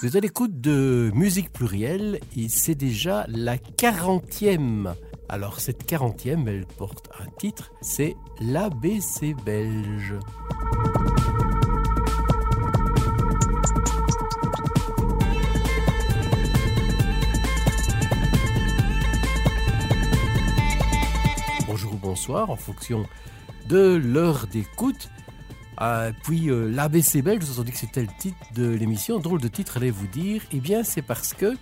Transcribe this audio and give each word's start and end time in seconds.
Vous 0.00 0.06
êtes 0.06 0.14
à 0.14 0.20
l'écoute 0.20 0.60
de 0.60 1.10
Musique 1.12 1.52
Plurielle 1.52 2.20
et 2.36 2.48
c'est 2.48 2.76
déjà 2.76 3.24
la 3.26 3.58
quarantième. 3.58 4.94
Alors 5.28 5.58
cette 5.58 5.84
quarantième, 5.86 6.46
elle 6.46 6.66
porte 6.66 7.10
un 7.18 7.28
titre, 7.36 7.72
c'est 7.80 8.14
l'ABC 8.40 9.34
belge. 9.44 10.14
Bonjour 21.66 21.94
ou 21.94 21.96
bonsoir 21.96 22.50
en 22.50 22.56
fonction 22.56 23.04
de 23.68 23.96
l'heure 23.96 24.46
d'écoute. 24.46 25.10
Euh, 25.80 26.12
puis 26.24 26.50
euh, 26.50 26.68
l'ABC 26.68 27.22
belge, 27.22 27.44
vous 27.44 27.60
avez 27.60 27.66
dit 27.66 27.72
que 27.72 27.78
c'était 27.78 28.02
le 28.02 28.08
titre 28.18 28.38
de 28.54 28.68
l'émission. 28.68 29.18
Drôle 29.18 29.40
de 29.40 29.48
titre, 29.48 29.76
allez 29.76 29.90
vous 29.90 30.06
dire. 30.08 30.42
Eh 30.52 30.60
bien, 30.60 30.82
c'est 30.82 31.02
parce 31.02 31.34
que 31.34 31.56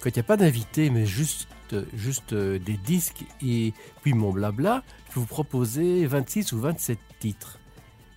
quand 0.00 0.10
il 0.10 0.14
n'y 0.14 0.20
a 0.20 0.24
pas 0.24 0.36
d'invité, 0.36 0.90
mais 0.90 1.06
juste, 1.06 1.48
juste 1.94 2.32
euh, 2.32 2.58
des 2.58 2.76
disques 2.76 3.24
et 3.40 3.72
puis 4.02 4.12
mon 4.12 4.32
blabla, 4.32 4.82
je 5.10 5.20
vous 5.20 5.26
proposer 5.26 6.06
26 6.06 6.52
ou 6.52 6.60
27 6.60 6.98
titres. 7.18 7.58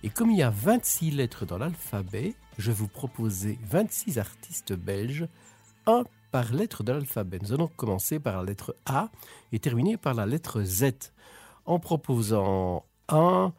Et 0.02 0.10
comme 0.10 0.30
il 0.30 0.38
y 0.38 0.42
a 0.42 0.50
26 0.50 1.12
lettres 1.12 1.46
dans 1.46 1.58
l'alphabet, 1.58 2.34
je 2.58 2.70
vais 2.70 2.76
vous 2.76 2.88
proposer 2.88 3.58
26 3.68 4.18
artistes 4.18 4.72
belges, 4.74 5.26
un 5.86 6.04
par 6.32 6.52
lettre 6.52 6.82
de 6.82 6.92
l'alphabet. 6.92 7.38
Nous 7.40 7.52
allons 7.52 7.68
commencer 7.68 8.18
par 8.18 8.36
la 8.36 8.44
lettre 8.44 8.76
A 8.84 9.10
et 9.52 9.58
terminer 9.58 9.96
par 9.96 10.14
la 10.14 10.26
lettre 10.26 10.62
Z, 10.62 10.92
en 11.64 11.78
proposant 11.78 12.84
un 13.08 13.52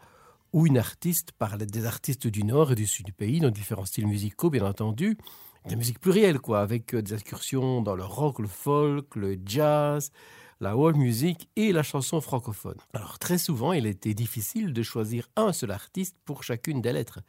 ou 0.53 0.67
une 0.67 0.77
artiste 0.77 1.31
par 1.33 1.57
des 1.57 1.85
artistes 1.85 2.27
du 2.27 2.43
nord 2.43 2.71
et 2.71 2.75
du 2.75 2.85
sud 2.85 3.05
du 3.05 3.13
pays, 3.13 3.39
dans 3.39 3.49
différents 3.49 3.85
styles 3.85 4.07
musicaux, 4.07 4.49
bien 4.49 4.65
entendu. 4.65 5.17
De 5.65 5.71
la 5.71 5.77
musique 5.77 5.99
plurielle, 5.99 6.39
quoi, 6.39 6.61
avec 6.61 6.93
euh, 6.93 7.01
des 7.01 7.13
incursions 7.13 7.81
dans 7.81 7.95
le 7.95 8.05
rock, 8.05 8.39
le 8.39 8.47
folk, 8.47 9.15
le 9.15 9.37
jazz, 9.45 10.11
la 10.59 10.75
world 10.75 10.97
music 10.97 11.49
et 11.55 11.71
la 11.71 11.83
chanson 11.83 12.21
francophone. 12.21 12.77
Alors 12.93 13.19
très 13.19 13.37
souvent, 13.37 13.73
il 13.73 13.85
était 13.85 14.13
difficile 14.13 14.73
de 14.73 14.81
choisir 14.81 15.29
un 15.35 15.53
seul 15.53 15.71
artiste 15.71 16.17
pour 16.25 16.43
chacune 16.43 16.81
des 16.81 16.93
lettres. 16.93 17.19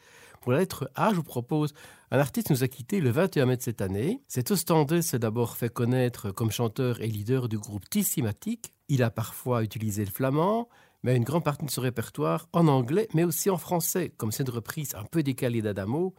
Pour 0.40 0.52
la 0.52 0.58
lettre 0.58 0.90
A, 0.94 1.10
je 1.10 1.16
vous 1.16 1.24
propose 1.24 1.74
un 2.10 2.18
artiste 2.18 2.50
nous 2.50 2.64
a 2.64 2.68
quitté 2.68 3.00
le 3.00 3.10
21 3.10 3.46
mai 3.46 3.56
de 3.58 3.62
cette 3.62 3.82
année. 3.82 4.22
Cet 4.28 4.50
Ostendais 4.50 5.02
s'est 5.02 5.18
d'abord 5.18 5.56
fait 5.56 5.68
connaître 5.68 6.30
comme 6.30 6.50
chanteur 6.50 7.02
et 7.02 7.08
leader 7.08 7.48
du 7.48 7.58
groupe 7.58 7.88
Tissimatic. 7.90 8.72
Il 8.88 9.02
a 9.02 9.10
parfois 9.10 9.62
utilisé 9.62 10.06
le 10.06 10.10
flamand, 10.10 10.68
mais 11.02 11.16
une 11.16 11.24
grande 11.24 11.44
partie 11.44 11.64
de 11.64 11.70
son 11.70 11.82
répertoire 11.82 12.48
en 12.52 12.68
anglais, 12.68 13.08
mais 13.14 13.24
aussi 13.24 13.50
en 13.50 13.58
français, 13.58 14.12
comme 14.16 14.32
cette 14.32 14.48
reprise 14.48 14.94
un 14.94 15.04
peu 15.04 15.22
décalée 15.22 15.62
d'Adamo, 15.62 16.14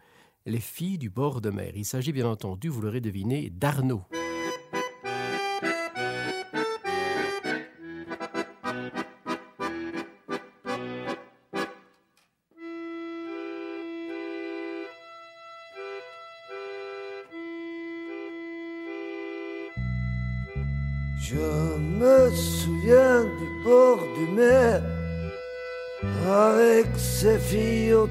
Les 0.45 0.61
filles 0.61 0.97
du 0.97 1.09
bord 1.09 1.41
de 1.41 1.49
mer. 1.49 1.73
Il 1.75 1.85
s'agit 1.85 2.13
bien 2.13 2.27
entendu, 2.27 2.69
vous 2.69 2.81
l'aurez 2.81 3.01
deviné, 3.01 3.49
d'Arnaud. 3.49 4.03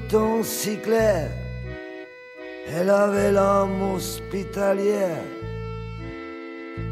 Temps 0.07 0.43
si 0.43 0.77
clair. 0.77 1.29
Elle 2.71 2.89
avait 2.89 3.31
l'âme 3.31 3.81
hospitalière, 3.95 5.23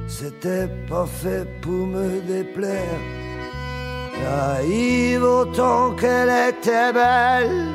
c'était 0.08 0.68
pas 0.90 1.06
fait 1.06 1.48
pour 1.62 1.86
me 1.86 2.20
déplaire. 2.22 3.00
Naïve 4.24 5.24
autant 5.24 5.96
qu'elle 5.96 6.34
était 6.50 6.92
belle, 6.92 7.68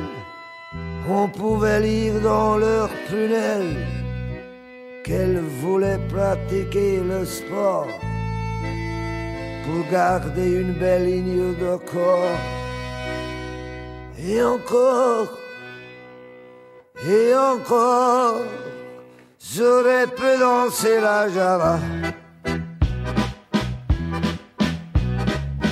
on 1.09 1.29
pouvait 1.29 1.79
lire 1.79 2.19
dans 2.19 2.57
leurs 2.57 2.89
prunelles 3.07 3.77
qu'elle 5.05 5.39
voulait 5.61 5.99
pratiquer 6.09 6.99
le 6.99 7.25
sport 7.25 7.87
pour 9.65 9.91
garder 9.91 10.61
une 10.61 10.73
belle 10.73 11.05
ligne 11.05 11.55
de 11.55 11.77
corps. 11.91 12.62
Et 14.25 14.41
encore, 14.41 15.27
et 17.05 17.35
encore, 17.35 18.41
j'aurais 19.37 20.07
pu 20.07 20.39
danser 20.39 21.01
la 21.01 21.27
java. 21.29 21.79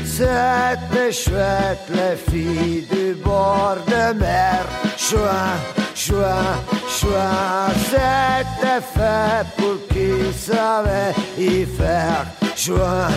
C'était 0.04 1.12
chouette, 1.14 1.88
les 1.90 2.18
filles 2.18 2.86
du 2.92 3.14
bord 3.24 3.78
de 3.88 4.20
mer. 4.20 4.66
Chouin, 4.98 5.56
chouin, 5.96 6.60
chouin, 6.90 7.70
c'était 7.90 8.82
fait 8.94 9.46
pour 9.58 9.78
qui 9.88 10.34
savait 10.34 11.14
y 11.38 11.66
faire. 11.66 12.26
Chouin, 12.56 13.08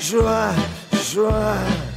Joie, 0.00 0.52
joie. 0.92 1.93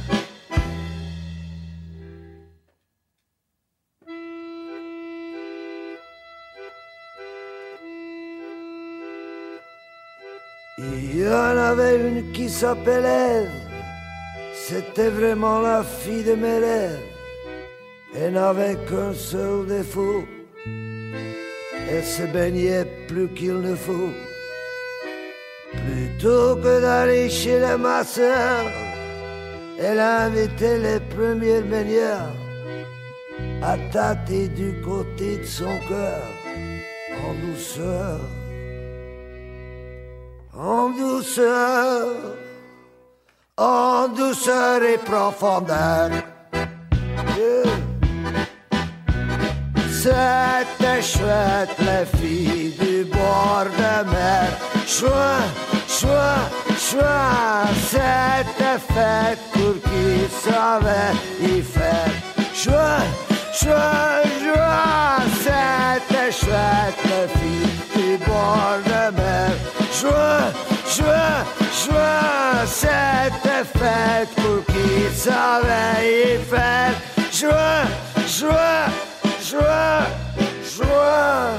Il 11.20 11.24
y 11.24 11.28
en 11.28 11.56
avait 11.70 11.96
une 12.08 12.30
qui 12.30 12.48
s'appelait 12.48 13.48
c'était 14.54 15.08
vraiment 15.08 15.60
la 15.60 15.82
fille 15.82 16.22
de 16.22 16.34
mes 16.34 16.58
rêves. 16.58 17.00
Elle 18.14 18.34
n'avait 18.34 18.76
qu'un 18.86 19.12
seul 19.12 19.66
défaut, 19.66 20.22
elle 21.90 22.04
se 22.04 22.22
baignait 22.34 22.86
plus 23.08 23.28
qu'il 23.30 23.60
ne 23.68 23.74
faut. 23.74 24.12
Plutôt 25.72 26.54
que 26.62 26.80
d'aller 26.82 27.28
chez 27.28 27.58
les 27.58 27.76
masseurs, 27.76 28.70
elle 29.76 29.98
a 29.98 30.24
invité 30.26 30.78
les 30.78 31.00
premières 31.00 31.64
meilleurs 31.64 32.36
à 33.62 33.76
tâter 33.92 34.46
du 34.48 34.80
côté 34.82 35.38
de 35.38 35.44
son 35.44 35.76
cœur, 35.88 36.22
en 37.26 37.34
douceur, 37.44 38.20
en 40.58 40.90
douceur, 40.90 42.16
en 43.56 44.08
douceur 44.08 44.82
et 44.82 44.98
profondeur. 44.98 46.10
C'était 49.90 51.02
chouette, 51.02 51.76
les 51.78 52.18
filles 52.18 52.74
du 52.78 53.04
bord 53.04 53.66
de 53.66 54.10
mer. 54.10 54.48
Chouin, 54.86 55.40
chouin, 55.86 56.38
chouin, 56.76 57.66
c'était 57.90 58.80
fait 58.92 59.38
pour 59.52 59.74
qui 59.82 60.28
savait 60.42 61.14
y 61.40 61.62
faire. 61.62 62.10
Chouin, 62.54 63.02
chouin, 63.52 64.27
c'était 72.68 73.64
fait 73.78 74.28
pour 74.36 74.64
qui 74.66 75.14
savait 75.14 76.36
y 76.36 76.38
faire. 76.44 76.94
Chouin, 77.32 77.84
chouin, 78.26 78.88
Joie, 79.40 80.06
joie. 80.62 81.52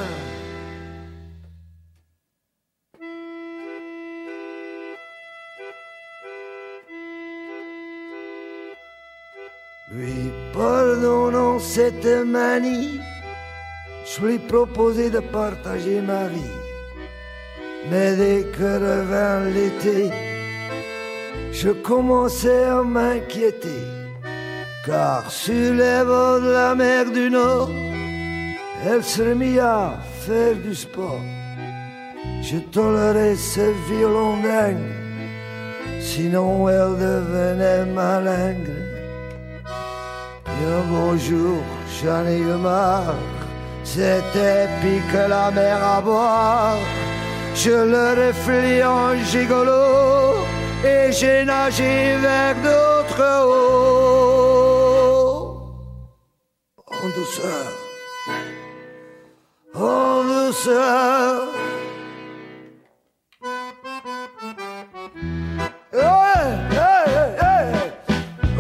Lui 9.92 10.32
pardonnant 10.54 11.58
cette 11.58 12.06
manie, 12.06 13.00
je 14.06 14.26
lui 14.26 14.38
proposais 14.38 15.10
de 15.10 15.20
partager 15.20 16.02
ma 16.02 16.28
vie. 16.28 16.56
Mais 17.90 18.16
dès 18.16 18.44
que 18.56 18.64
revint 18.64 19.50
l'été, 19.50 20.12
je 21.51 21.69
commençais 21.69 22.66
à 22.66 22.84
m'inquiéter 22.84 24.00
car 24.86 25.30
sur 25.30 25.74
les 25.74 26.04
bords 26.06 26.42
de 26.42 26.51
la 26.51 26.75
mer 26.75 27.06
du 27.12 27.30
Nord, 27.30 27.69
elle 28.86 29.04
se 29.04 29.22
remit 29.22 29.60
à 29.60 30.00
faire 30.25 30.56
du 30.56 30.74
sport. 30.74 31.25
Je 32.42 32.57
tolérais 32.75 33.36
ce 33.36 33.66
violon 33.90 34.38
dingue, 34.42 34.92
sinon 36.00 36.69
elle 36.69 36.96
devenait 37.07 37.86
malingre. 37.86 38.80
Et 40.48 40.66
un 40.78 40.84
beau 40.92 41.18
jour, 41.18 41.62
j'en 41.98 42.25
ai 42.25 42.40
eu 42.40 42.57
marre, 42.69 43.16
c'était 43.84 44.68
pique 44.81 45.19
la 45.28 45.51
mer 45.51 45.78
à 45.84 46.01
boire. 46.01 46.78
Je 47.56 47.72
le 47.94 48.28
reflets 48.28 48.84
en 48.84 49.16
gigolo 49.30 49.90
et 50.84 51.12
j'ai 51.12 51.44
nagé 51.46 52.16
vers 52.18 52.56
d'autres 52.56 53.22
eaux. 53.46 53.60
En 56.88 57.10
douceur, 57.16 57.72
en 59.76 60.24
douceur. 60.24 61.48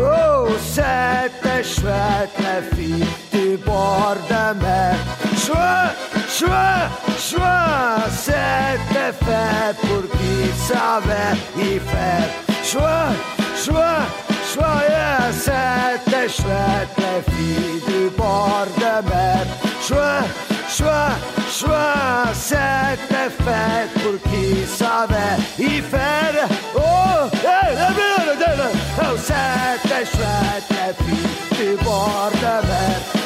Oh, 0.01 0.47
c'était 0.59 1.63
chouette 1.63 2.35
la 2.39 2.61
fille 2.75 3.05
du 3.31 3.57
bord 3.57 4.15
de 4.29 4.53
mer. 4.61 4.95
Chouette, 5.35 5.97
chouette, 6.29 6.91
chouette, 7.29 8.11
c'était 8.11 9.13
fait 9.25 9.73
pour 9.81 10.03
qui 10.17 10.35
savait 10.67 11.35
y 11.57 11.59
faire. 11.79 12.29
Chouette, 12.63 13.19
chouette, 13.55 14.11
chouette, 14.51 15.33
c'était 15.33 16.29
chouette 16.29 16.93
la 16.97 17.21
fille 17.31 17.79
du 17.87 18.01
bord 18.17 18.67
de 18.77 18.93
mer. 19.09 19.43
Chouette, 19.81 20.31
chouette, 20.69 21.21
chouette, 21.51 22.33
c'était 22.33 23.31
fait 23.43 23.87
pour 24.01 24.17
qui 24.31 24.45
savait 24.65 25.37
y 25.59 25.61
faire. 25.81 26.47
Oh, 26.75 26.79
oh, 26.81 27.29
c'était 29.17 30.05
chouette 30.05 30.69
la 30.71 30.89
fille 31.03 31.35
du 31.57 31.69
bord 31.83 32.31
de 32.33 32.55
mer. 32.67 33.18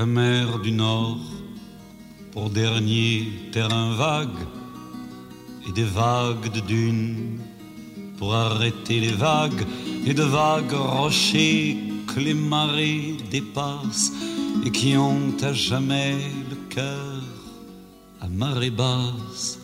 La 0.00 0.06
mer 0.06 0.58
du 0.60 0.72
Nord 0.72 1.18
pour 2.32 2.48
dernier 2.48 3.28
terrain 3.52 3.94
vague 3.96 4.42
et 5.68 5.72
des 5.72 5.84
vagues 5.84 6.50
de 6.54 6.60
dunes 6.60 7.38
pour 8.16 8.34
arrêter 8.34 8.98
les 8.98 9.12
vagues 9.12 9.66
et 10.06 10.14
de 10.14 10.22
vagues 10.22 10.72
rochers 10.72 11.76
que 12.06 12.18
les 12.18 12.32
marées 12.32 13.18
dépassent 13.30 14.12
et 14.64 14.70
qui 14.70 14.96
ont 14.96 15.36
à 15.42 15.52
jamais 15.52 16.16
le 16.48 16.56
cœur 16.74 17.22
à 18.22 18.28
marée 18.28 18.70
basse 18.70 19.58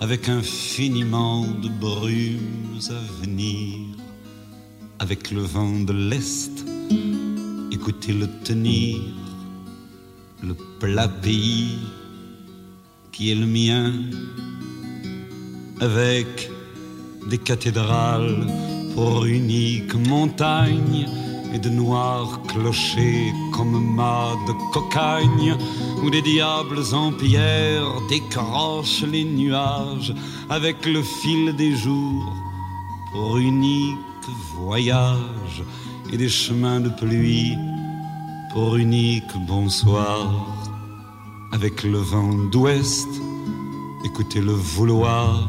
avec 0.00 0.30
infiniment 0.30 1.44
de 1.64 1.68
brumes 1.68 2.80
à 2.88 3.00
venir 3.22 3.76
avec 5.00 5.30
le 5.30 5.42
vent 5.42 5.80
de 5.80 5.92
l'Est. 5.92 6.64
Écoutez-le 7.70 8.26
tenir, 8.42 9.02
le 10.46 10.54
plat 10.78 11.08
pays 11.08 11.78
qui 13.10 13.32
est 13.32 13.34
le 13.34 13.46
mien, 13.46 13.92
avec 15.80 16.50
des 17.28 17.38
cathédrales 17.38 18.46
pour 18.94 19.24
unique 19.24 19.94
montagne 19.94 21.06
et 21.52 21.58
de 21.58 21.68
noirs 21.68 22.40
clochers 22.46 23.32
comme 23.52 23.94
mâts 23.94 24.36
de 24.46 24.52
cocagne, 24.72 25.56
où 26.02 26.10
des 26.10 26.22
diables 26.22 26.82
en 26.92 27.10
pierre 27.12 27.90
décrochent 28.08 29.04
les 29.10 29.24
nuages 29.24 30.14
avec 30.48 30.86
le 30.86 31.02
fil 31.02 31.56
des 31.56 31.74
jours 31.74 32.32
pour 33.12 33.38
unique 33.38 33.96
voyage 34.58 35.62
et 36.12 36.16
des 36.16 36.28
chemins 36.28 36.80
de 36.80 36.90
pluie 36.90 37.56
unique 38.56 39.36
bonsoir 39.46 40.34
avec 41.52 41.82
le 41.82 41.98
vent 41.98 42.32
d'ouest 42.50 43.08
écoutez 44.02 44.40
le 44.40 44.52
vouloir 44.52 45.46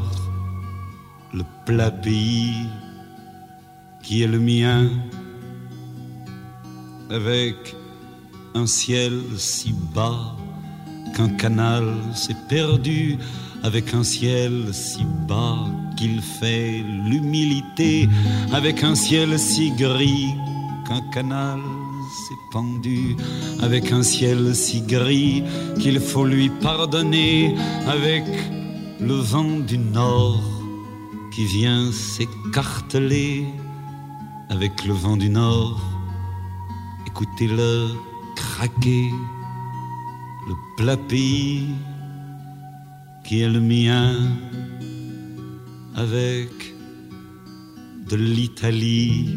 le 1.32 1.42
plat 1.64 1.90
pays 1.90 2.66
qui 4.02 4.22
est 4.22 4.26
le 4.26 4.38
mien 4.38 4.90
avec 7.10 7.74
un 8.54 8.66
ciel 8.66 9.22
si 9.38 9.72
bas 9.94 10.36
qu'un 11.16 11.30
canal 11.30 11.86
s'est 12.14 12.36
perdu 12.46 13.16
avec 13.62 13.94
un 13.94 14.04
ciel 14.04 14.68
si 14.72 15.06
bas 15.26 15.64
qu'il 15.96 16.20
fait 16.20 16.84
l'humilité 17.06 18.06
avec 18.52 18.84
un 18.84 18.94
ciel 18.94 19.38
si 19.38 19.70
gris 19.70 20.34
qu'un 20.86 21.00
canal 21.10 21.60
s'est 22.26 22.42
pendu 22.50 23.16
avec 23.62 23.92
un 23.92 24.02
ciel 24.02 24.54
si 24.54 24.80
gris 24.82 25.44
qu'il 25.78 26.00
faut 26.00 26.24
lui 26.24 26.50
pardonner 26.50 27.54
avec 27.86 28.24
le 29.00 29.14
vent 29.14 29.60
du 29.60 29.78
nord 29.78 30.42
qui 31.32 31.44
vient 31.44 31.92
s'écarteler 31.92 33.46
avec 34.48 34.84
le 34.84 34.94
vent 34.94 35.16
du 35.16 35.30
nord. 35.30 35.80
Écoutez-le 37.06 37.88
craquer 38.34 39.10
le 40.48 40.54
plat 40.76 40.96
qui 43.24 43.42
est 43.42 43.48
le 43.48 43.60
mien 43.60 44.14
avec 45.94 46.50
de 48.10 48.16
l'Italie 48.16 49.36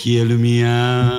qui 0.00 0.16
est 0.16 0.24
le 0.24 0.38
mien. 0.38 1.10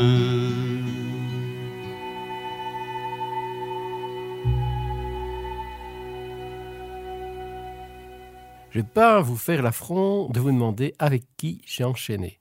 Je 8.71 8.79
vais 8.79 8.83
pas 8.83 9.21
vous 9.21 9.37
faire 9.37 9.61
l'affront 9.61 10.29
de 10.29 10.39
vous 10.39 10.49
demander 10.49 10.95
avec 10.97 11.25
qui 11.37 11.61
j'ai 11.67 11.83
enchaîné. 11.83 12.39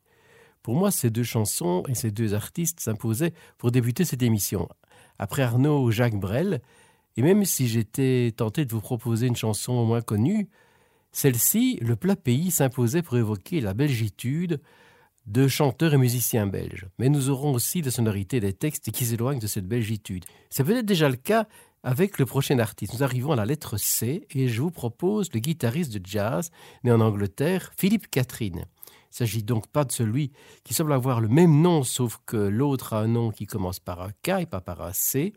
Pour 0.62 0.76
moi, 0.76 0.90
ces 0.90 1.10
deux 1.10 1.24
chansons 1.24 1.82
et 1.88 1.94
ces 1.94 2.10
deux 2.10 2.32
artistes 2.32 2.80
s'imposaient 2.80 3.34
pour 3.58 3.70
débuter 3.70 4.06
cette 4.06 4.22
émission. 4.22 4.66
Après 5.18 5.42
Arnaud, 5.42 5.90
Jacques 5.90 6.18
Brel, 6.18 6.62
et 7.18 7.22
même 7.22 7.44
si 7.44 7.68
j'étais 7.68 8.32
tenté 8.34 8.64
de 8.64 8.72
vous 8.72 8.80
proposer 8.80 9.26
une 9.26 9.36
chanson 9.36 9.84
moins 9.84 10.00
connue, 10.00 10.48
celle-ci, 11.12 11.78
Le 11.82 11.96
plat 11.96 12.16
pays, 12.16 12.50
s'imposait 12.50 13.02
pour 13.02 13.18
évoquer 13.18 13.60
la 13.60 13.74
belgitude 13.74 14.62
de 15.26 15.48
chanteurs 15.48 15.94
et 15.94 15.98
musiciens 15.98 16.46
belges. 16.46 16.86
Mais 16.98 17.08
nous 17.08 17.30
aurons 17.30 17.52
aussi 17.52 17.82
des 17.82 17.90
sonorités 17.90 18.40
des 18.40 18.52
textes 18.52 18.90
qui 18.90 19.04
s'éloignent 19.04 19.40
de 19.40 19.46
cette 19.46 19.66
belgitude. 19.66 20.24
C'est 20.48 20.64
peut-être 20.64 20.86
déjà 20.86 21.08
le 21.08 21.16
cas 21.16 21.46
avec 21.82 22.18
le 22.18 22.26
prochain 22.26 22.58
artiste. 22.58 22.94
Nous 22.94 23.02
arrivons 23.02 23.32
à 23.32 23.36
la 23.36 23.46
lettre 23.46 23.76
C 23.76 24.26
et 24.30 24.48
je 24.48 24.60
vous 24.60 24.70
propose 24.70 25.32
le 25.32 25.40
guitariste 25.40 25.92
de 25.92 26.04
jazz 26.04 26.50
né 26.84 26.92
en 26.92 27.00
Angleterre, 27.00 27.70
Philippe 27.76 28.10
Catherine. 28.10 28.66
Il 29.12 29.16
s'agit 29.16 29.42
donc 29.42 29.66
pas 29.66 29.84
de 29.84 29.92
celui 29.92 30.32
qui 30.62 30.74
semble 30.74 30.92
avoir 30.92 31.20
le 31.20 31.28
même 31.28 31.60
nom, 31.60 31.82
sauf 31.82 32.18
que 32.26 32.36
l'autre 32.36 32.92
a 32.92 33.00
un 33.00 33.08
nom 33.08 33.30
qui 33.30 33.46
commence 33.46 33.80
par 33.80 34.02
un 34.02 34.10
K 34.22 34.42
et 34.42 34.46
pas 34.46 34.60
par 34.60 34.82
un 34.82 34.92
C, 34.92 35.32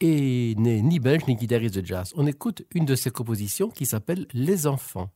et 0.00 0.54
n'est 0.56 0.80
ni 0.80 1.00
belge 1.00 1.26
ni 1.26 1.34
guitariste 1.34 1.74
de 1.74 1.84
jazz. 1.84 2.12
On 2.16 2.26
écoute 2.26 2.64
une 2.72 2.84
de 2.84 2.94
ses 2.94 3.10
compositions 3.10 3.68
qui 3.68 3.84
s'appelle 3.84 4.26
Les 4.32 4.68
enfants. 4.68 5.10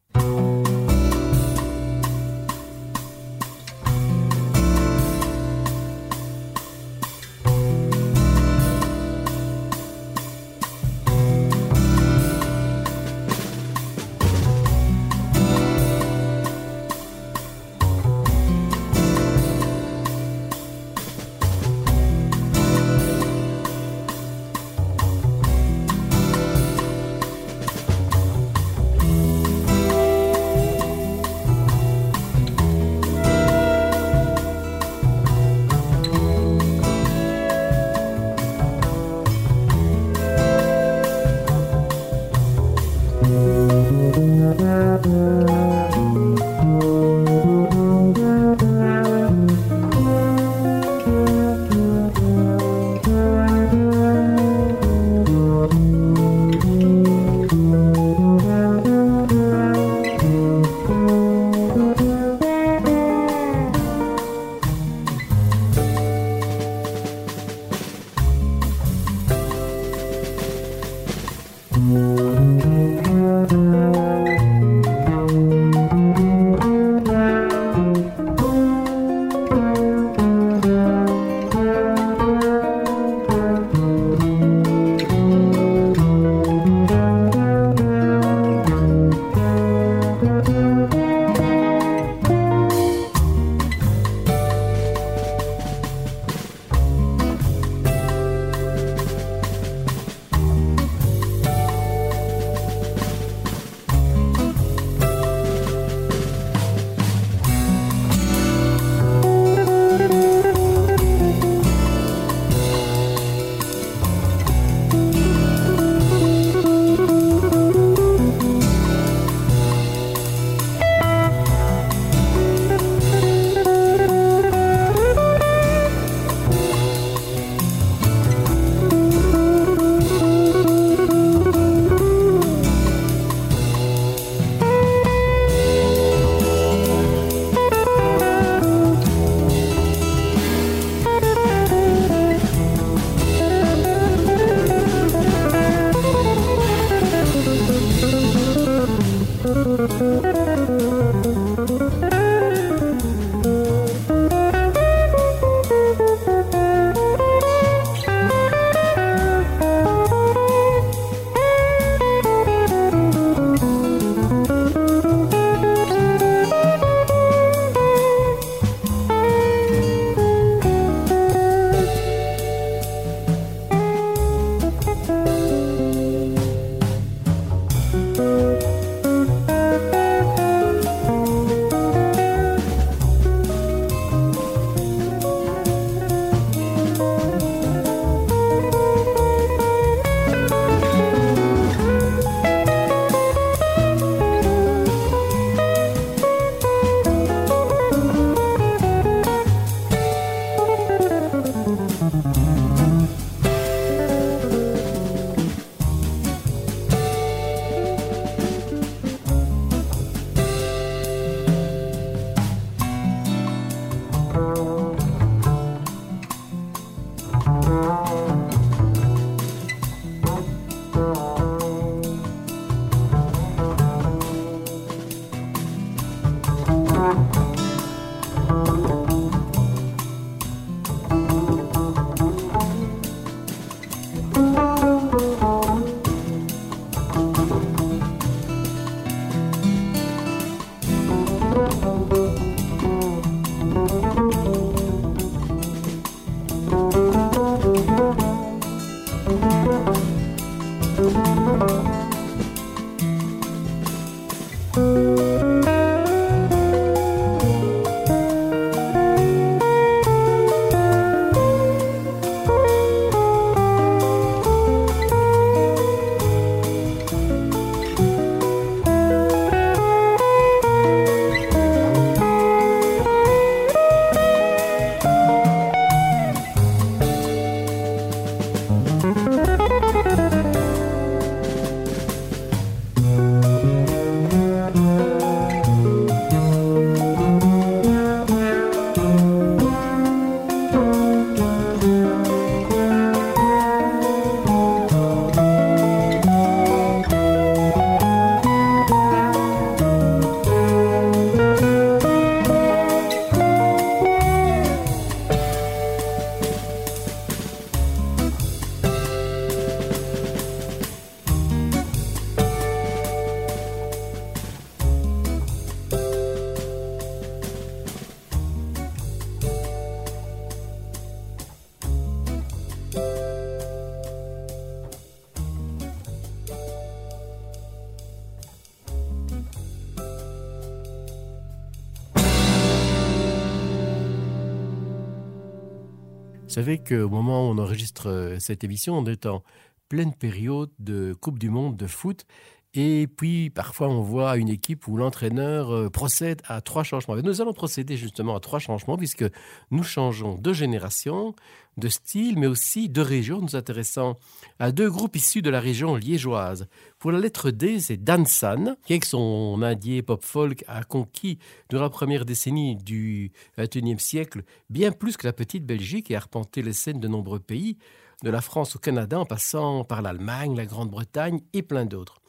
Vous 336.53 336.57
savez 336.57 336.77
qu'au 336.77 337.09
moment 337.09 337.49
où 337.49 337.53
on 337.55 337.57
enregistre 337.57 338.11
euh, 338.11 338.39
cette 338.39 338.63
émission, 338.63 338.99
on 338.99 339.07
est 339.07 339.25
en 339.25 339.43
pleine 339.89 340.13
période 340.13 340.69
de 340.79 341.15
Coupe 341.19 341.39
du 341.39 341.49
Monde 341.49 341.79
de 341.79 341.87
foot. 341.87 342.27
Et 342.75 343.07
puis, 343.07 343.51
parfois, 343.51 343.89
on 343.89 344.01
voit 344.01 344.39
une 344.39 344.49
équipe 344.49 344.89
où 344.89 344.97
l'entraîneur 344.97 345.71
euh, 345.71 345.91
procède 345.91 346.41
à 346.49 346.63
trois 346.63 346.85
changements. 346.85 347.17
nous 347.17 347.43
allons 347.43 347.53
procéder 347.53 347.99
justement 347.99 348.35
à 348.35 348.41
trois 348.41 348.61
changements, 348.61 348.97
puisque 348.97 349.27
nous 349.71 349.83
changeons 349.83 350.39
de 350.39 350.55
génération, 350.55 351.35
de 351.77 351.89
style, 351.89 352.39
mais 352.39 352.47
aussi 352.47 352.89
de 352.89 353.03
région, 353.03 353.43
nous 353.43 353.57
intéressant 353.57 354.19
à 354.59 354.73
deux 354.73 354.89
groupes 354.91 355.17
issus 355.17 355.43
de 355.43 355.51
la 355.51 355.61
région 355.61 355.97
liégeoise. 355.97 356.67
Pour 356.99 357.13
la 357.13 357.19
lettre 357.19 357.51
D, 357.51 357.79
c'est 357.79 358.03
Dansan, 358.03 358.77
qui 358.87 358.95
avec 358.95 359.05
son 359.05 359.61
indien 359.63 360.01
pop-folk 360.01 360.65
a 360.67 360.83
conquis 360.83 361.39
durant 361.69 361.83
la 361.83 361.91
première 361.91 362.25
décennie 362.25 362.77
du 362.77 363.33
XXIe 363.59 363.99
siècle 363.99 364.45
bien 364.71 364.93
plus 364.93 365.19
que 365.19 365.27
la 365.27 365.35
petite 365.35 365.67
Belgique 365.67 366.11
et 366.11 366.15
a 366.15 366.19
arpenté 366.19 366.63
les 366.63 366.73
scènes 366.73 367.01
de 367.01 367.09
nombreux 367.09 367.41
pays. 367.41 367.77
de 368.23 368.31
la 368.31 368.41
France 368.41 368.77
au 368.77 368.79
Canada 368.79 369.19
en 369.19 369.27
passant 369.27 369.85
par 369.85 370.01
l'Allemagne, 370.01 370.57
la 370.57 370.65
Grande-Bretagne 370.65 371.41
et 371.53 371.63
plein 371.63 371.85
d'autres. 371.85 372.22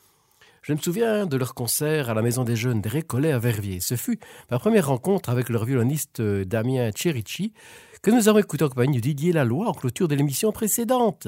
Je 0.63 0.71
me 0.71 0.77
souviens 0.77 1.25
de 1.25 1.35
leur 1.35 1.55
concert 1.55 2.09
à 2.09 2.13
la 2.13 2.21
Maison 2.21 2.45
des 2.45 2.55
Jeunes 2.55 2.79
des 2.79 2.87
Récollets 2.87 3.33
à 3.33 3.37
Verviers. 3.37 3.81
Ce 3.81 3.97
fut 3.97 4.17
ma 4.49 4.57
première 4.59 4.87
rencontre 4.87 5.29
avec 5.29 5.49
leur 5.49 5.65
violoniste 5.65 6.21
euh, 6.21 6.45
Damien 6.45 6.89
Cherici, 6.95 7.51
que 8.01 8.11
nous 8.11 8.29
avons 8.29 8.39
écouté 8.39 8.63
en 8.63 8.69
compagnie 8.69 8.95
de 8.95 9.01
Didier 9.01 9.33
Laloy 9.33 9.67
en 9.67 9.73
clôture 9.73 10.07
de 10.07 10.15
l'émission 10.15 10.53
précédente. 10.53 11.27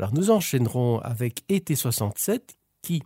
Alors 0.00 0.12
nous 0.12 0.32
enchaînerons 0.32 0.98
avec 0.98 1.44
Été 1.48 1.76
67, 1.76 2.56
qui, 2.82 3.04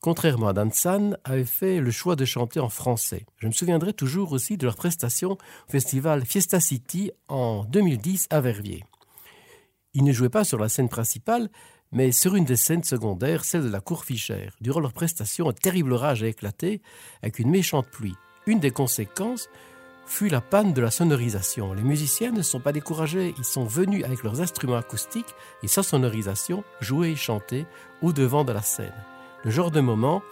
contrairement 0.00 0.48
à 0.48 0.54
Dansan, 0.54 1.18
avait 1.24 1.44
fait 1.44 1.80
le 1.80 1.90
choix 1.90 2.16
de 2.16 2.24
chanter 2.24 2.60
en 2.60 2.70
français. 2.70 3.26
Je 3.36 3.48
me 3.48 3.52
souviendrai 3.52 3.92
toujours 3.92 4.32
aussi 4.32 4.56
de 4.56 4.64
leur 4.64 4.76
prestation 4.76 5.32
au 5.32 5.70
festival 5.70 6.24
Fiesta 6.24 6.58
City 6.58 7.10
en 7.28 7.64
2010 7.64 8.28
à 8.30 8.40
Verviers. 8.40 8.82
Ils 9.92 10.04
ne 10.04 10.12
jouaient 10.12 10.30
pas 10.30 10.44
sur 10.44 10.58
la 10.58 10.70
scène 10.70 10.88
principale, 10.88 11.50
mais 11.92 12.10
sur 12.10 12.34
une 12.34 12.44
des 12.44 12.56
scènes 12.56 12.84
secondaires, 12.84 13.44
celle 13.44 13.64
de 13.64 13.68
la 13.68 13.80
cour 13.80 14.04
Fischer. 14.04 14.48
Durant 14.60 14.80
leur 14.80 14.92
prestation, 14.92 15.48
un 15.48 15.52
terrible 15.52 15.92
orage 15.92 16.22
a 16.22 16.26
éclaté 16.26 16.80
avec 17.22 17.38
une 17.38 17.50
méchante 17.50 17.86
pluie. 17.86 18.16
Une 18.46 18.60
des 18.60 18.70
conséquences 18.70 19.48
fut 20.06 20.28
la 20.28 20.40
panne 20.40 20.72
de 20.72 20.80
la 20.80 20.90
sonorisation. 20.90 21.74
Les 21.74 21.82
musiciens 21.82 22.32
ne 22.32 22.42
sont 22.42 22.60
pas 22.60 22.72
découragés, 22.72 23.34
ils 23.38 23.44
sont 23.44 23.64
venus 23.64 24.04
avec 24.04 24.22
leurs 24.22 24.40
instruments 24.40 24.76
acoustiques 24.76 25.34
et 25.62 25.68
sans 25.68 25.82
sonorisation 25.82 26.64
jouer 26.80 27.10
et 27.10 27.16
chanter 27.16 27.66
au 28.00 28.12
devant 28.12 28.44
de 28.44 28.52
la 28.52 28.62
scène. 28.62 28.92
Le 29.44 29.50
genre 29.50 29.70
de 29.70 29.80
moment 29.80 30.22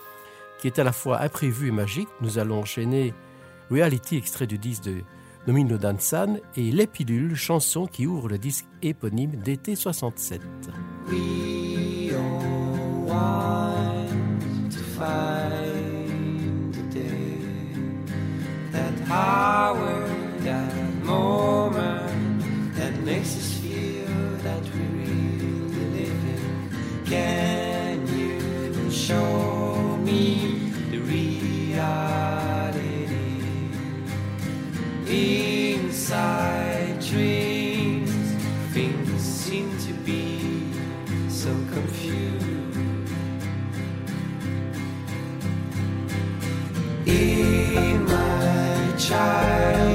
qui 0.60 0.66
est 0.66 0.78
à 0.78 0.84
la 0.84 0.92
fois 0.92 1.22
imprévu 1.22 1.68
et 1.68 1.72
magique, 1.72 2.08
nous 2.20 2.38
allons 2.38 2.60
enchaîner 2.60 3.14
Reality 3.70 4.16
extrait 4.16 4.46
du 4.46 4.58
disque 4.58 4.82
de 4.82 5.02
Domino 5.46 5.78
Dansan 5.78 6.38
et 6.56 6.70
Les 6.70 6.86
Pilules, 6.86 7.34
chanson 7.34 7.86
qui 7.86 8.06
ouvre 8.06 8.28
le 8.28 8.38
disque 8.38 8.66
éponyme 8.82 9.36
d'été 9.36 9.74
67. 9.74 10.40
We 11.08 12.12
all 12.12 13.06
want 13.06 14.70
to 14.70 14.78
find 14.98 16.74
a 16.76 16.94
day 16.94 17.38
that 18.72 18.92
our 19.10 19.76
that 20.44 20.74
moment 21.04 22.42
that 22.76 22.94
makes 23.04 23.36
us 23.36 23.52
feel 23.60 24.06
that 24.44 24.62
we 24.74 24.82
really 25.04 25.90
live 25.94 26.24
in. 26.28 27.10
Can 27.10 27.49
Inside 35.12 37.00
dreams, 37.00 38.12
things 38.72 39.20
seem 39.20 39.76
to 39.78 39.92
be 40.04 40.72
so 41.28 41.50
confused. 41.72 42.46
In 47.06 48.04
my 48.04 48.94
childhood. 48.96 49.89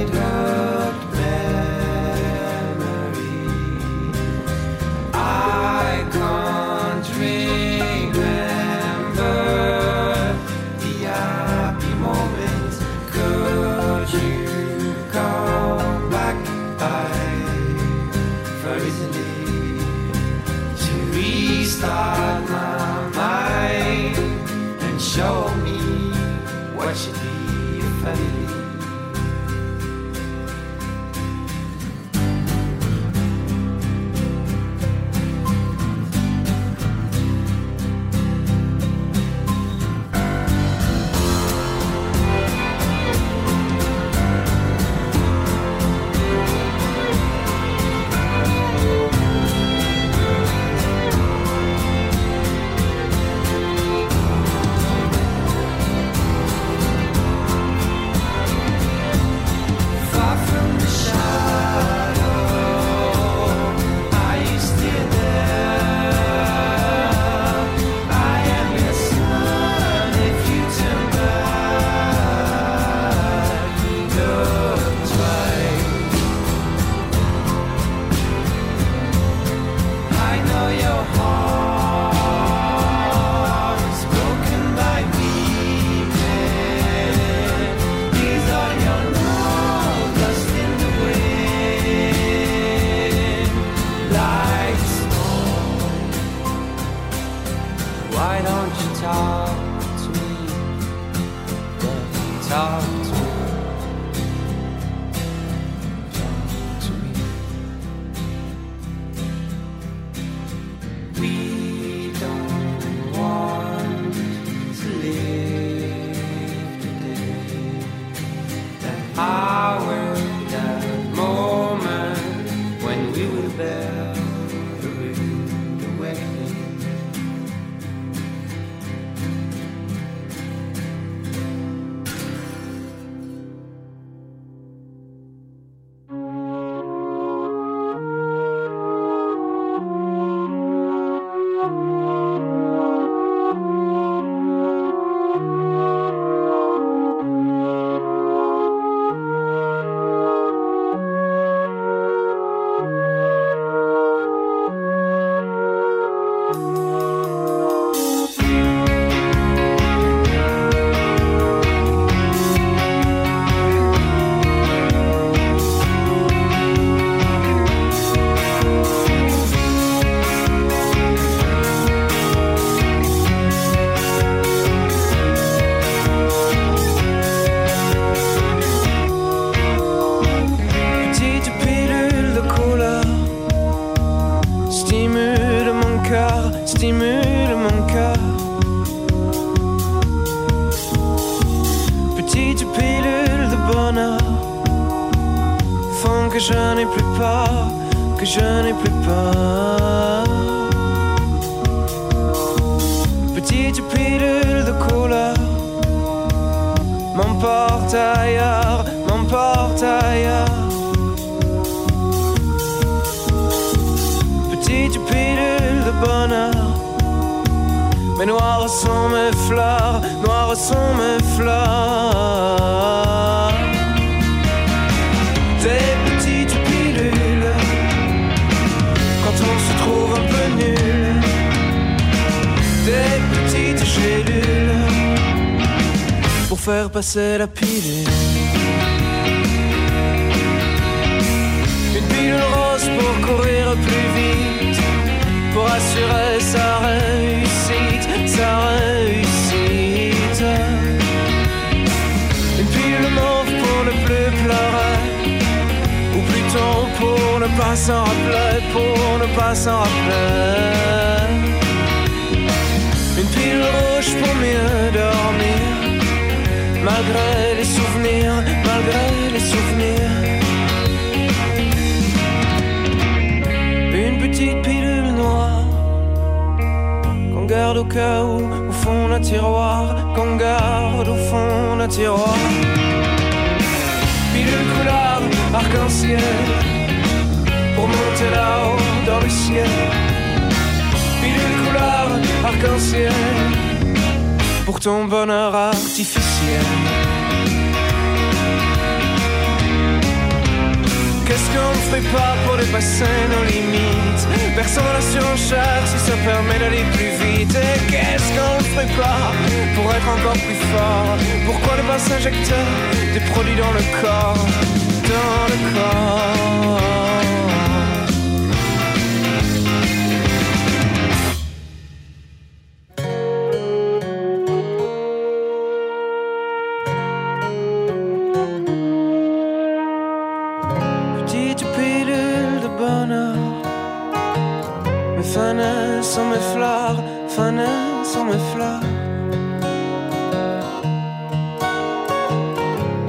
Mes 336.23 336.39
fleurs 336.53 337.03
Fanins 337.27 338.03
sont 338.05 338.23
mes 338.23 338.39
fleurs. 338.53 338.79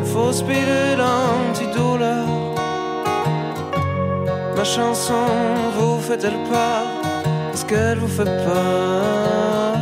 De 0.00 0.04
fausses 0.04 0.42
pilules 0.42 1.00
antidouleur 1.00 2.26
Ma 4.56 4.64
chanson 4.64 5.26
vous 5.78 6.00
fait-elle 6.00 6.40
peur? 6.50 6.84
Est-ce 7.52 7.64
qu'elle 7.64 7.98
vous 7.98 8.08
fait 8.08 8.24
peur? 8.24 9.76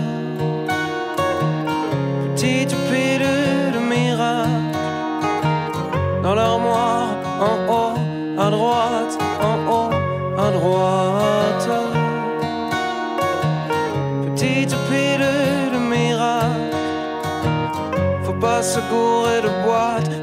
Petite 2.35 2.77
pilule 2.91 3.73
de 3.73 3.79
miracle. 3.79 4.51
Dans 6.23 6.35
l'armoire 6.35 7.09
en 7.41 7.73
haut 7.73 7.95
à 8.39 8.51
droite, 8.51 9.19
en 9.41 9.73
haut 9.73 9.91
à 10.39 10.51
droite. 10.51 11.04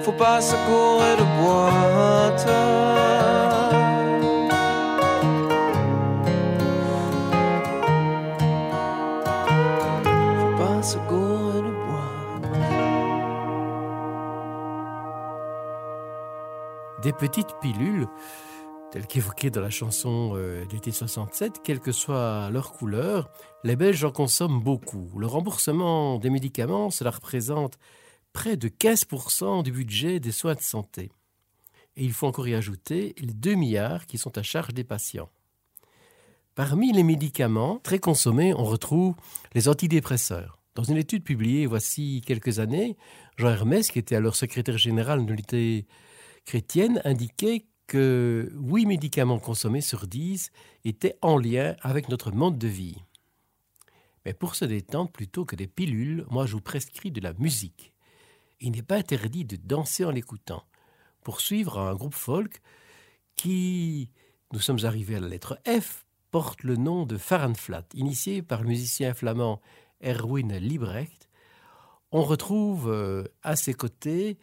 Faut 0.03 0.11
pas 0.11 0.41
se 0.41 0.55
de 0.55 1.23
boîte. 1.41 2.47
Des 17.01 17.13
petites 17.13 17.55
pilules, 17.61 18.07
telles 18.91 19.07
qu'évoquées 19.07 19.49
dans 19.49 19.61
la 19.61 19.69
chanson 19.69 20.33
euh, 20.35 20.65
d'été 20.65 20.91
67, 20.91 21.61
quelle 21.63 21.79
que 21.79 21.91
soit 21.91 22.49
leur 22.51 22.73
couleur, 22.73 23.29
les 23.63 23.75
Belges 23.75 24.03
en 24.03 24.11
consomment 24.11 24.61
beaucoup. 24.61 25.09
Le 25.17 25.25
remboursement 25.25 26.19
des 26.19 26.29
médicaments, 26.29 26.89
cela 26.89 27.11
représente 27.11 27.77
près 28.33 28.57
de 28.57 28.69
15% 28.69 29.63
du 29.63 29.71
budget 29.71 30.19
des 30.19 30.31
soins 30.31 30.55
de 30.55 30.61
santé. 30.61 31.11
Et 31.95 32.05
il 32.05 32.13
faut 32.13 32.27
encore 32.27 32.47
y 32.47 32.55
ajouter 32.55 33.13
les 33.17 33.33
2 33.33 33.55
milliards 33.55 34.05
qui 34.05 34.17
sont 34.17 34.37
à 34.37 34.43
charge 34.43 34.73
des 34.73 34.83
patients. 34.83 35.29
Parmi 36.55 36.91
les 36.91 37.03
médicaments 37.03 37.79
très 37.79 37.99
consommés, 37.99 38.53
on 38.53 38.63
retrouve 38.63 39.15
les 39.53 39.67
antidépresseurs. 39.67 40.57
Dans 40.75 40.83
une 40.83 40.97
étude 40.97 41.23
publiée 41.23 41.65
voici 41.65 42.21
quelques 42.25 42.59
années, 42.59 42.97
Jean 43.37 43.49
Hermès, 43.49 43.91
qui 43.91 43.99
était 43.99 44.15
alors 44.15 44.35
secrétaire 44.35 44.77
général 44.77 45.25
de 45.25 45.29
l'unité 45.29 45.85
chrétienne, 46.45 47.01
indiquait 47.03 47.65
que 47.87 48.49
8 48.53 48.85
médicaments 48.85 49.39
consommés 49.39 49.81
sur 49.81 50.07
10 50.07 50.51
étaient 50.85 51.17
en 51.21 51.37
lien 51.37 51.75
avec 51.81 52.07
notre 52.07 52.31
mode 52.31 52.57
de 52.57 52.67
vie. 52.67 52.97
Mais 54.25 54.33
pour 54.33 54.55
se 54.55 54.65
détendre 54.65 55.11
plutôt 55.11 55.45
que 55.45 55.55
des 55.55 55.67
pilules, 55.67 56.25
moi 56.29 56.45
je 56.45 56.53
vous 56.53 56.61
prescris 56.61 57.11
de 57.11 57.21
la 57.21 57.33
musique. 57.33 57.90
Il 58.61 58.71
n'est 58.71 58.83
pas 58.83 58.97
interdit 58.97 59.43
de 59.43 59.57
danser 59.57 60.05
en 60.05 60.11
l'écoutant. 60.11 60.63
Pour 61.23 61.41
suivre 61.41 61.79
un 61.79 61.95
groupe 61.95 62.13
folk 62.13 62.61
qui, 63.35 64.09
nous 64.53 64.59
sommes 64.59 64.83
arrivés 64.83 65.15
à 65.15 65.19
la 65.19 65.27
lettre 65.27 65.59
F, 65.67 66.05
porte 66.29 66.63
le 66.63 66.75
nom 66.75 67.05
de 67.05 67.17
Faranflat, 67.17 67.85
initié 67.95 68.41
par 68.41 68.61
le 68.61 68.69
musicien 68.69 69.13
flamand 69.13 69.61
Erwin 70.03 70.57
Liebrecht. 70.57 71.29
On 72.11 72.23
retrouve 72.23 72.89
euh, 72.89 73.23
à 73.43 73.55
ses 73.55 73.73
côtés 73.73 74.37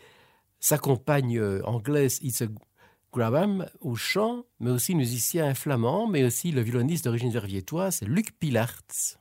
sa 0.61 0.79
compagne 0.79 1.39
euh, 1.39 1.63
anglaise 1.65 2.19
Itza 2.23 2.47
Graham 3.13 3.67
au 3.81 3.95
chant, 3.95 4.45
mais 4.61 4.71
aussi 4.71 4.95
musicien 4.95 5.55
flamand, 5.55 6.07
mais 6.09 6.25
aussi 6.25 6.51
le 6.51 6.61
violoniste 6.61 7.05
d'origine 7.05 7.31
verviétoise, 7.31 8.03
Luc 8.03 8.39
Pilartz. 8.39 9.19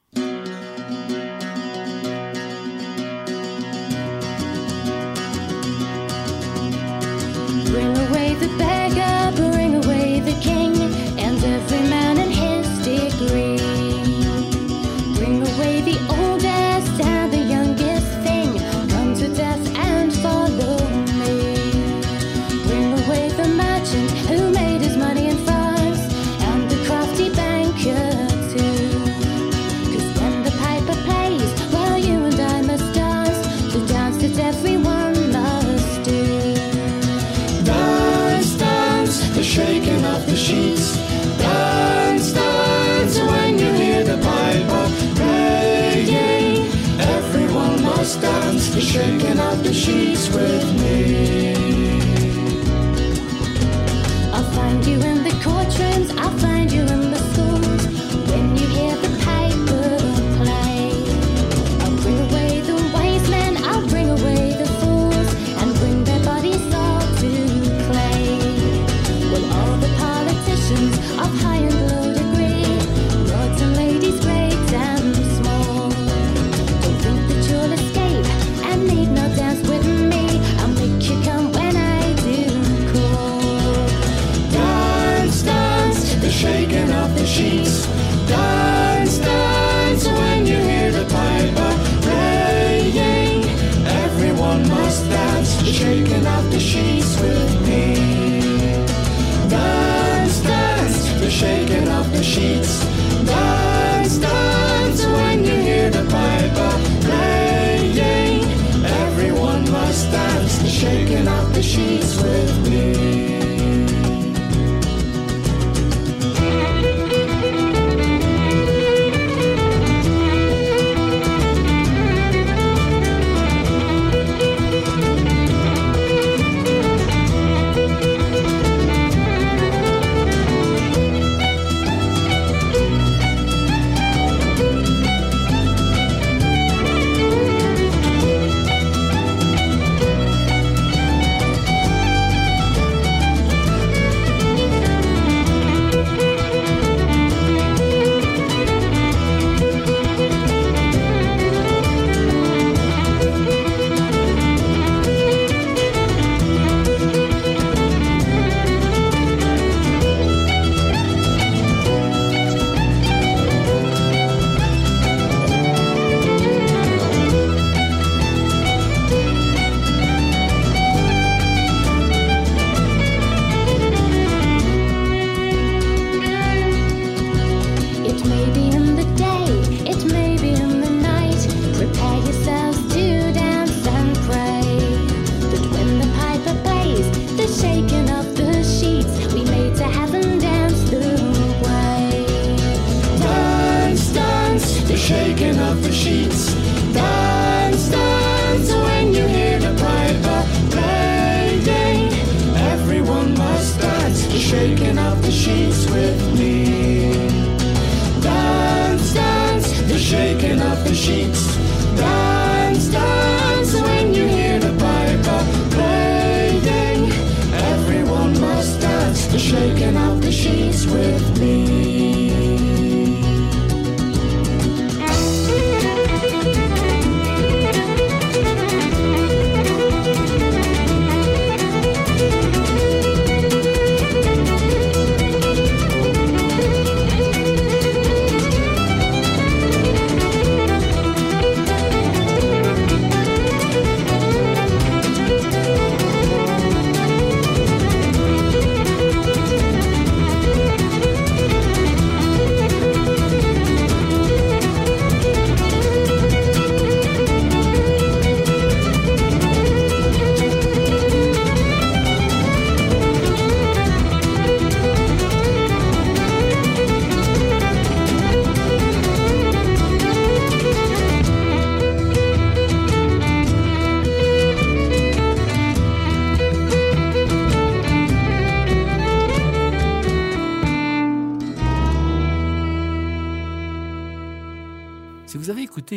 stars. 104.17 104.56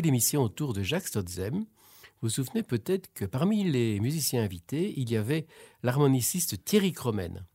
l'émission 0.00 0.42
autour 0.42 0.72
de 0.72 0.82
Jacques 0.82 1.08
Stotzem, 1.08 1.54
vous 2.22 2.28
vous 2.28 2.28
souvenez 2.28 2.62
peut-être 2.62 3.12
que 3.14 3.24
parmi 3.24 3.64
les 3.64 3.98
musiciens 4.00 4.42
invités, 4.42 4.92
il 4.96 5.10
y 5.10 5.16
avait 5.16 5.46
l'harmoniciste 5.82 6.64
Thierry 6.64 6.92
Cromen. 6.92 7.46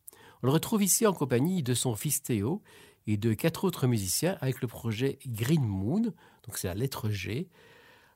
On 0.41 0.47
le 0.47 0.53
retrouve 0.53 0.84
ici 0.84 1.05
en 1.05 1.13
compagnie 1.13 1.63
de 1.63 1.73
son 1.73 1.95
fils 1.95 2.23
Théo 2.23 2.62
et 3.08 3.17
de 3.17 3.34
quatre 3.34 3.63
autres 3.63 3.88
musiciens 3.88 4.38
avec 4.41 4.62
le 4.62 4.67
projet 4.67 5.19
Green 5.25 5.63
Moon, 5.63 6.01
donc 6.01 6.58
c'est 6.58 6.67
la 6.67 6.75
lettre 6.75 7.10
G. 7.10 7.49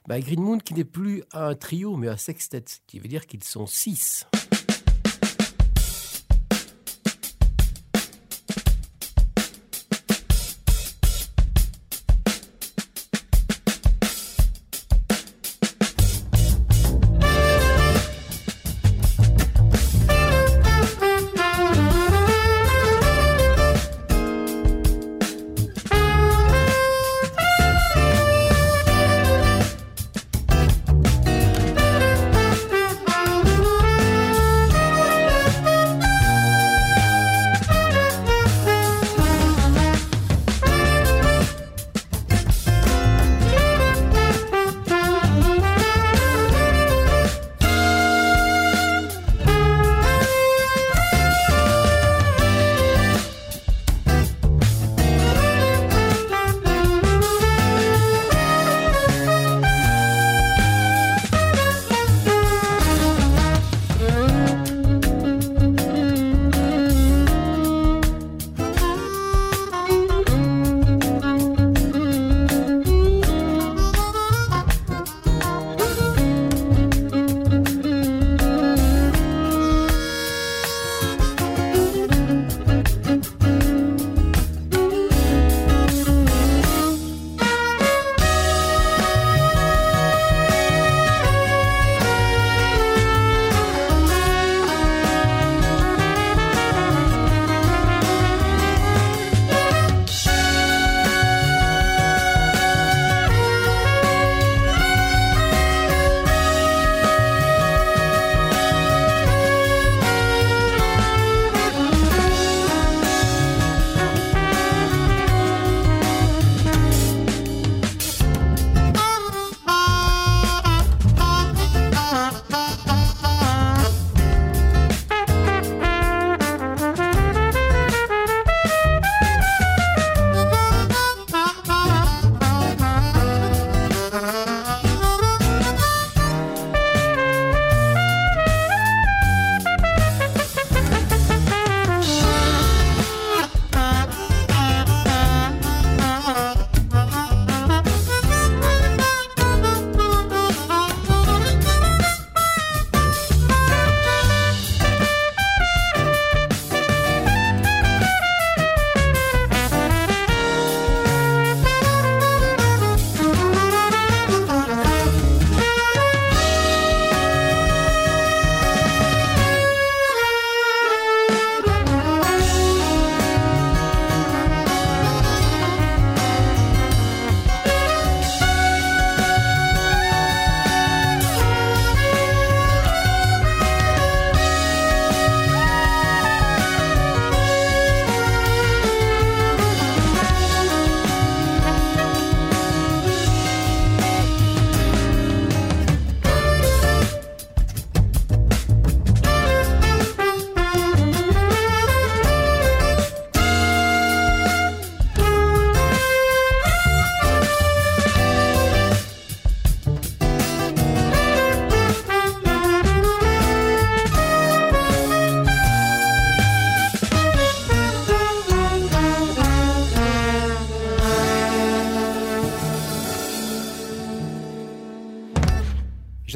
Bah, 0.07 0.19
Green 0.19 0.41
Moon 0.41 0.57
qui 0.57 0.73
n'est 0.73 0.85
plus 0.85 1.23
un 1.31 1.53
trio 1.55 1.95
mais 1.95 2.07
un 2.07 2.17
sextet, 2.17 2.63
ce 2.67 2.77
qui 2.87 2.99
veut 2.99 3.07
dire 3.07 3.27
qu'ils 3.27 3.43
sont 3.43 3.67
six. 3.67 4.25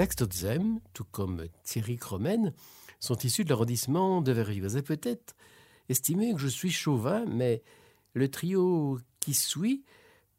Jacques 0.03 0.11
Stotzem, 0.11 0.81
tout 0.93 1.05
comme 1.09 1.45
Thierry 1.63 1.95
Cromen, 1.95 2.51
sont 2.99 3.15
issus 3.19 3.45
de 3.45 3.49
l'arrondissement 3.49 4.21
de. 4.21 4.33
Vous 4.33 4.75
avez 4.75 4.81
peut-être 4.81 5.33
estimé 5.87 6.33
que 6.33 6.39
je 6.39 6.49
suis 6.49 6.71
chauvin, 6.71 7.23
mais 7.25 7.63
le 8.13 8.27
trio 8.27 8.99
qui 9.21 9.33
suit, 9.33 9.85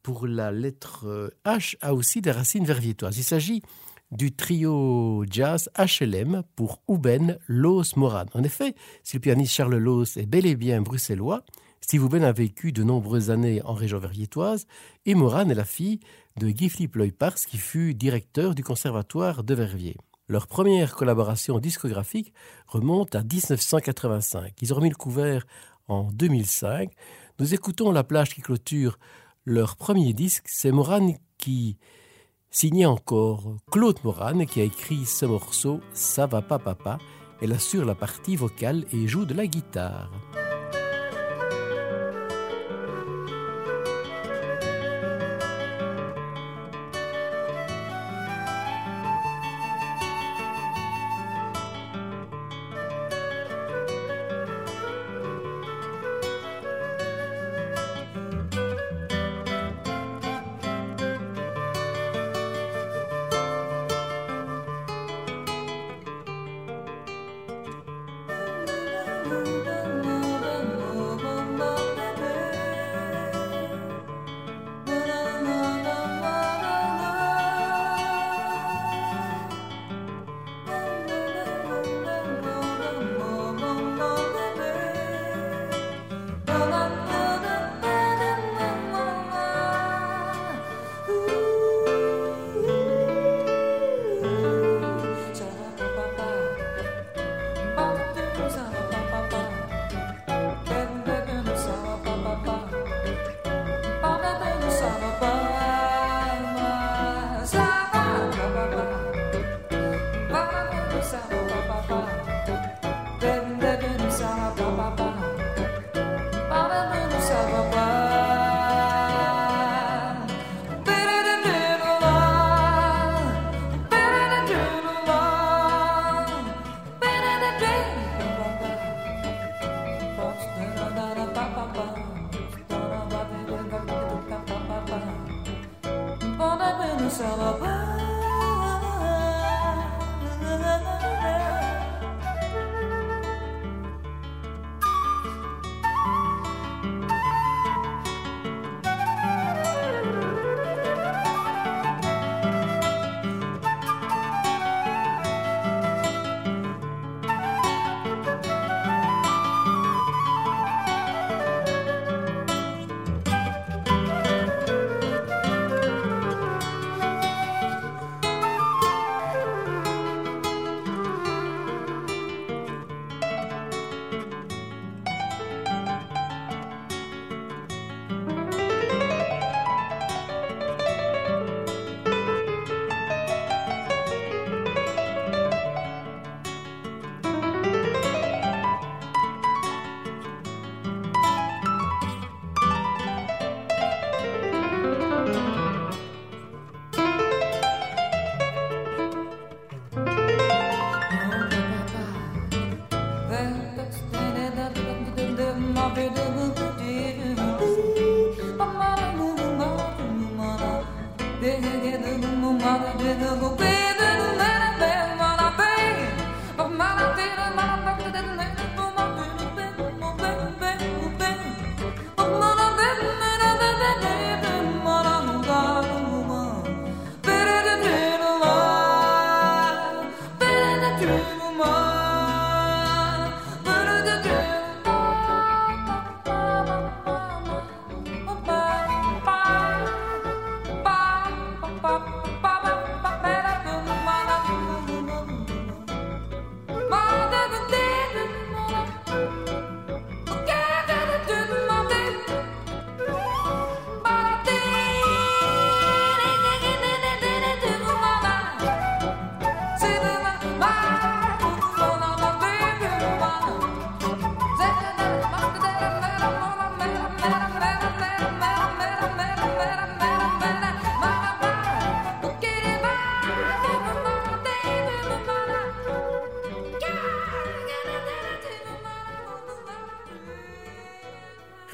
pour 0.02 0.26
la 0.26 0.52
lettre 0.52 1.32
H, 1.46 1.76
a 1.80 1.94
aussi 1.94 2.20
des 2.20 2.30
racines 2.30 2.66
verviétoises. 2.66 3.16
Il 3.16 3.24
s'agit 3.24 3.62
du 4.10 4.36
trio 4.36 5.24
jazz 5.30 5.70
HLM 5.78 6.42
pour 6.56 6.82
Ouben 6.86 7.38
Los 7.46 7.96
Moran. 7.96 8.26
En 8.34 8.44
effet, 8.44 8.74
si 9.02 9.16
le 9.16 9.20
pianiste 9.22 9.54
Charles 9.54 9.78
Los 9.78 10.18
est 10.18 10.26
bel 10.26 10.44
et 10.44 10.56
bien 10.56 10.82
bruxellois, 10.82 11.42
Steve 11.84 12.02
Ouben 12.02 12.24
a 12.24 12.32
vécu 12.32 12.72
de 12.72 12.82
nombreuses 12.82 13.30
années 13.30 13.60
en 13.62 13.74
région 13.74 13.98
verviétoise 13.98 14.66
et 15.04 15.14
Moran 15.14 15.50
est 15.50 15.54
la 15.54 15.66
fille 15.66 16.00
de 16.40 16.48
Guy 16.48 16.70
Philippe 16.70 16.96
Loypars 16.96 17.34
qui 17.34 17.58
fut 17.58 17.92
directeur 17.92 18.54
du 18.54 18.64
conservatoire 18.64 19.44
de 19.44 19.54
Verviers. 19.54 19.98
Leur 20.26 20.46
première 20.46 20.94
collaboration 20.94 21.58
discographique 21.58 22.32
remonte 22.66 23.14
à 23.14 23.22
1985. 23.22 24.54
Ils 24.62 24.72
ont 24.72 24.76
remis 24.76 24.88
le 24.88 24.94
couvert 24.94 25.46
en 25.86 26.10
2005. 26.10 26.90
Nous 27.38 27.52
écoutons 27.52 27.92
La 27.92 28.02
plage 28.02 28.32
qui 28.34 28.40
clôture 28.40 28.98
leur 29.44 29.76
premier 29.76 30.14
disque. 30.14 30.46
C'est 30.48 30.72
Moran 30.72 31.14
qui 31.36 31.76
signait 32.50 32.86
encore 32.86 33.58
Claude 33.70 34.02
Moran 34.04 34.46
qui 34.46 34.62
a 34.62 34.64
écrit 34.64 35.04
ce 35.04 35.26
morceau 35.26 35.80
Ça 35.92 36.24
va 36.24 36.40
pas 36.40 36.58
papa. 36.58 36.96
Elle 37.42 37.52
assure 37.52 37.84
la 37.84 37.94
partie 37.94 38.36
vocale 38.36 38.86
et 38.90 39.06
joue 39.06 39.26
de 39.26 39.34
la 39.34 39.46
guitare. 39.46 40.10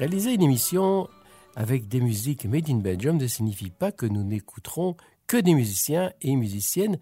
Réaliser 0.01 0.33
une 0.33 0.41
émission 0.41 1.07
avec 1.55 1.87
des 1.87 2.01
musiques 2.01 2.45
made 2.45 2.71
in 2.71 2.77
Belgium 2.77 3.17
ne 3.17 3.27
signifie 3.27 3.69
pas 3.69 3.91
que 3.91 4.07
nous 4.07 4.23
n'écouterons 4.23 4.97
que 5.27 5.37
des 5.37 5.53
musiciens 5.53 6.11
et 6.21 6.35
musiciennes 6.35 6.97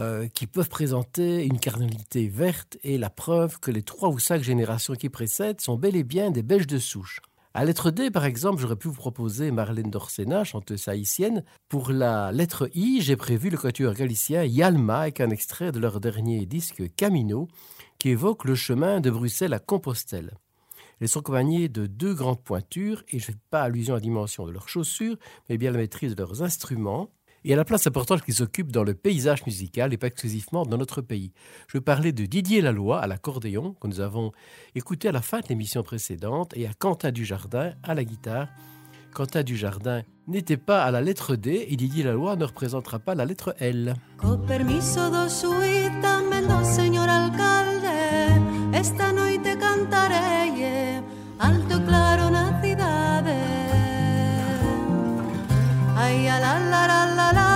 euh, 0.00 0.26
qui 0.26 0.48
peuvent 0.48 0.68
présenter 0.68 1.44
une 1.44 1.60
cardinalité 1.60 2.26
verte 2.26 2.76
et 2.82 2.98
la 2.98 3.08
preuve 3.08 3.60
que 3.60 3.70
les 3.70 3.84
trois 3.84 4.08
ou 4.08 4.18
cinq 4.18 4.42
générations 4.42 4.94
qui 4.94 5.08
précèdent 5.08 5.60
sont 5.60 5.76
bel 5.76 5.94
et 5.94 6.02
bien 6.02 6.32
des 6.32 6.42
Belges 6.42 6.66
de 6.66 6.80
souche. 6.80 7.20
À 7.54 7.64
lettre 7.64 7.92
D, 7.92 8.10
par 8.10 8.24
exemple, 8.24 8.60
j'aurais 8.60 8.74
pu 8.74 8.88
vous 8.88 8.94
proposer 8.94 9.52
Marlène 9.52 9.88
Dorsena, 9.88 10.42
chanteuse 10.42 10.88
haïtienne. 10.88 11.44
Pour 11.68 11.92
la 11.92 12.32
lettre 12.32 12.68
I, 12.74 13.00
j'ai 13.00 13.14
prévu 13.14 13.48
le 13.48 13.58
quatuor 13.58 13.94
galicien 13.94 14.42
Yalma 14.42 15.02
avec 15.02 15.20
un 15.20 15.30
extrait 15.30 15.70
de 15.70 15.78
leur 15.78 16.00
dernier 16.00 16.46
disque 16.46 16.82
Camino, 16.96 17.46
qui 18.00 18.08
évoque 18.08 18.44
le 18.44 18.56
chemin 18.56 19.00
de 19.00 19.08
Bruxelles 19.08 19.54
à 19.54 19.60
Compostelle. 19.60 20.32
Elles 21.00 21.08
sont 21.08 21.20
accompagnées 21.20 21.68
de 21.68 21.86
deux 21.86 22.14
grandes 22.14 22.42
pointures, 22.42 23.02
et 23.08 23.18
je 23.18 23.24
ne 23.24 23.32
fais 23.32 23.38
pas 23.50 23.62
allusion 23.62 23.94
à 23.94 23.98
la 23.98 24.02
dimension 24.02 24.46
de 24.46 24.52
leurs 24.52 24.68
chaussures, 24.68 25.16
mais 25.48 25.58
bien 25.58 25.70
à 25.70 25.72
la 25.72 25.78
maîtrise 25.78 26.14
de 26.14 26.22
leurs 26.22 26.42
instruments, 26.42 27.10
et 27.44 27.52
à 27.52 27.56
la 27.56 27.64
place 27.64 27.86
importante 27.86 28.22
qu'ils 28.22 28.42
occupent 28.42 28.72
dans 28.72 28.82
le 28.82 28.94
paysage 28.94 29.46
musical 29.46 29.92
et 29.92 29.96
pas 29.96 30.08
exclusivement 30.08 30.66
dans 30.66 30.76
notre 30.76 31.00
pays. 31.00 31.32
Je 31.68 31.78
parler 31.78 32.12
de 32.12 32.26
Didier 32.26 32.60
Laloy 32.60 32.98
à 32.98 33.06
l'accordéon, 33.06 33.74
que 33.80 33.86
nous 33.86 34.00
avons 34.00 34.32
écouté 34.74 35.08
à 35.08 35.12
la 35.12 35.22
fin 35.22 35.40
de 35.40 35.46
l'émission 35.48 35.82
précédente, 35.82 36.52
et 36.56 36.66
à 36.66 36.74
Quentin 36.74 37.12
Dujardin 37.12 37.74
à 37.82 37.94
la 37.94 38.04
guitare. 38.04 38.48
Quentin 39.14 39.42
Dujardin 39.42 40.02
n'était 40.26 40.58
pas 40.58 40.82
à 40.82 40.90
la 40.90 41.00
lettre 41.00 41.36
D 41.36 41.66
et 41.68 41.76
Didier 41.76 42.04
Laloy 42.04 42.36
ne 42.36 42.44
représentera 42.44 42.98
pas 42.98 43.14
la 43.14 43.24
lettre 43.24 43.54
L. 43.58 43.94
la 56.16 56.38
la 56.40 56.86
la 56.86 57.04
la 57.16 57.32
la 57.32 57.47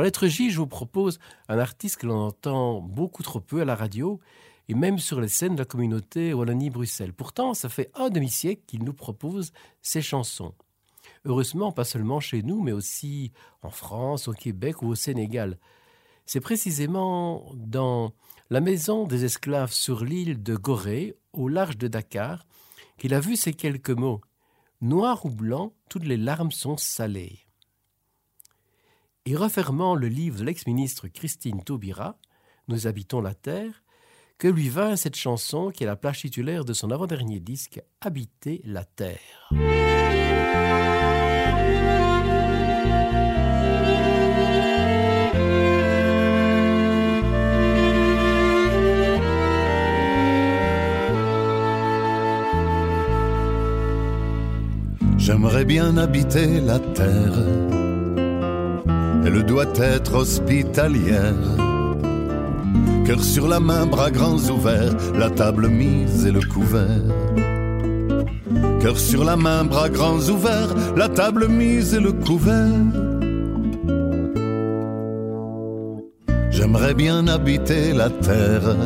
La 0.00 0.04
lettre 0.04 0.28
J, 0.28 0.50
je 0.50 0.56
vous 0.56 0.66
propose 0.66 1.18
un 1.50 1.58
artiste 1.58 1.98
que 1.98 2.06
l'on 2.06 2.28
entend 2.28 2.80
beaucoup 2.80 3.22
trop 3.22 3.38
peu 3.38 3.60
à 3.60 3.66
la 3.66 3.74
radio 3.74 4.18
et 4.68 4.74
même 4.74 4.98
sur 4.98 5.20
les 5.20 5.28
scènes 5.28 5.56
de 5.56 5.58
la 5.58 5.66
communauté 5.66 6.32
Wallonie-Bruxelles. 6.32 7.12
Pourtant, 7.12 7.52
ça 7.52 7.68
fait 7.68 7.90
un 7.94 8.08
demi-siècle 8.08 8.62
qu'il 8.66 8.82
nous 8.82 8.94
propose 8.94 9.52
ses 9.82 10.00
chansons. 10.00 10.54
Heureusement, 11.26 11.70
pas 11.70 11.84
seulement 11.84 12.18
chez 12.18 12.42
nous, 12.42 12.62
mais 12.62 12.72
aussi 12.72 13.32
en 13.60 13.68
France, 13.68 14.26
au 14.26 14.32
Québec 14.32 14.80
ou 14.80 14.86
au 14.86 14.94
Sénégal. 14.94 15.58
C'est 16.24 16.40
précisément 16.40 17.52
dans 17.54 18.14
la 18.48 18.62
maison 18.62 19.06
des 19.06 19.26
esclaves 19.26 19.72
sur 19.72 20.02
l'île 20.02 20.42
de 20.42 20.56
Gorée, 20.56 21.14
au 21.34 21.46
large 21.46 21.76
de 21.76 21.88
Dakar, 21.88 22.46
qu'il 22.96 23.12
a 23.12 23.20
vu 23.20 23.36
ces 23.36 23.52
quelques 23.52 23.90
mots. 23.90 24.22
Noir 24.80 25.26
ou 25.26 25.30
blanc, 25.30 25.74
toutes 25.90 26.06
les 26.06 26.16
larmes 26.16 26.52
sont 26.52 26.78
salées. 26.78 27.49
Et 29.26 29.36
refermant 29.36 29.94
le 29.94 30.08
livre 30.08 30.38
de 30.38 30.44
l'ex-ministre 30.44 31.08
Christine 31.08 31.62
Taubira, 31.62 32.16
Nous 32.68 32.86
habitons 32.86 33.20
la 33.20 33.34
terre, 33.34 33.82
que 34.38 34.48
lui 34.48 34.68
vint 34.68 34.96
cette 34.96 35.16
chanson 35.16 35.70
qui 35.70 35.84
est 35.84 35.86
la 35.86 35.96
plage 35.96 36.20
titulaire 36.20 36.64
de 36.64 36.72
son 36.72 36.90
avant-dernier 36.90 37.40
disque, 37.40 37.82
Habiter 38.00 38.62
la 38.64 38.84
terre. 38.84 39.50
J'aimerais 55.18 55.66
bien 55.66 55.98
habiter 55.98 56.60
la 56.60 56.78
terre 56.78 57.89
elle 59.24 59.42
doit 59.44 59.72
être 59.76 60.14
hospitalière. 60.14 61.34
Cœur 63.04 63.22
sur 63.22 63.48
la 63.48 63.60
main, 63.60 63.86
bras 63.86 64.10
grands 64.10 64.38
ouverts, 64.50 64.94
la 65.14 65.30
table 65.30 65.68
mise 65.68 66.26
et 66.26 66.32
le 66.32 66.40
couvert. 66.40 67.02
Cœur 68.80 68.98
sur 68.98 69.24
la 69.24 69.36
main, 69.36 69.64
bras 69.64 69.88
grands 69.88 70.20
ouverts, 70.28 70.74
la 70.96 71.08
table 71.08 71.48
mise 71.48 71.94
et 71.94 72.00
le 72.00 72.12
couvert. 72.12 72.70
J'aimerais 76.50 76.94
bien 76.94 77.26
habiter 77.26 77.92
la 77.92 78.10
terre 78.10 78.76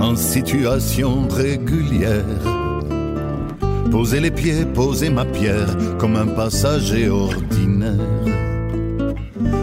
en 0.00 0.16
situation 0.16 1.28
régulière. 1.28 2.24
Poser 3.90 4.20
les 4.20 4.30
pieds, 4.30 4.64
poser 4.64 5.10
ma 5.10 5.24
pierre 5.24 5.76
comme 5.98 6.16
un 6.16 6.28
passager 6.28 7.08
ordinaire. 7.08 8.49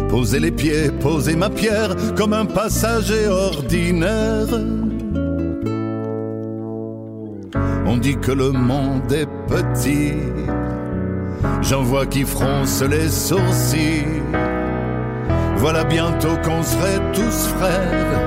Poser 0.10 0.40
les 0.40 0.52
pieds, 0.52 0.90
poser 1.02 1.36
ma 1.36 1.50
pierre 1.50 1.96
comme 2.16 2.34
un 2.34 2.46
passager 2.46 3.28
ordinaire. 3.28 4.48
On 7.86 7.98
dit 7.98 8.16
que 8.18 8.32
le 8.32 8.52
monde 8.52 9.12
est 9.12 9.28
petit. 9.48 10.14
J'en 11.62 11.84
vois 11.84 12.06
qui 12.06 12.24
froncent 12.24 12.84
les 12.84 13.10
sourcils. 13.10 14.22
Voilà 15.58 15.84
bientôt 15.84 16.38
qu'on 16.44 16.64
serait 16.64 17.02
tous 17.14 17.48
frères 17.58 18.22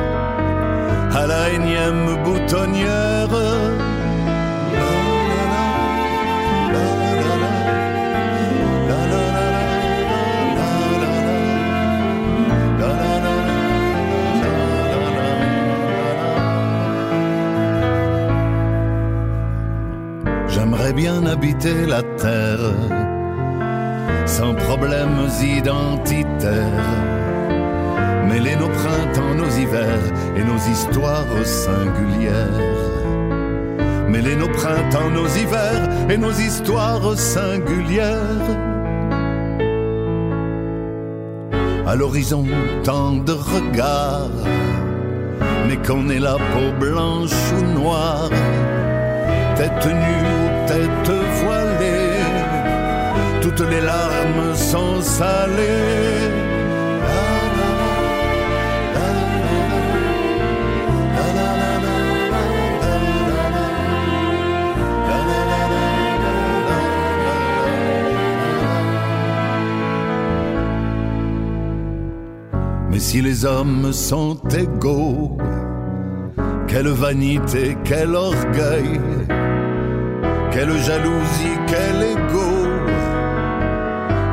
à 1.14 1.26
la 1.26 1.51
énième 1.51 2.22
boutonnière. 2.24 3.89
Bien 20.97 21.24
habiter 21.24 21.86
la 21.86 22.03
terre 22.03 22.74
sans 24.26 24.55
problèmes 24.55 25.28
identitaires. 25.41 26.64
Mêler 28.28 28.57
nos 28.57 28.68
printemps, 28.68 29.34
nos 29.36 29.51
hivers 29.51 30.05
et 30.36 30.45
nos 30.45 30.59
histoires 30.59 31.45
singulières. 31.45 32.66
Mêler 34.09 34.34
nos 34.36 34.49
printemps, 34.49 35.11
nos 35.11 35.28
hivers 35.28 35.88
et 36.11 36.18
nos 36.18 36.32
histoires 36.32 37.16
singulières. 37.16 38.51
À 41.86 41.95
l'horizon, 41.95 42.45
tant 42.82 43.12
de 43.12 43.32
regards, 43.32 44.45
mais 45.68 45.76
qu'on 45.76 46.11
ait 46.11 46.18
la 46.18 46.34
peau 46.34 46.72
blanche 46.78 47.53
ou 47.57 47.80
noire, 47.80 48.30
tête 49.57 49.86
nue 49.86 50.49
tête 50.70 51.12
voilée, 51.42 52.22
toutes 53.42 53.66
les 53.68 53.80
larmes 53.80 54.54
sont 54.54 55.00
salées. 55.00 56.30
Mais 72.90 73.00
si 73.00 73.20
les 73.22 73.44
hommes 73.44 73.92
sont 73.92 74.36
égaux, 74.56 75.36
quelle 76.68 76.88
vanité, 76.88 77.76
quel 77.84 78.14
orgueil, 78.14 79.00
quelle 80.53 80.76
jalousie, 80.78 81.59
quel 81.66 82.03
égo, 82.14 82.51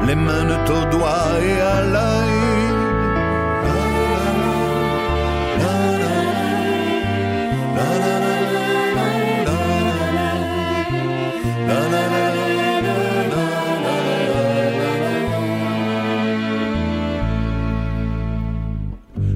les 0.07 0.15
mains 0.15 0.47
au 0.69 0.91
doigt 0.91 1.29
et 1.41 1.61
à 1.61 1.81
l'œil. 1.93 2.37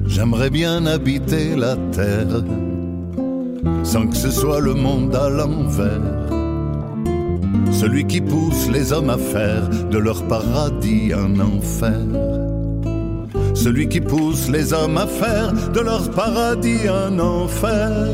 J'aimerais 0.06 0.50
bien 0.50 0.86
habiter 0.86 1.56
la 1.56 1.76
terre 1.90 2.42
sans 3.82 4.06
que 4.06 4.16
ce 4.16 4.30
soit 4.30 4.60
le 4.60 4.74
monde 4.74 5.14
à 5.14 5.28
l'envers. 5.28 6.21
Celui 7.82 8.06
qui 8.06 8.20
pousse 8.20 8.68
les 8.68 8.92
hommes 8.92 9.10
à 9.10 9.18
faire 9.18 9.68
de 9.90 9.98
leur 9.98 10.22
paradis 10.28 11.12
un 11.12 11.40
enfer. 11.40 11.98
Celui 13.56 13.88
qui 13.88 14.00
pousse 14.00 14.48
les 14.48 14.72
hommes 14.72 14.96
à 14.98 15.08
faire 15.08 15.52
de 15.52 15.80
leur 15.80 16.08
paradis 16.12 16.86
un 16.86 17.18
enfer. 17.18 18.06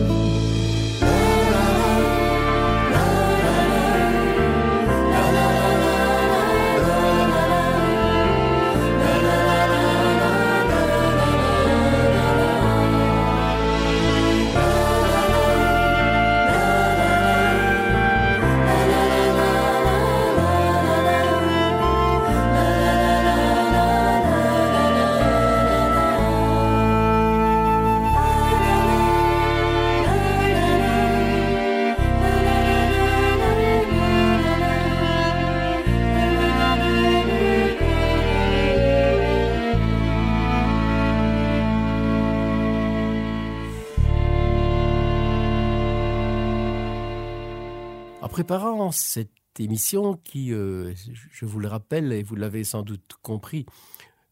Cette 48.91 49.31
émission 49.59 50.15
qui, 50.15 50.53
euh, 50.53 50.93
je 51.33 51.47
vous 51.47 51.59
le 51.59 51.69
rappelle 51.69 52.13
et 52.13 52.23
vous 52.23 52.37
l'avez 52.37 52.65
sans 52.65 52.83
doute 52.83 53.17
compris, 53.23 53.67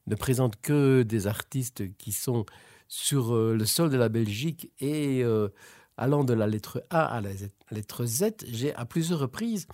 ne 0.07 0.15
présente 0.15 0.61
que 0.61 1.03
des 1.03 1.27
artistes 1.27 1.97
qui 1.97 2.13
sont 2.13 2.47
sur 2.89 3.35
euh, 3.35 3.55
le 3.55 3.65
sol 3.65 3.91
de 3.91 3.97
la 3.97 4.09
Belgique 4.09 4.71
et 4.81 5.23
euh, 5.25 5.49
allant 5.97 6.25
de 6.25 6.33
la 6.33 6.47
lettre 6.47 6.85
A 6.91 7.05
à 7.05 7.21
la 7.21 7.31
lettre 7.71 8.05
Z, 8.05 8.25
j'ai 8.47 8.75
à 8.75 8.85
plusieurs 8.85 9.19
reprises 9.19 9.67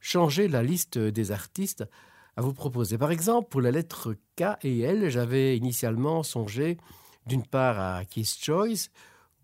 changé 0.00 0.48
la 0.48 0.62
liste 0.62 0.98
des 0.98 1.32
artistes 1.32 1.84
à 2.36 2.40
vous 2.40 2.54
proposer. 2.54 2.98
Par 2.98 3.10
exemple, 3.10 3.48
pour 3.48 3.60
la 3.60 3.70
lettre 3.70 4.14
K 4.36 4.44
et 4.62 4.80
L, 4.80 5.10
j'avais 5.10 5.56
initialement 5.56 6.22
songé 6.22 6.78
d'une 7.26 7.44
part 7.44 7.78
à 7.78 8.04
Keith 8.04 8.38
Choice, 8.40 8.90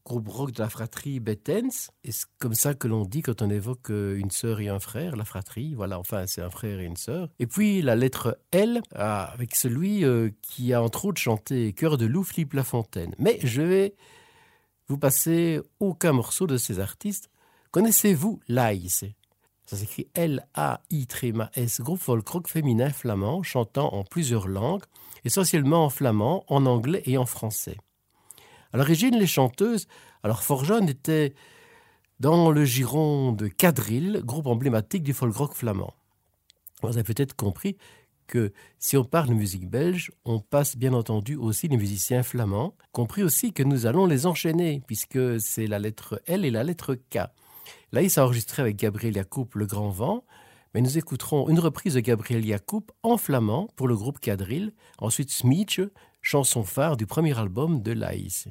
groupe 0.04 0.28
rock 0.28 0.52
de 0.52 0.62
la 0.62 0.68
fratrie 0.68 1.20
Bettens. 1.20 1.90
Et 2.04 2.12
c'est 2.12 2.26
comme 2.38 2.54
ça 2.54 2.74
que 2.74 2.86
l'on 2.86 3.04
dit 3.04 3.22
quand 3.22 3.42
on 3.42 3.50
évoque 3.50 3.90
euh, 3.90 4.16
une 4.16 4.30
sœur 4.30 4.60
et 4.60 4.68
un 4.68 4.80
frère, 4.80 5.16
la 5.16 5.24
fratrie. 5.24 5.74
Voilà, 5.74 5.98
enfin, 5.98 6.26
c'est 6.26 6.42
un 6.42 6.50
frère 6.50 6.80
et 6.80 6.84
une 6.84 6.96
sœur. 6.96 7.28
Et 7.38 7.46
puis 7.46 7.82
la 7.82 7.96
lettre 7.96 8.38
L, 8.52 8.82
ah, 8.94 9.30
avec 9.32 9.54
celui 9.54 10.04
euh, 10.04 10.30
qui 10.42 10.72
a 10.72 10.82
entre 10.82 11.06
autres 11.06 11.20
chanté 11.20 11.72
Cœur 11.72 11.96
de 11.96 12.06
loup, 12.06 12.24
Philippe 12.24 12.52
Lafontaine. 12.52 13.14
Mais 13.18 13.38
je 13.42 13.62
vais 13.62 13.94
vous 14.88 14.98
passer 14.98 15.60
aucun 15.80 16.12
morceau 16.12 16.46
de 16.46 16.58
ces 16.58 16.78
artistes. 16.80 17.30
Connaissez-vous 17.70 18.40
Laïs? 18.48 19.04
Ça 19.66 19.78
s'écrit 19.78 20.08
L-A-I-S, 20.14 21.80
groupe 21.80 22.00
folk 22.00 22.28
rock 22.28 22.48
féminin 22.48 22.90
flamand, 22.90 23.42
chantant 23.42 23.94
en 23.94 24.04
plusieurs 24.04 24.46
langues, 24.46 24.84
essentiellement 25.24 25.86
en 25.86 25.90
flamand, 25.90 26.44
en 26.48 26.66
anglais 26.66 27.02
et 27.06 27.16
en 27.16 27.24
français. 27.24 27.78
À 28.74 28.76
l'origine, 28.76 29.16
les 29.16 29.28
chanteuses, 29.28 29.86
alors 30.24 30.42
fort 30.42 30.64
jeunes, 30.64 30.88
étaient 30.88 31.32
dans 32.18 32.50
le 32.50 32.64
giron 32.64 33.30
de 33.30 33.46
Quadrille, 33.46 34.20
groupe 34.24 34.48
emblématique 34.48 35.04
du 35.04 35.12
folk 35.12 35.32
rock 35.32 35.54
flamand. 35.54 35.94
Vous 36.82 36.88
avez 36.88 37.04
peut-être 37.04 37.36
compris 37.36 37.76
que 38.26 38.52
si 38.80 38.96
on 38.96 39.04
parle 39.04 39.28
de 39.28 39.34
musique 39.34 39.70
belge, 39.70 40.10
on 40.24 40.40
passe 40.40 40.76
bien 40.76 40.92
entendu 40.92 41.36
aussi 41.36 41.68
les 41.68 41.76
musiciens 41.76 42.24
flamands, 42.24 42.74
compris 42.90 43.22
aussi 43.22 43.52
que 43.52 43.62
nous 43.62 43.86
allons 43.86 44.06
les 44.06 44.26
enchaîner, 44.26 44.82
puisque 44.88 45.40
c'est 45.40 45.68
la 45.68 45.78
lettre 45.78 46.20
L 46.26 46.44
et 46.44 46.50
la 46.50 46.64
lettre 46.64 46.96
K. 46.96 47.18
Là, 47.92 48.02
il 48.02 48.10
s'est 48.10 48.20
enregistré 48.20 48.60
avec 48.60 48.74
Gabriel 48.74 49.14
Yacoub 49.14 49.50
Le 49.54 49.66
Grand 49.66 49.90
Vent, 49.90 50.24
Mais 50.74 50.80
nous 50.80 50.98
écouterons 50.98 51.48
une 51.48 51.60
reprise 51.60 51.94
de 51.94 52.00
Gabriel 52.00 52.44
Yacoub 52.44 52.86
en 53.04 53.18
flamand 53.18 53.68
pour 53.76 53.86
le 53.86 53.94
groupe 53.94 54.18
Quadrille. 54.18 54.72
Ensuite, 54.98 55.30
Smeech, 55.30 55.80
chanson 56.24 56.64
phare 56.64 56.96
du 56.96 57.06
premier 57.06 57.38
album 57.38 57.82
de 57.82 57.92
Laïs. 57.92 58.48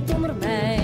setembro, 0.00 0.32
bem. 0.34 0.77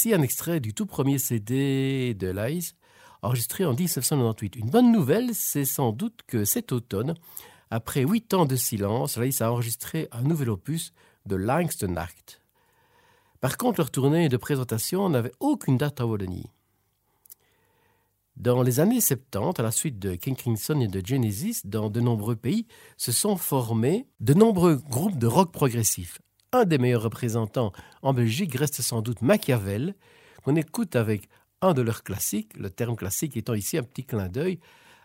C'était 0.00 0.14
ici 0.14 0.18
un 0.18 0.22
extrait 0.22 0.60
du 0.60 0.72
tout 0.72 0.86
premier 0.86 1.18
CD 1.18 2.14
de 2.14 2.28
Lies, 2.28 2.72
enregistré 3.20 3.66
en 3.66 3.74
1998. 3.74 4.56
Une 4.56 4.70
bonne 4.70 4.92
nouvelle, 4.92 5.34
c'est 5.34 5.66
sans 5.66 5.92
doute 5.92 6.20
que 6.26 6.46
cet 6.46 6.72
automne, 6.72 7.12
après 7.70 8.04
huit 8.04 8.32
ans 8.32 8.46
de 8.46 8.56
silence, 8.56 9.18
Lies 9.18 9.42
a 9.42 9.52
enregistré 9.52 10.08
un 10.12 10.22
nouvel 10.22 10.48
opus 10.48 10.94
de 11.26 11.36
Langston 11.36 11.96
Act. 11.96 12.40
Par 13.42 13.58
contre, 13.58 13.80
leur 13.80 13.90
tournée 13.90 14.30
de 14.30 14.38
présentation 14.38 15.06
n'avait 15.10 15.32
aucune 15.38 15.76
date 15.76 16.00
à 16.00 16.06
Wallonie. 16.06 16.48
Dans 18.36 18.62
les 18.62 18.80
années 18.80 19.02
70, 19.02 19.60
à 19.60 19.62
la 19.62 19.70
suite 19.70 19.98
de 19.98 20.14
King 20.14 20.34
Crimson 20.34 20.80
et 20.80 20.88
de 20.88 21.06
Genesis, 21.06 21.60
dans 21.66 21.90
de 21.90 22.00
nombreux 22.00 22.36
pays 22.36 22.66
se 22.96 23.12
sont 23.12 23.36
formés 23.36 24.06
de 24.20 24.32
nombreux 24.32 24.76
groupes 24.76 25.18
de 25.18 25.26
rock 25.26 25.52
progressif. 25.52 26.22
Un 26.52 26.64
des 26.64 26.78
meilleurs 26.78 27.02
représentants 27.02 27.72
en 28.02 28.12
Belgique 28.12 28.56
reste 28.56 28.82
sans 28.82 29.02
doute 29.02 29.22
Machiavel, 29.22 29.94
qu'on 30.42 30.56
écoute 30.56 30.96
avec 30.96 31.28
un 31.62 31.74
de 31.74 31.82
leurs 31.82 32.02
classiques, 32.02 32.56
le 32.58 32.70
terme 32.70 32.96
classique 32.96 33.36
étant 33.36 33.54
ici 33.54 33.78
un 33.78 33.84
petit 33.84 34.04
clin 34.04 34.28
d'œil 34.28 34.58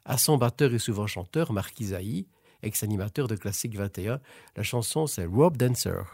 à 0.05 0.17
son 0.17 0.37
batteur 0.37 0.73
et 0.73 0.79
souvent 0.79 1.05
chanteur 1.05 1.53
Marc 1.53 1.79
Isaïe, 1.79 2.25
ex-animateur 2.63 3.27
de 3.27 3.35
Classique 3.35 3.75
21. 3.75 4.19
La 4.55 4.63
chanson 4.63 5.05
c'est 5.05 5.25
Rope 5.25 5.57
Dancer. 5.57 6.13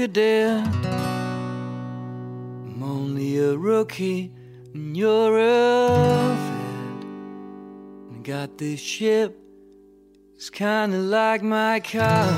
Cadet. 0.00 0.64
I'm 2.64 2.82
only 2.82 3.36
a 3.36 3.54
rookie, 3.54 4.32
and 4.72 4.96
you're 4.96 5.38
a 5.38 6.34
vet. 6.46 7.04
Got 8.22 8.56
this 8.56 8.80
ship, 8.80 9.36
it's 10.36 10.48
kinda 10.48 10.96
like 10.96 11.42
my 11.42 11.80
car. 11.80 12.32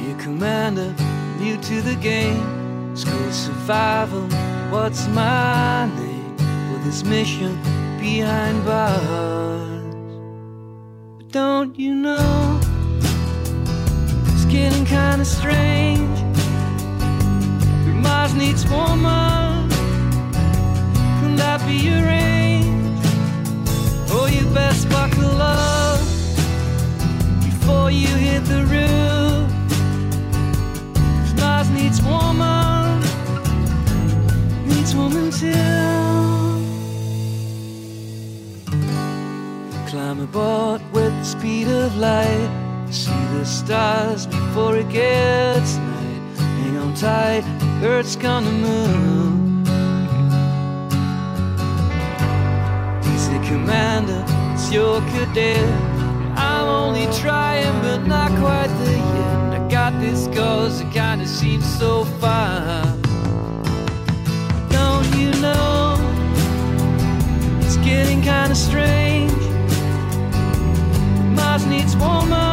Yeah, 0.00 0.16
Commander, 0.18 0.92
new 1.38 1.56
to 1.68 1.80
the 1.80 1.94
game, 2.10 2.96
school 2.96 3.30
survival. 3.30 4.26
What's 4.72 5.06
my 5.08 5.86
name 6.00 6.36
for 6.66 6.78
this 6.84 7.04
mission 7.04 7.56
behind 8.00 8.64
bars? 8.64 9.94
But 11.18 11.28
don't 11.30 11.78
you 11.78 11.94
know 11.94 12.67
getting 14.48 14.84
kinda 14.86 15.24
strange? 15.24 16.18
Your 17.84 17.94
Mars 17.94 18.34
needs 18.34 18.66
woman. 18.66 19.68
Can 21.20 21.36
that 21.36 21.60
be 21.66 21.78
arranged? 21.90 23.06
Oh, 24.10 24.26
you 24.26 24.46
best 24.54 24.88
buckle 24.88 25.40
up 25.42 26.00
before 27.44 27.90
you 27.90 28.08
hit 28.08 28.44
the 28.46 28.64
roof. 28.74 29.50
'Cause 30.94 31.34
Mars 31.42 31.68
needs 31.70 32.00
woman, 32.02 33.02
needs 34.66 34.94
woman 34.94 35.30
too. 35.30 35.56
Climb 39.90 40.20
aboard 40.20 40.80
with 40.92 41.12
the 41.20 41.24
speed 41.24 41.68
of 41.68 41.96
light. 41.96 42.67
See 42.90 43.10
the 43.10 43.44
stars 43.44 44.26
before 44.26 44.76
it 44.76 44.88
gets 44.88 45.76
night. 45.76 46.38
Hang 46.38 46.76
on 46.78 46.94
tight, 46.94 47.44
Earth's 47.84 48.16
gonna 48.16 48.50
move. 48.50 49.68
Easy, 53.12 53.38
Commander, 53.46 54.24
it's 54.54 54.72
your 54.72 55.02
cadet. 55.12 55.68
I'm 56.34 56.66
only 56.66 57.06
trying, 57.20 57.78
but 57.82 58.06
not 58.06 58.30
quite 58.40 58.72
there 58.80 58.96
yet. 58.96 59.60
I 59.60 59.68
got 59.68 60.00
this 60.00 60.26
cause 60.28 60.80
it 60.80 60.90
kinda 60.90 61.26
seems 61.26 61.66
so 61.78 62.04
far. 62.22 62.82
Don't 64.70 65.08
you 65.14 65.30
know? 65.42 65.98
It's 67.60 67.76
getting 67.76 68.22
kinda 68.22 68.54
strange. 68.54 69.32
Mars 71.36 71.66
needs 71.66 71.94
woman. 71.94 72.47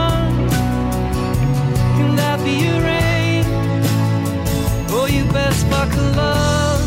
Up 6.18 6.80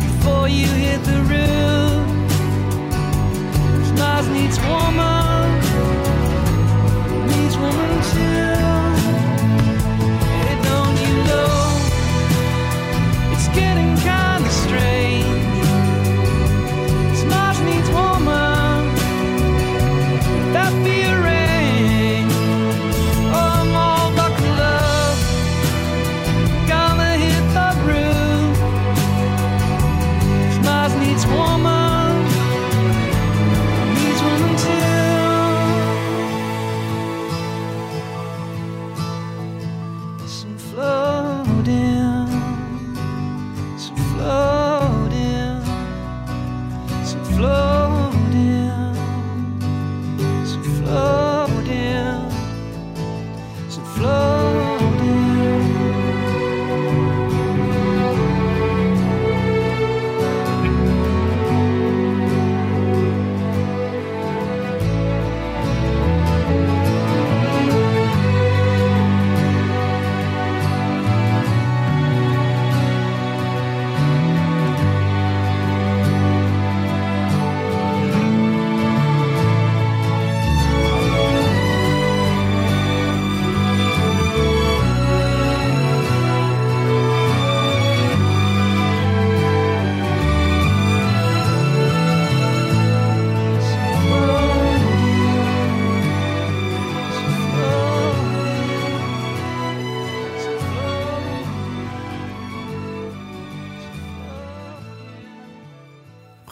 before 0.00 0.48
you 0.48 0.66
hit 0.66 1.02
the 1.04 1.22
needs 4.28 4.58
woman, 4.60 5.60
needs 7.28 7.56
woman 7.56 8.02
too. 8.12 8.73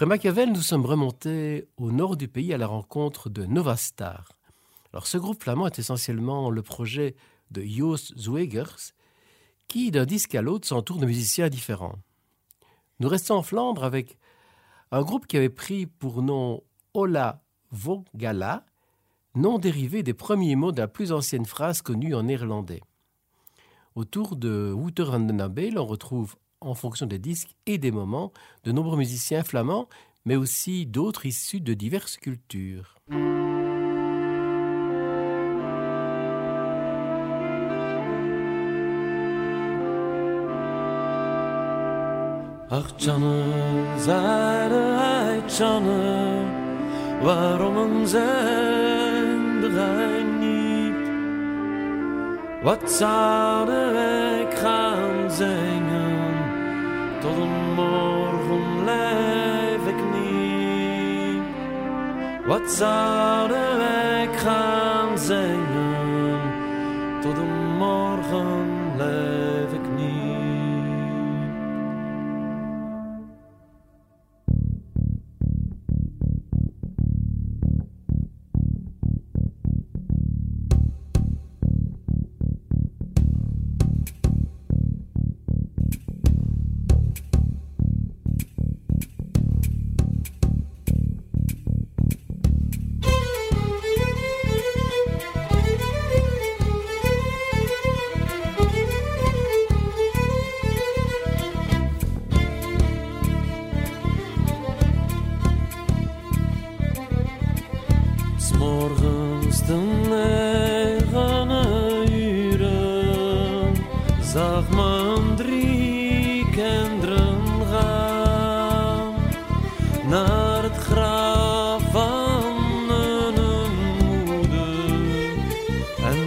Après 0.03 0.17
Machiavel, 0.17 0.51
nous 0.51 0.63
sommes 0.63 0.85
remontés 0.85 1.69
au 1.77 1.93
nord 1.93 2.17
du 2.17 2.27
pays 2.27 2.53
à 2.53 2.59
la 2.59 2.67
rencontre 2.67 3.31
de 3.31 3.47
Nova 3.47 3.77
Star. 3.77 4.33
Alors, 4.93 5.07
ce 5.07 5.17
groupe 5.17 5.41
flamand 5.41 5.69
est 5.69 5.79
essentiellement 5.79 6.51
le 6.51 6.61
projet 6.61 7.15
de 7.53 7.63
Joost 7.63 8.19
Zwegers, 8.19 8.95
qui, 9.69 9.93
d'un 9.93 10.05
disque 10.05 10.35
à 10.35 10.43
l'autre, 10.43 10.67
s'entoure 10.67 10.99
de 10.99 11.07
musiciens 11.07 11.49
différents. 11.49 12.01
Nous 12.99 13.09
restons 13.09 13.37
en 13.37 13.43
Flandre 13.43 13.85
avec 13.85 14.19
un 14.91 15.03
groupe 15.03 15.29
qui 15.29 15.37
avait 15.37 15.49
pris 15.49 15.87
pour 15.87 16.21
nom 16.21 16.65
Ola 16.95 17.45
Vogala, 17.71 18.67
nom 19.37 19.61
dérivé 19.61 20.03
des 20.03 20.15
premiers 20.15 20.57
mots 20.57 20.73
de 20.73 20.81
la 20.81 20.89
plus 20.89 21.13
ancienne 21.13 21.47
phrase 21.47 21.81
connue 21.81 22.17
en 22.17 22.25
néerlandais. 22.25 22.83
Autour 23.95 24.35
de 24.35 24.73
Wouter 24.73 25.05
on 25.05 25.87
retrouve, 25.87 26.35
en 26.67 26.75
fonction 26.75 27.07
des 27.07 27.19
disques 27.19 27.55
et 27.67 27.79
des 27.79 27.91
moments, 27.91 28.33
de 28.65 28.73
nombreux 28.73 28.97
musiciens 28.97 29.43
flamands, 29.43 29.89
mais 30.25 30.37
aussi 30.37 30.87
d'autres 30.87 31.27
issus 31.27 31.61
de 31.61 31.75
diverses 31.75 32.17
cultures. 32.17 32.97
Tot 57.23 57.37
een 57.37 57.75
morgen 57.75 58.85
leef 58.85 59.87
ik 59.87 60.03
niet. 60.13 61.43
Wat 62.47 62.71
zouden 62.71 63.77
wij 63.77 64.29
gaan 64.37 65.19
zingen? 65.19 66.41
Tot 67.21 67.39
een 67.39 67.77
morgen 67.77 68.67
leef 68.97 69.52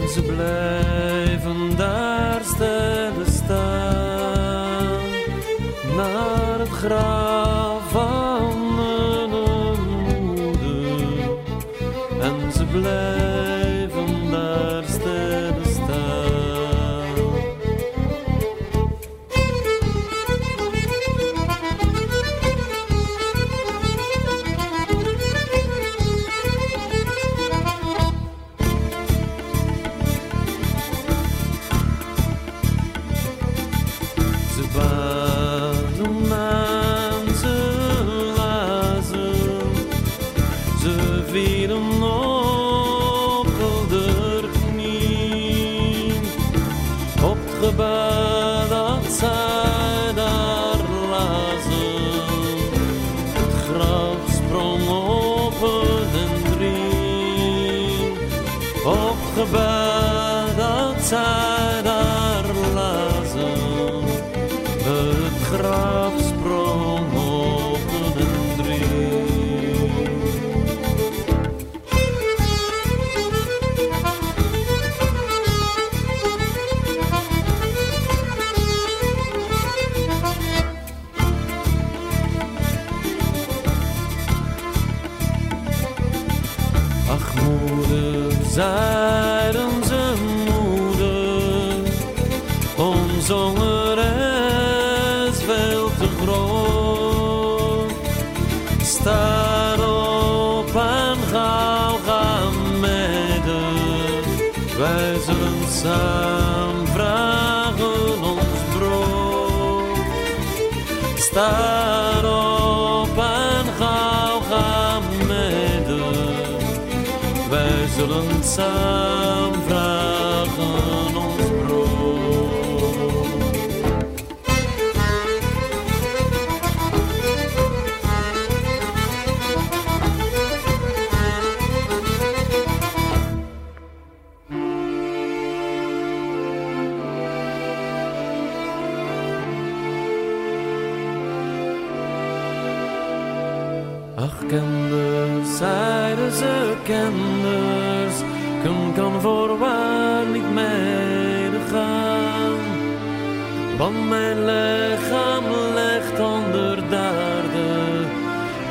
ze 0.10 0.22
blijven 0.22 1.76
daar 1.78 2.41
staan 3.26 4.99
naar 5.95 6.60
het 6.60 6.70
graf 6.70 7.35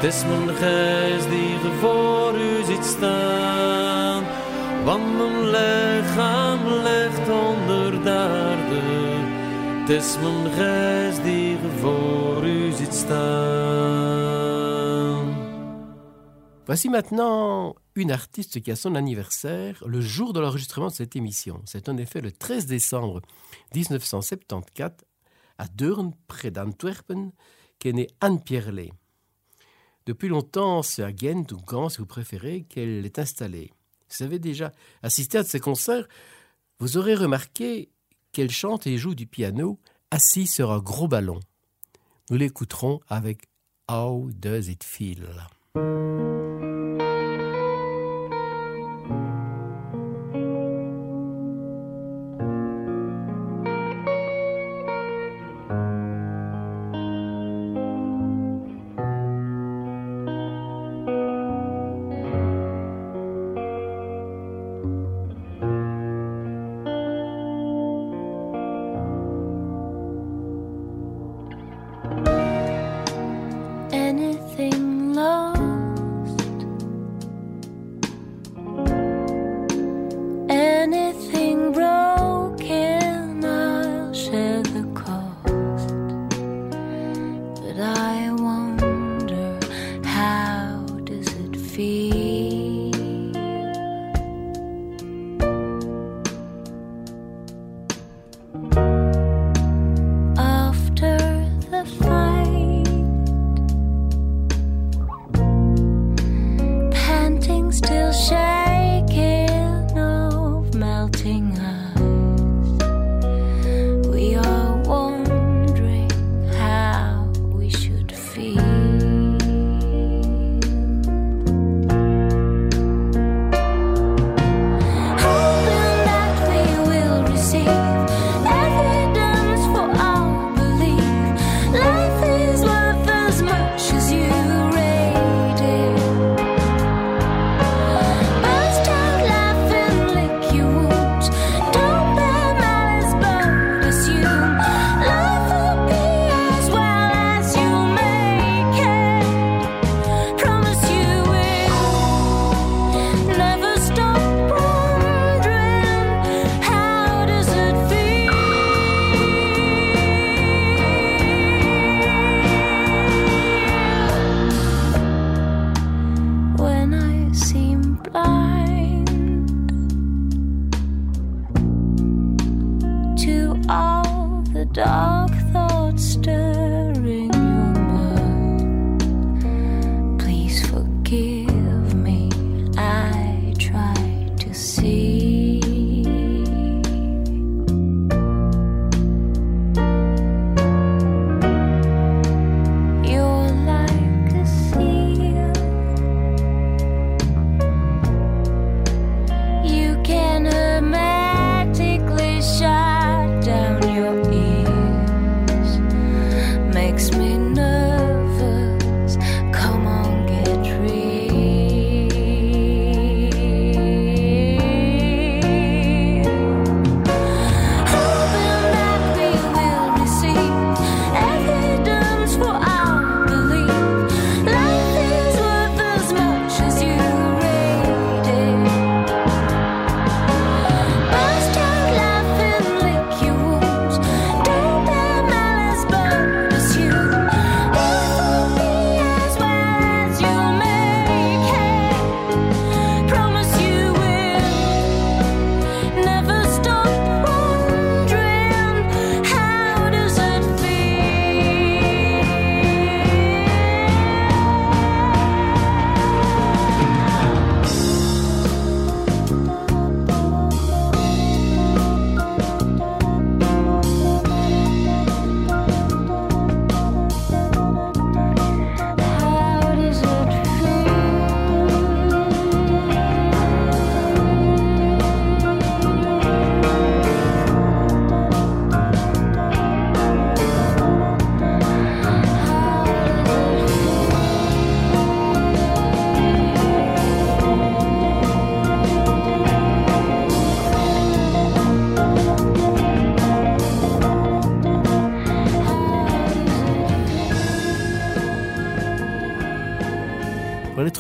is 0.05 0.25
mijn 0.25 0.49
geest 0.49 1.29
die 1.31 1.59
ge 1.59 1.73
voor 1.81 2.41
u 2.41 2.65
ziet 2.65 2.85
staan. 2.85 4.25
Want 4.85 5.17
mijn 5.17 5.51
lichaam 5.51 6.61
ligt 6.67 7.29
onder 7.29 8.03
de 8.03 8.11
aarde, 8.11 8.81
het 9.93 10.19
mijn 10.23 10.53
geest 10.53 11.23
die 11.23 11.57
ge 11.57 11.71
voor 11.81 12.45
u 12.47 12.73
ziet 12.73 12.95
staan. 12.95 13.65
Voici 16.65 16.89
maintenant 16.89 17.75
une 17.95 18.13
artiste 18.13 18.61
qui 18.61 18.71
a 18.71 18.77
son 18.77 18.95
anniversaire 18.95 19.83
le 19.87 20.01
jour 20.01 20.33
de 20.33 20.41
l'enregistrement 20.41 20.89
de 20.89 20.95
cette 20.95 21.17
émission. 21.17 21.61
C'est 21.65 21.89
en 21.89 21.97
effet 21.99 22.21
le 22.21 22.33
13 22.33 22.67
décembre 22.67 23.21
1974 23.75 24.93
à 25.59 25.67
Deurne, 25.69 26.15
près 26.27 26.51
d'Antwerpen, 26.51 27.33
qu'est 27.79 27.93
née 27.93 28.09
Anne 28.21 28.43
Pierlet. 28.43 28.93
Depuis 30.07 30.29
longtemps, 30.29 30.83
c'est 30.83 31.03
à 31.03 31.13
Ghent 31.13 31.47
ou 31.53 31.57
Gand, 31.57 31.89
si 31.89 31.99
vous 31.99 32.07
préférez, 32.07 32.67
qu'elle 32.69 33.07
est 33.07 33.19
installée. 33.19 33.73
Vous 34.11 34.23
avez 34.23 34.39
déjà 34.39 34.73
assisté 35.03 35.39
à 35.39 35.45
ses 35.45 35.61
concerts, 35.61 36.07
vous 36.79 36.99
aurez 36.99 37.15
remarqué 37.15 37.89
qu'elle 38.33 38.51
chante 38.51 38.87
et 38.87 38.99
joue 38.99 39.15
du 39.15 39.27
piano 39.27 39.79
assise 40.11 40.53
sur 40.53 40.73
un 40.73 40.81
gros 40.81 41.09
ballon. 41.09 41.41
Nous 42.31 42.37
l'écouterons 42.37 43.01
avec 43.09 43.49
How 43.91 44.31
Does 44.33 44.69
It 44.69 44.85
Feel? 44.85 45.27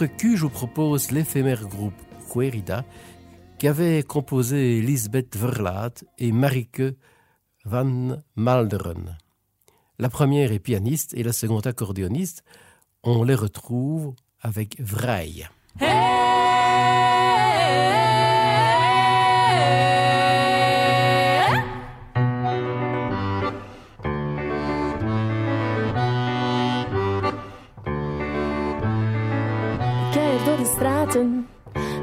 Q, 0.06 0.36
je 0.36 0.42
vous 0.42 0.50
propose 0.50 1.10
l'éphémère 1.10 1.66
groupe 1.66 1.94
Querida 2.32 2.84
qui 3.58 3.68
avait 3.68 4.02
composé 4.02 4.80
Lisbeth 4.80 5.36
Verlaat 5.36 5.94
et 6.18 6.32
Marike 6.32 6.82
van 7.64 8.16
Malderen. 8.36 9.16
La 9.98 10.08
première 10.08 10.52
est 10.52 10.58
pianiste 10.58 11.14
et 11.14 11.22
la 11.22 11.32
seconde 11.32 11.66
accordéoniste. 11.66 12.44
On 13.02 13.22
les 13.22 13.34
retrouve 13.34 14.14
avec. 14.40 14.76
Keer 15.78 16.13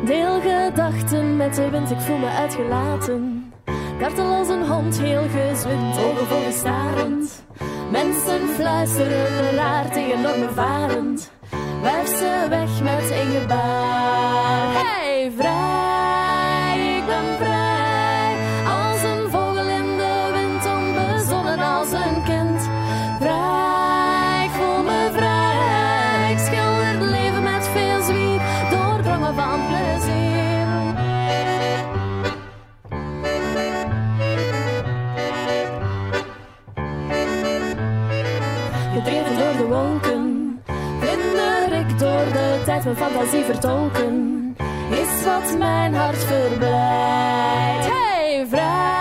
deel 0.06 0.42
gedachten 0.42 1.38
met 1.38 1.56
de 1.56 1.70
wind, 1.70 1.92
ik 1.92 2.00
voel 2.00 2.18
me 2.18 2.30
uitgelaten. 2.30 3.54
Kartel 4.00 4.34
als 4.34 4.50
een 4.50 4.68
hond, 4.68 5.00
heel 5.00 5.24
gezwind, 5.30 5.98
ogen 5.98 6.28
vol 6.28 6.52
starend. 6.52 7.46
Mensen 7.92 8.48
fluisteren 8.50 9.52
raar 9.56 9.92
tegen 9.92 10.22
normen 10.22 10.54
varend. 10.54 11.32
Wuif 11.82 12.08
ze 12.08 12.46
weg 12.50 12.82
met 12.84 13.12
een 13.12 13.32
gebaar. 13.40 14.74
Hey, 14.74 15.32
vrij, 15.38 15.71
door 42.72 42.84
de 42.84 43.00
tijd 43.00 43.00
mijn 43.00 43.12
fantasie 43.12 43.44
vertolken. 43.44 44.56
Is 44.90 45.24
wat 45.26 45.58
mijn 45.58 45.94
hart 45.94 46.18
verblijdt. 46.18 47.88
Hey, 47.90 48.46
vrij, 48.50 49.01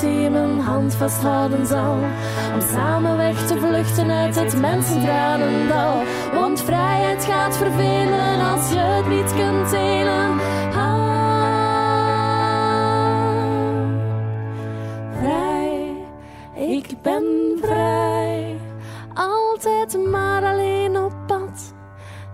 die 0.00 0.30
mijn 0.30 0.60
hand 0.60 0.94
vasthouden 0.94 1.66
zal? 1.66 1.94
Om 2.54 2.60
samen 2.72 3.16
weg 3.16 3.46
te 3.46 3.58
vluchten 3.58 4.10
uit 4.10 4.34
het 4.34 4.60
mensentranendal. 4.60 6.02
Want 6.32 6.60
vrijheid 6.62 7.24
gaat 7.24 7.56
vervelen 7.56 8.40
als 8.52 8.72
je 8.72 8.78
het 8.78 9.08
niet 9.08 9.34
kunt 9.34 9.70
delen. 9.70 10.40
Ah, 10.74 11.02
vrij, 15.18 15.96
ik 16.54 17.02
ben 17.02 17.58
vrij. 17.62 18.60
Altijd 19.14 20.06
maar 20.10 20.44
alleen 20.44 20.96
op 20.96 21.12
pad. 21.26 21.74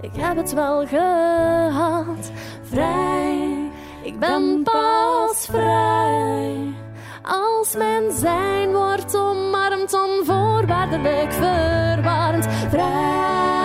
Ik 0.01 0.11
heb 0.17 0.37
het 0.37 0.55
wel 0.55 0.87
gehad. 0.87 2.31
Vrij, 2.63 3.71
ik 4.03 4.19
ben 4.19 4.63
pas 4.63 5.47
vrij. 5.51 6.68
Mijn 7.77 8.13
zijn 8.13 8.73
wordt 8.73 9.15
omarmd, 9.17 9.93
onvoorwaardelijk 9.93 11.33
verwarmd. 11.33 12.47
Vrij, 12.71 13.58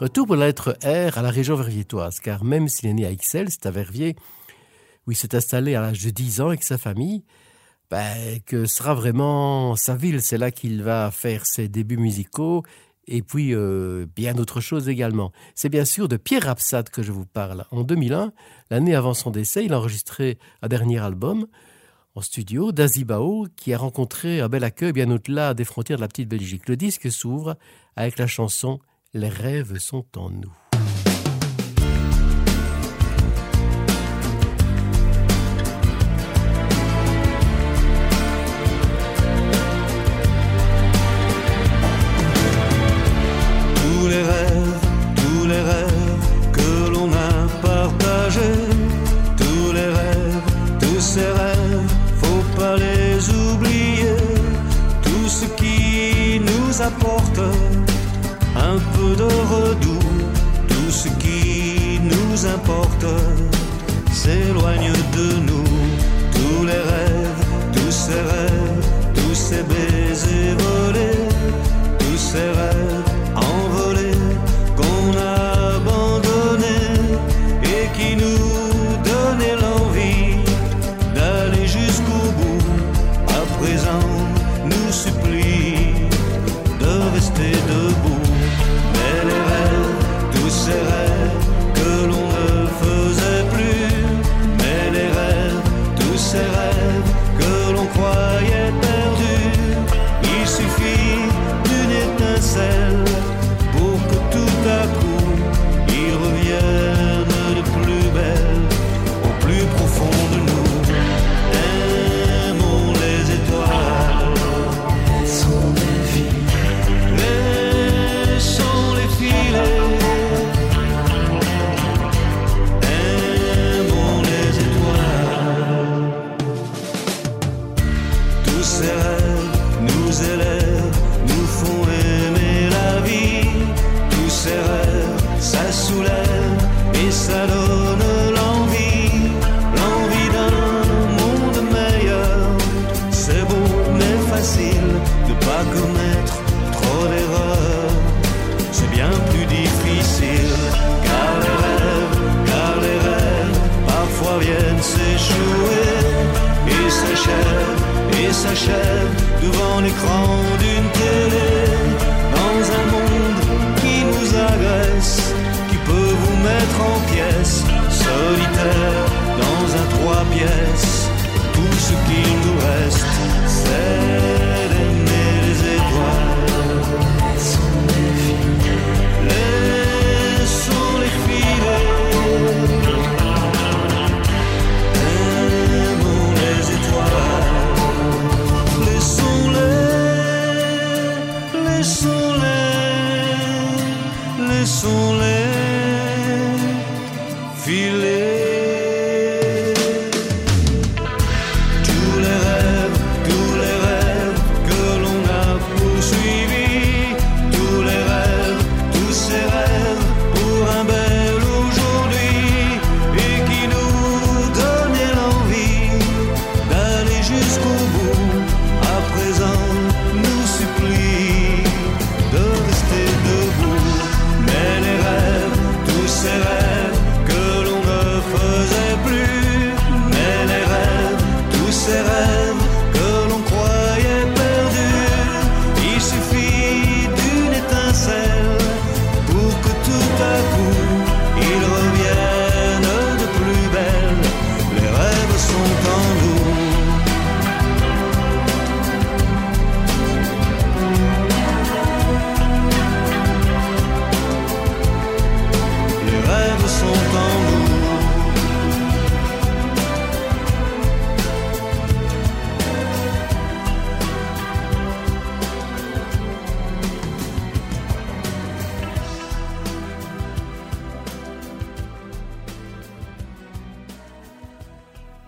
Retour 0.00 0.28
pour 0.28 0.36
la 0.36 0.46
lettre 0.46 0.78
R 0.82 1.18
à 1.18 1.20
la 1.20 1.28
région 1.28 1.56
verviétoise, 1.56 2.20
car 2.20 2.42
même 2.42 2.68
s'il 2.68 2.88
est 2.88 2.94
né 2.94 3.04
à 3.04 3.10
Ixelles, 3.10 3.50
c'est 3.50 3.66
à 3.66 3.70
Verviers, 3.70 4.16
où 5.06 5.12
il 5.12 5.14
s'est 5.14 5.34
installé 5.34 5.74
à 5.74 5.82
l'âge 5.82 6.02
de 6.02 6.08
10 6.08 6.40
ans 6.40 6.46
avec 6.46 6.62
sa 6.62 6.78
famille, 6.78 7.22
ben, 7.90 8.40
que 8.46 8.64
sera 8.64 8.94
vraiment 8.94 9.76
sa 9.76 9.94
ville. 9.94 10.22
C'est 10.22 10.38
là 10.38 10.50
qu'il 10.50 10.82
va 10.82 11.10
faire 11.10 11.44
ses 11.44 11.68
débuts 11.68 11.98
musicaux 11.98 12.62
et 13.08 13.20
puis 13.20 13.54
euh, 13.54 14.06
bien 14.16 14.32
d'autres 14.32 14.62
choses 14.62 14.88
également. 14.88 15.32
C'est 15.54 15.68
bien 15.68 15.84
sûr 15.84 16.08
de 16.08 16.16
Pierre 16.16 16.44
Rapsat 16.44 16.84
que 16.84 17.02
je 17.02 17.12
vous 17.12 17.26
parle. 17.26 17.66
En 17.70 17.82
2001, 17.82 18.32
l'année 18.70 18.94
avant 18.94 19.12
son 19.12 19.30
décès, 19.30 19.66
il 19.66 19.74
a 19.74 19.78
enregistré 19.78 20.38
un 20.62 20.68
dernier 20.68 20.96
album 20.96 21.46
en 22.14 22.22
studio 22.22 22.72
d'Azibao 22.72 23.48
qui 23.54 23.74
a 23.74 23.76
rencontré 23.76 24.40
un 24.40 24.48
bel 24.48 24.64
accueil 24.64 24.94
bien 24.94 25.10
au-delà 25.10 25.52
des 25.52 25.64
frontières 25.66 25.98
de 25.98 26.02
la 26.02 26.08
petite 26.08 26.30
Belgique. 26.30 26.70
Le 26.70 26.76
disque 26.76 27.12
s'ouvre 27.12 27.58
avec 27.96 28.18
la 28.18 28.26
chanson 28.26 28.80
Les 29.12 29.28
rêves 29.28 29.76
sont 29.78 30.06
en 30.16 30.30
nous. 30.30 30.56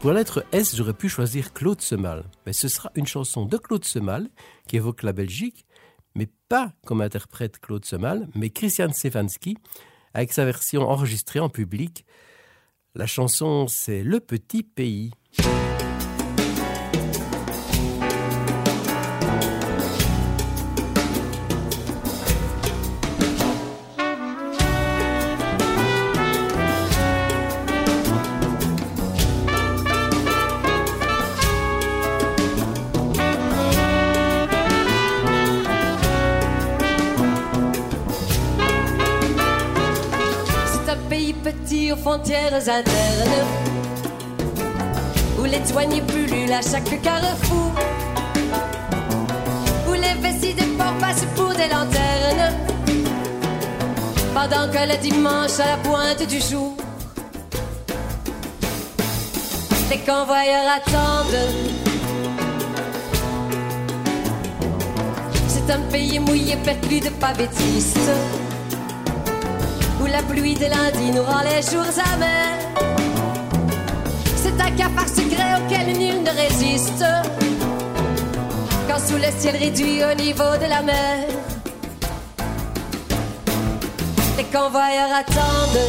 Pour 0.02 0.10
la 0.10 0.18
lettre 0.18 0.44
S, 0.50 0.74
j'aurais 0.74 0.94
pu 0.94 1.08
choisir 1.08 1.52
Claude 1.52 1.80
Semal. 1.80 2.24
Mais 2.44 2.52
ce 2.52 2.66
sera 2.66 2.90
une 2.96 3.06
chanson 3.06 3.46
de 3.46 3.56
Claude 3.56 3.84
Semal 3.84 4.30
qui 4.66 4.74
évoque 4.74 5.04
la 5.04 5.12
Belgique, 5.12 5.64
mais 6.16 6.26
pas 6.48 6.72
comme 6.84 7.02
interprète 7.02 7.60
Claude 7.60 7.84
Semal, 7.84 8.26
mais 8.34 8.50
Christian 8.50 8.92
Stefanski, 8.92 9.56
avec 10.12 10.32
sa 10.32 10.44
version 10.44 10.82
enregistrée 10.90 11.38
en 11.38 11.48
public. 11.48 12.04
La 12.96 13.06
chanson, 13.06 13.68
c'est 13.68 14.02
Le 14.02 14.18
Petit 14.18 14.64
Pays. 14.64 15.12
Internes 42.50 43.46
Où 45.38 45.44
les 45.44 45.60
douaniers 45.60 46.02
pullulent 46.02 46.52
à 46.52 46.62
chaque 46.62 47.00
carrefour 47.02 47.72
Où 49.88 49.92
les 49.92 50.14
vessies 50.20 50.54
des 50.54 50.66
ports 50.76 50.96
passent 51.00 51.26
pour 51.36 51.50
des 51.50 51.68
lanternes 51.68 52.54
Pendant 54.34 54.70
que 54.70 54.88
le 54.88 54.96
dimanche 55.00 55.60
à 55.60 55.66
la 55.66 55.76
pointe 55.78 56.26
du 56.28 56.40
jour 56.40 56.74
Les 59.90 59.98
convoyeurs 59.98 60.68
attendent. 60.74 61.48
C'est 65.48 65.70
un 65.70 65.80
pays 65.90 66.18
mouillé 66.18 66.56
perclus 66.64 67.00
de 67.00 67.10
pavétistes 67.10 68.10
la 70.12 70.22
pluie 70.22 70.54
de 70.54 70.66
lundi 70.66 71.10
nous 71.14 71.22
rend 71.22 71.42
les 71.42 71.62
jours 71.62 71.94
amers. 72.14 72.58
C'est 74.36 74.60
un 74.60 74.70
cafard 74.72 75.08
secret 75.08 75.54
auquel 75.58 75.96
nul 75.96 76.22
ne 76.22 76.30
résiste. 76.30 77.04
Quand 78.88 78.98
sous 78.98 79.16
le 79.16 79.30
ciel 79.38 79.56
réduit 79.56 80.04
au 80.04 80.14
niveau 80.14 80.52
de 80.62 80.68
la 80.68 80.82
mer, 80.82 81.26
les 84.36 84.44
convoyeurs 84.44 85.14
attendent. 85.22 85.88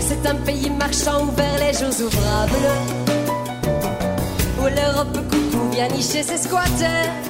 C'est 0.00 0.28
un 0.28 0.34
pays 0.34 0.70
marchand 0.70 1.22
ouvert 1.28 1.58
les 1.60 1.72
jours 1.78 2.06
ouvrables. 2.06 2.70
Où 4.60 4.66
l'Europe 4.66 5.16
coucou 5.30 5.70
vient 5.70 5.88
nicher 5.88 6.24
ses 6.24 6.38
squatteurs 6.38 7.27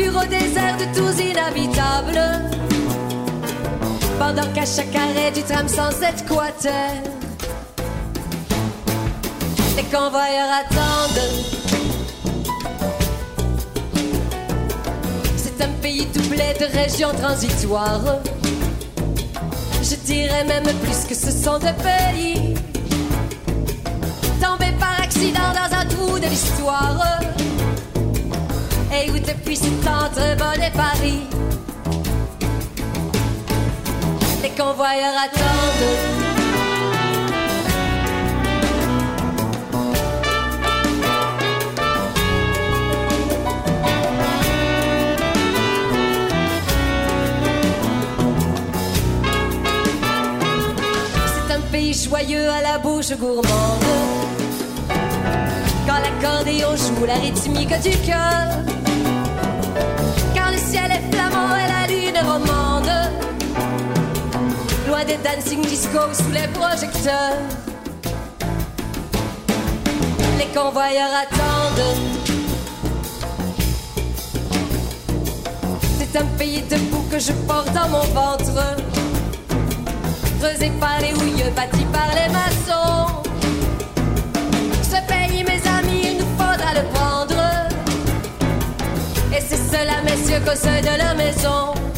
bureaux 0.00 0.26
déserts 0.26 0.78
de 0.78 0.86
tous 0.96 1.14
inhabitables. 1.22 2.22
Pendant 4.18 4.48
qu'à 4.54 4.64
chaque 4.64 4.94
arrêt 4.94 5.30
du 5.32 5.42
tram 5.42 5.68
sans 5.68 5.92
quater, 6.28 6.92
les 9.76 9.86
convoyeurs 9.96 10.52
attendent. 10.62 11.28
C'est 15.36 15.62
un 15.62 15.72
pays 15.82 16.06
doublé 16.14 16.48
de 16.60 16.66
régions 16.80 17.14
transitoires. 17.22 18.20
Je 19.82 19.96
dirais 19.96 20.44
même 20.44 20.70
plus 20.82 21.00
que 21.08 21.14
ce 21.14 21.30
sont 21.30 21.58
des 21.58 21.76
pays 21.88 22.54
tombés 24.40 24.74
par 24.78 24.94
accident 25.02 25.50
dans 25.60 25.76
un 25.80 25.84
trou 25.86 26.18
de 26.18 26.26
l'histoire 26.26 27.20
et 28.92 29.10
où 29.10 29.18
depuis 29.18 29.58
entre 29.86 30.36
Bonn 30.36 30.62
et 30.62 30.70
Paris. 30.70 31.20
Les 34.42 34.50
convoyeurs 34.50 35.14
attendent. 35.24 36.20
C'est 51.26 51.54
un 51.54 51.60
pays 51.72 51.94
joyeux 51.94 52.48
à 52.48 52.62
la 52.62 52.78
bouche 52.78 53.12
gourmande. 53.16 53.44
Quand 55.86 55.98
l'accordéon 55.98 56.76
joue 56.76 57.04
la 57.06 57.14
rythmique 57.14 57.80
du 57.82 57.96
cœur. 58.06 58.79
Loin 64.86 65.04
des 65.04 65.16
dancing 65.16 65.62
disco 65.62 65.98
sous 66.12 66.30
les 66.30 66.46
projecteurs. 66.48 67.34
Les 70.38 70.46
convoyeurs 70.54 71.10
attendent. 71.24 71.96
C'est 75.98 76.16
un 76.20 76.24
pays 76.38 76.62
debout 76.70 77.04
que 77.10 77.18
je 77.18 77.32
porte 77.48 77.72
dans 77.72 77.88
mon 77.88 78.04
ventre. 78.14 78.76
Creusé 80.40 80.70
par 80.78 81.00
les 81.00 81.12
houilleux, 81.12 81.50
bâti 81.56 81.84
par 81.92 82.10
les 82.14 82.32
maçons. 82.32 83.22
Ce 84.84 85.00
pays, 85.08 85.42
mes 85.42 85.62
amis, 85.68 86.02
il 86.04 86.18
nous 86.18 86.32
faudra 86.38 86.74
le 86.74 86.84
prendre. 86.92 87.42
Et 89.36 89.40
c'est 89.40 89.56
cela, 89.56 90.00
messieurs, 90.04 90.40
qu'au 90.44 90.56
seuil 90.56 90.80
de 90.80 90.96
la 90.96 91.14
maison. 91.14 91.89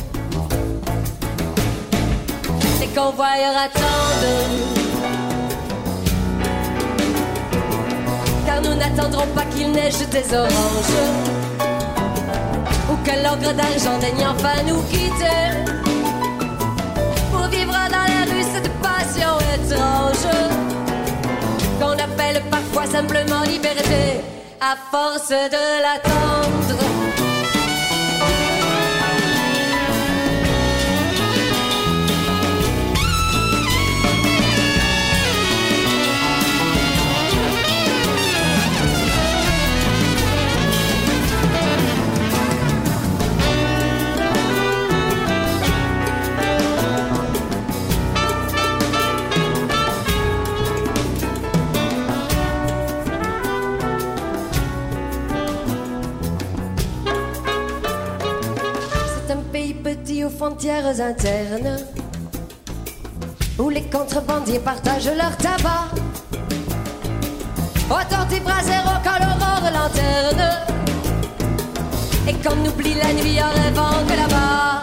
Les 2.92 3.00
convoyeurs 3.00 3.56
attendent. 3.56 4.32
Car 8.46 8.60
nous 8.62 8.74
n'attendrons 8.74 9.26
pas 9.34 9.44
qu'il 9.54 9.70
neige 9.70 9.98
des 10.10 10.34
oranges 10.34 11.00
ou 12.90 12.96
que 13.04 13.14
l'ogre 13.24 13.52
d'argent 13.54 13.98
daigne 14.00 14.26
enfin 14.26 14.62
nous 14.66 14.82
quitter 14.90 15.42
pour 17.30 17.46
vivre 17.48 17.72
dans 17.72 18.06
les 18.12 18.32
rues 18.32 18.46
cette 18.52 18.72
passion 18.80 19.38
étrange 19.54 20.26
qu'on 21.80 21.92
appelle 21.92 22.42
parfois 22.50 22.86
simplement 22.86 23.42
liberté 23.42 24.20
à 24.60 24.76
force 24.90 25.28
de 25.28 25.82
l'attendre. 25.82 26.91
Contrebandiers 64.02 64.58
partagent 64.58 65.14
leur 65.16 65.36
tabac. 65.36 65.86
Autant 67.88 68.24
des 68.28 68.40
bras 68.40 68.62
zéro 68.64 68.90
quand 69.04 69.18
l'aurore 69.22 69.70
lanterne 69.78 70.50
et 72.26 72.34
qu'on 72.34 72.58
oublie 72.66 72.94
la 72.94 73.12
nuit 73.12 73.38
en 73.40 73.50
rêvant 73.62 74.04
que 74.08 74.16
là-bas 74.16 74.82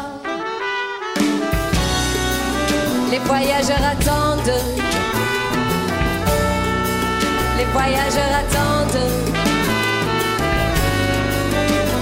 les 3.12 3.20
voyageurs 3.20 3.86
attendent. 3.92 4.62
Les 7.58 7.66
voyageurs 7.74 8.34
attendent. 8.42 9.06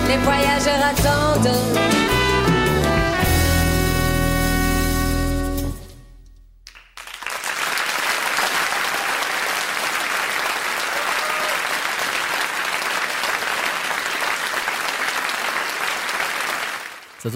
Les 0.08 0.18
voyageurs 0.18 0.84
attendent. 0.92 2.07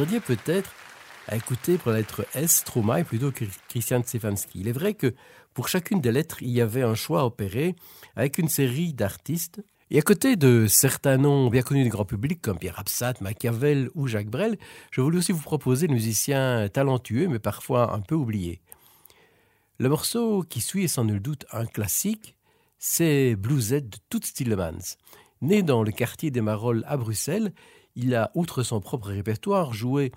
Peut-être 0.05 0.71
à 1.27 1.35
écouter 1.35 1.77
pour 1.77 1.91
la 1.91 1.99
lettre 1.99 2.25
S 2.33 2.57
Stromae 2.57 3.03
plutôt 3.03 3.31
que 3.31 3.45
Christian 3.67 4.01
Stefanski. 4.03 4.61
Il 4.61 4.67
est 4.67 4.73
vrai 4.73 4.93
que 4.93 5.13
pour 5.53 5.67
chacune 5.67 6.01
des 6.01 6.11
lettres, 6.11 6.41
il 6.41 6.49
y 6.49 6.61
avait 6.61 6.81
un 6.81 6.95
choix 6.95 7.25
opéré 7.25 7.75
avec 8.15 8.37
une 8.37 8.49
série 8.49 8.93
d'artistes. 8.93 9.61
Et 9.91 9.99
à 9.99 10.01
côté 10.01 10.37
de 10.37 10.65
certains 10.67 11.17
noms 11.17 11.49
bien 11.49 11.61
connus 11.61 11.83
du 11.83 11.89
grand 11.89 12.05
public 12.05 12.41
comme 12.41 12.57
Pierre 12.57 12.79
Absat, 12.79 13.15
Machiavel 13.21 13.89
ou 13.93 14.07
Jacques 14.07 14.29
Brel, 14.29 14.57
je 14.89 15.01
voulais 15.01 15.17
aussi 15.17 15.33
vous 15.33 15.41
proposer 15.41 15.87
des 15.87 15.93
musiciens 15.93 16.67
talentueux 16.69 17.27
mais 17.27 17.39
parfois 17.39 17.93
un 17.93 17.99
peu 17.99 18.15
oubliés. 18.15 18.61
Le 19.77 19.89
morceau 19.89 20.43
qui 20.43 20.61
suit 20.61 20.85
est 20.85 20.87
sans 20.87 21.03
nul 21.03 21.21
doute 21.21 21.45
un 21.51 21.65
classique, 21.65 22.35
c'est 22.79 23.35
Bluesette 23.35 23.89
de 23.89 23.97
Toots 24.09 24.33
Tillemans. 24.33 24.97
Né 25.41 25.63
dans 25.63 25.83
le 25.83 25.91
quartier 25.91 26.31
des 26.31 26.41
Marolles 26.41 26.83
à 26.87 26.97
Bruxelles, 26.97 27.51
il 27.95 28.15
a, 28.15 28.31
outre 28.35 28.63
son 28.63 28.79
propre 28.79 29.09
répertoire, 29.09 29.73
joué 29.73 30.11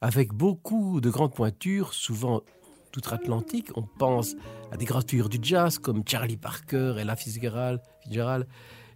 avec 0.00 0.32
beaucoup 0.32 1.00
de 1.00 1.10
grandes 1.10 1.34
pointures, 1.34 1.92
souvent 1.94 2.42
outre-Atlantique. 2.96 3.70
On 3.76 3.82
pense 3.82 4.34
à 4.72 4.76
des 4.76 4.84
grandes 4.84 5.08
figures 5.08 5.28
du 5.28 5.38
jazz 5.40 5.78
comme 5.78 6.02
Charlie 6.06 6.36
Parker, 6.36 6.96
Ella 6.98 7.16
Fitzgerald, 7.16 7.80
Fitzgerald, 8.02 8.46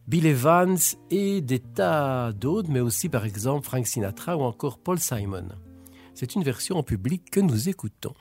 Bill 0.06 0.26
Evans 0.26 0.78
et 1.10 1.40
des 1.40 1.60
tas 1.60 2.32
d'autres, 2.32 2.70
mais 2.70 2.80
aussi 2.80 3.08
par 3.08 3.24
exemple 3.24 3.64
Frank 3.64 3.86
Sinatra 3.86 4.36
ou 4.36 4.42
encore 4.42 4.78
Paul 4.78 4.98
Simon. 4.98 5.48
C'est 6.14 6.34
une 6.34 6.42
version 6.42 6.76
en 6.76 6.82
public 6.82 7.30
que 7.30 7.40
nous 7.40 7.68
écoutons. 7.68 8.14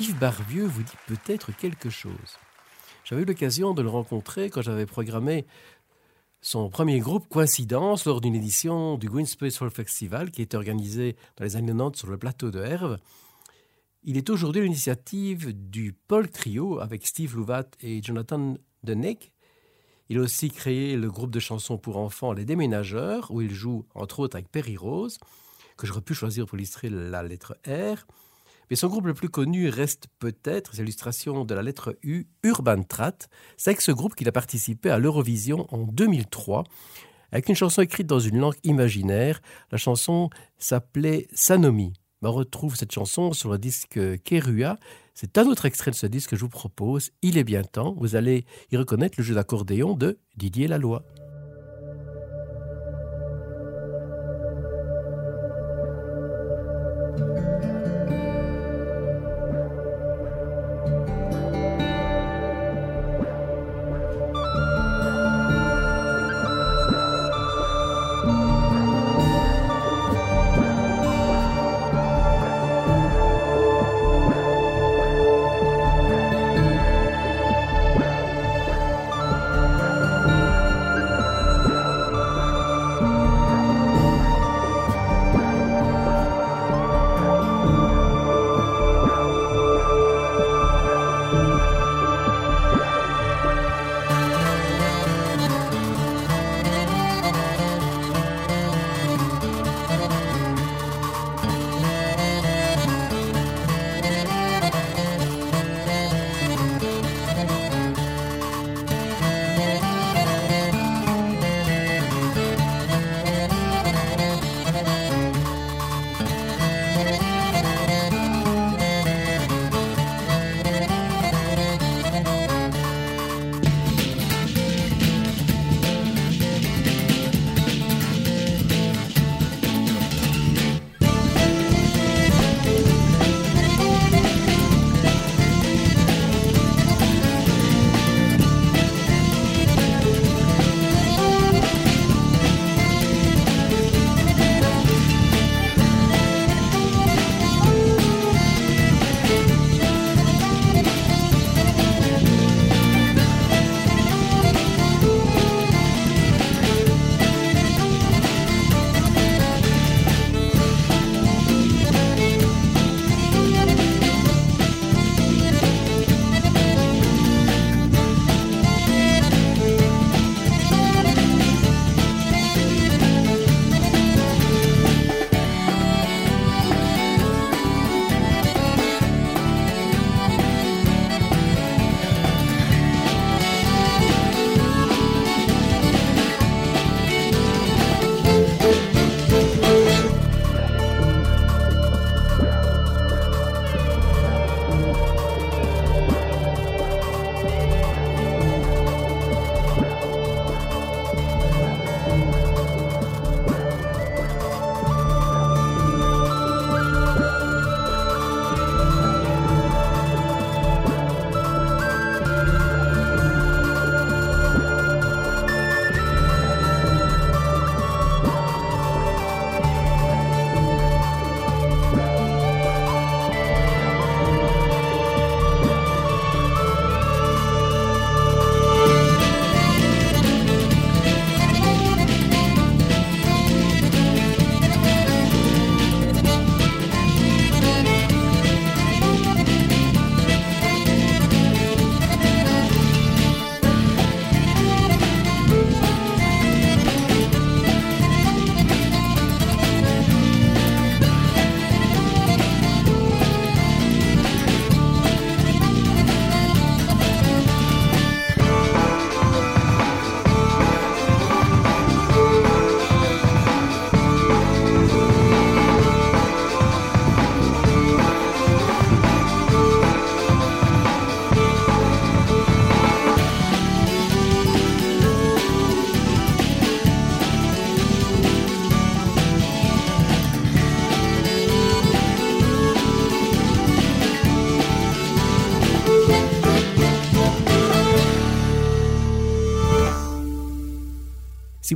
D'Yves 0.00 0.18
Barbieux 0.18 0.64
vous 0.64 0.82
dit 0.82 0.96
peut-être 1.06 1.54
quelque 1.54 1.90
chose. 1.90 2.38
J'avais 3.04 3.20
eu 3.20 3.26
l'occasion 3.26 3.74
de 3.74 3.82
le 3.82 3.90
rencontrer 3.90 4.48
quand 4.48 4.62
j'avais 4.62 4.86
programmé 4.86 5.44
son 6.40 6.70
premier 6.70 7.00
groupe 7.00 7.28
Coïncidence 7.28 8.06
lors 8.06 8.22
d'une 8.22 8.34
édition 8.34 8.96
du 8.96 9.10
Green 9.10 9.26
Space 9.26 9.58
Folk 9.58 9.74
Festival 9.74 10.30
qui 10.30 10.40
était 10.40 10.56
organisée 10.56 11.16
dans 11.36 11.44
les 11.44 11.56
années 11.56 11.72
90 11.72 11.98
sur 11.98 12.08
le 12.08 12.16
plateau 12.16 12.50
de 12.50 12.60
Herve. 12.60 12.98
Il 14.02 14.16
est 14.16 14.30
aujourd'hui 14.30 14.62
l'initiative 14.62 15.52
du 15.52 15.92
Paul 15.92 16.30
Trio 16.30 16.80
avec 16.80 17.06
Steve 17.06 17.36
Louvat 17.36 17.66
et 17.82 18.02
Jonathan 18.02 18.56
Deneck. 18.82 19.32
Il 20.08 20.16
a 20.16 20.22
aussi 20.22 20.50
créé 20.50 20.96
le 20.96 21.10
groupe 21.10 21.30
de 21.30 21.40
chansons 21.40 21.76
pour 21.76 21.98
enfants 21.98 22.32
Les 22.32 22.46
Déménageurs 22.46 23.30
où 23.30 23.42
il 23.42 23.52
joue 23.52 23.84
entre 23.94 24.20
autres 24.20 24.36
avec 24.36 24.48
Perry 24.48 24.78
Rose 24.78 25.18
que 25.76 25.86
j'aurais 25.86 26.00
pu 26.00 26.14
choisir 26.14 26.46
pour 26.46 26.56
illustrer 26.56 26.88
la 26.88 27.22
lettre 27.22 27.58
R. 27.66 28.06
Mais 28.70 28.76
son 28.76 28.86
groupe 28.86 29.06
le 29.06 29.14
plus 29.14 29.28
connu 29.28 29.68
reste 29.68 30.06
peut-être 30.20 30.74
ses 30.74 30.82
illustrations 30.82 31.44
de 31.44 31.54
la 31.54 31.62
lettre 31.62 31.96
U, 32.04 32.28
Urban 32.44 32.84
Trat. 32.84 33.18
C'est 33.56 33.70
avec 33.70 33.80
ce 33.80 33.90
groupe 33.90 34.14
qu'il 34.14 34.28
a 34.28 34.32
participé 34.32 34.90
à 34.90 34.98
l'Eurovision 34.98 35.66
en 35.74 35.82
2003, 35.82 36.62
avec 37.32 37.48
une 37.48 37.56
chanson 37.56 37.82
écrite 37.82 38.06
dans 38.06 38.20
une 38.20 38.38
langue 38.38 38.54
imaginaire. 38.62 39.42
La 39.72 39.78
chanson 39.78 40.30
s'appelait 40.58 41.26
Sanomi. 41.32 41.94
On 42.22 42.30
retrouve 42.30 42.76
cette 42.76 42.92
chanson 42.92 43.32
sur 43.32 43.50
le 43.50 43.58
disque 43.58 43.98
Kerua. 44.22 44.76
C'est 45.14 45.36
un 45.38 45.46
autre 45.46 45.66
extrait 45.66 45.90
de 45.90 45.96
ce 45.96 46.06
disque 46.06 46.30
que 46.30 46.36
je 46.36 46.42
vous 46.42 46.48
propose. 46.48 47.10
Il 47.22 47.38
est 47.38 47.44
bien 47.44 47.64
temps. 47.64 47.96
Vous 47.98 48.14
allez 48.14 48.44
y 48.70 48.76
reconnaître 48.76 49.16
le 49.18 49.24
jeu 49.24 49.34
d'accordéon 49.34 49.94
de 49.94 50.18
Didier 50.36 50.68
Laloy. 50.68 51.00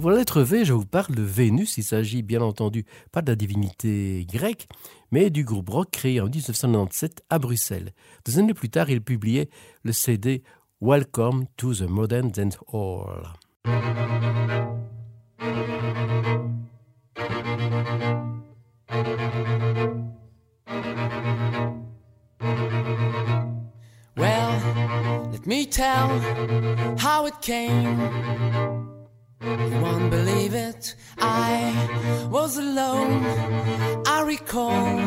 Pour 0.04 0.10
la 0.10 0.18
lettre 0.18 0.42
V, 0.42 0.66
je 0.66 0.74
vous 0.74 0.84
parle 0.84 1.14
de 1.14 1.22
Vénus, 1.22 1.78
il 1.78 1.82
s'agit 1.82 2.20
bien 2.20 2.42
entendu 2.42 2.84
pas 3.10 3.22
de 3.22 3.30
la 3.30 3.36
divinité 3.36 4.26
grecque, 4.30 4.68
mais 5.10 5.30
du 5.30 5.44
groupe 5.44 5.70
rock 5.70 5.88
créé 5.92 6.20
en 6.20 6.26
1997 6.26 7.22
à 7.30 7.38
Bruxelles. 7.38 7.94
Deux 8.26 8.38
années 8.38 8.52
plus 8.52 8.68
tard, 8.68 8.90
il 8.90 9.00
publiait 9.00 9.48
le 9.82 9.92
CD 9.92 10.42
Welcome 10.82 11.46
to 11.56 11.72
the 11.72 11.88
Modern 11.88 12.30
Dance 12.30 12.58
Hall. 12.70 13.32
Well, 24.18 24.60
let 25.32 25.46
me 25.46 25.64
tell 25.64 26.20
how 26.98 27.26
it 27.26 27.40
came. 27.40 28.73
You 29.44 29.78
won't 29.80 30.10
believe 30.10 30.54
it. 30.54 30.94
I 31.18 32.28
was 32.30 32.56
alone. 32.56 33.22
I 34.06 34.22
recall. 34.22 34.98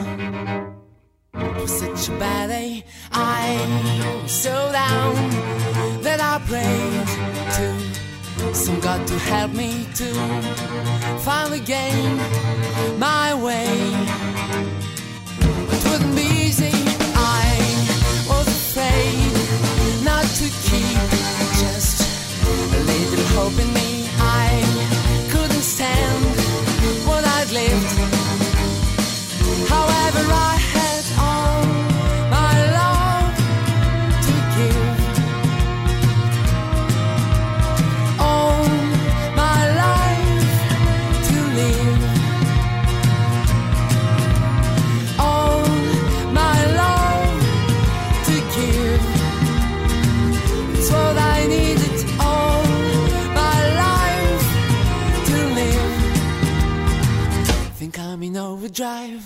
It 1.33 1.61
was 1.61 1.79
such 1.79 2.09
a 2.09 2.19
bad 2.19 2.49
day. 2.49 2.83
I 3.11 3.57
was 4.21 4.31
so 4.31 4.71
down 4.71 5.15
that 6.03 6.19
I 6.21 6.37
prayed 6.45 7.07
to 7.57 8.53
some 8.53 8.79
God 8.79 9.07
to 9.07 9.17
help 9.17 9.53
me 9.53 9.87
to 9.95 10.07
find 11.25 11.53
again 11.53 12.17
my 12.99 13.33
way. 13.33 14.26
Overdrive. 58.67 59.23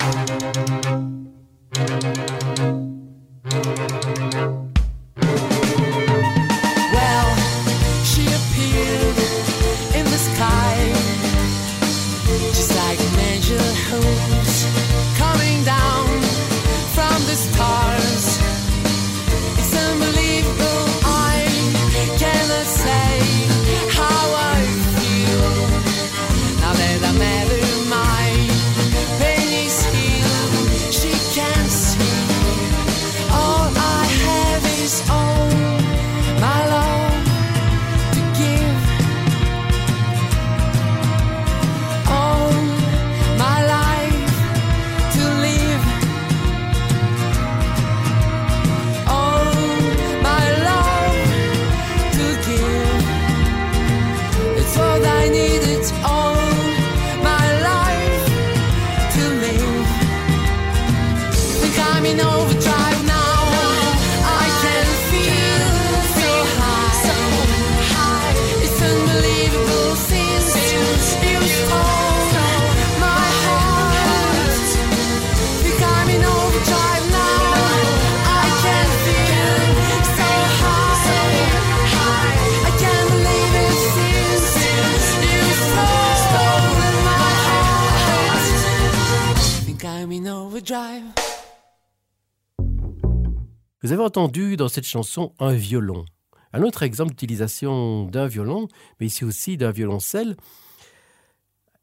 Vous 93.83 93.91
avez 93.91 94.03
entendu 94.03 94.57
dans 94.57 94.67
cette 94.67 94.85
chanson 94.85 95.33
un 95.39 95.53
violon. 95.53 96.05
Un 96.53 96.61
autre 96.61 96.83
exemple 96.83 97.11
d'utilisation 97.11 98.05
d'un 98.05 98.27
violon, 98.27 98.67
mais 98.99 99.07
ici 99.07 99.25
aussi 99.25 99.57
d'un 99.57 99.71
violoncelle, 99.71 100.37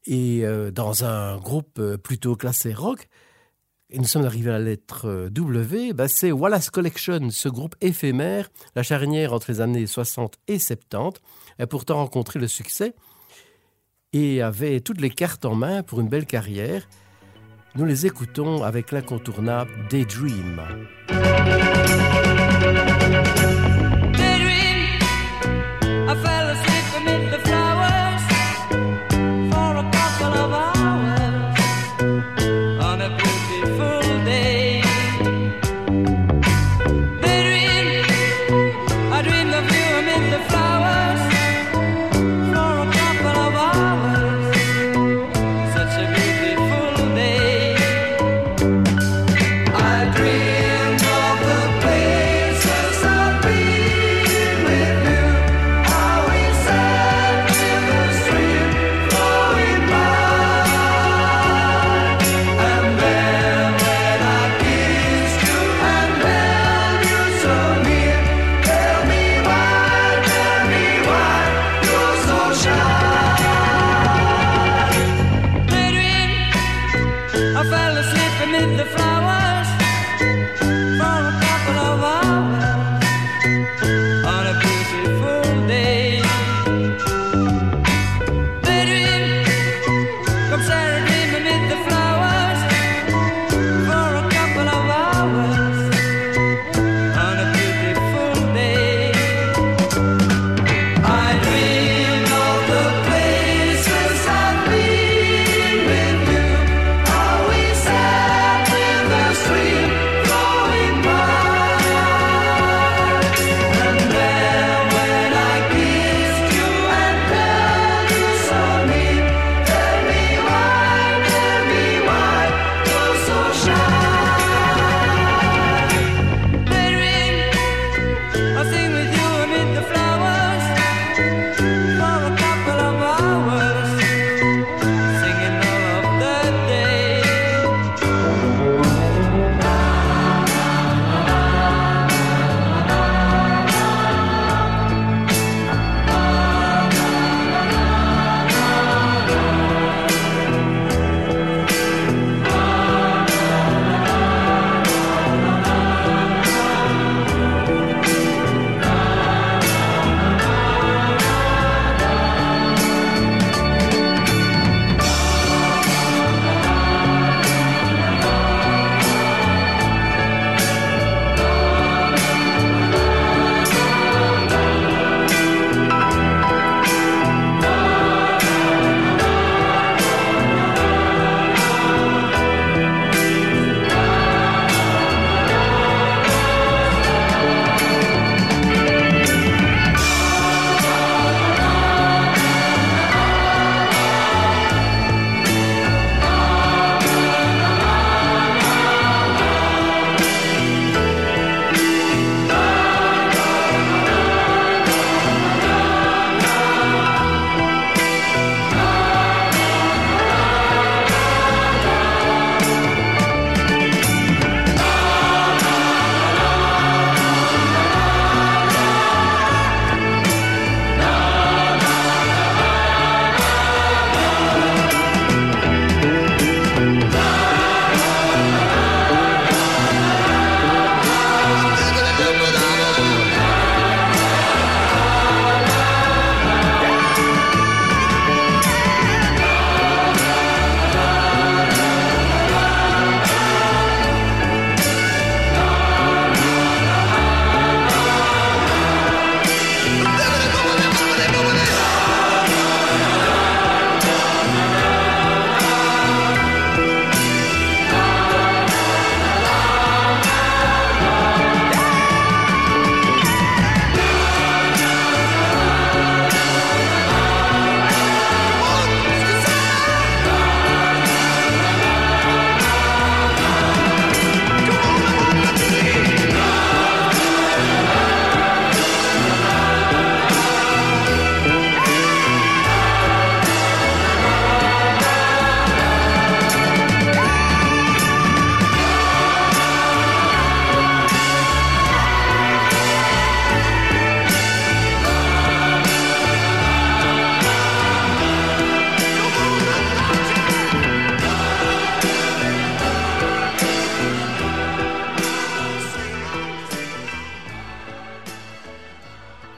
et 0.05 0.45
euh, 0.45 0.71
dans 0.71 1.03
un 1.03 1.37
groupe 1.37 1.77
euh, 1.79 1.97
plutôt 1.97 2.37
classé 2.37 2.73
rock, 2.73 3.09
et 3.89 3.97
nous 3.97 4.05
sommes 4.05 4.23
arrivés 4.23 4.49
à 4.49 4.53
la 4.53 4.63
lettre 4.63 5.09
euh, 5.09 5.29
W, 5.29 5.91
bah, 5.91 6.07
c'est 6.07 6.31
Wallace 6.31 6.69
Collection, 6.69 7.31
ce 7.31 7.49
groupe 7.49 7.75
éphémère, 7.81 8.49
la 8.75 8.83
charnière 8.83 9.33
entre 9.33 9.51
les 9.51 9.59
années 9.59 9.85
60 9.85 10.37
et 10.47 10.57
70, 10.57 11.19
a 11.59 11.67
pourtant 11.67 11.97
rencontré 11.97 12.39
le 12.39 12.47
succès 12.47 12.95
et 14.13 14.41
avait 14.41 14.79
toutes 14.79 15.01
les 15.01 15.09
cartes 15.09 15.43
en 15.43 15.53
main 15.53 15.83
pour 15.83 15.99
une 15.99 16.07
belle 16.07 16.25
carrière. 16.25 16.87
Nous 17.75 17.85
les 17.85 18.07
écoutons 18.07 18.63
avec 18.63 18.91
l'incontournable 18.91 19.69
Daydream. 19.89 20.61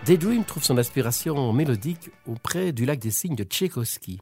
Daydream 0.05 0.43
trouve 0.43 0.63
son 0.63 0.79
inspiration 0.79 1.53
mélodique 1.53 2.09
auprès 2.25 2.71
du 2.73 2.85
lac 2.85 2.97
des 2.97 3.11
cygnes 3.11 3.35
de 3.35 3.43
Tchaïkovski. 3.43 4.19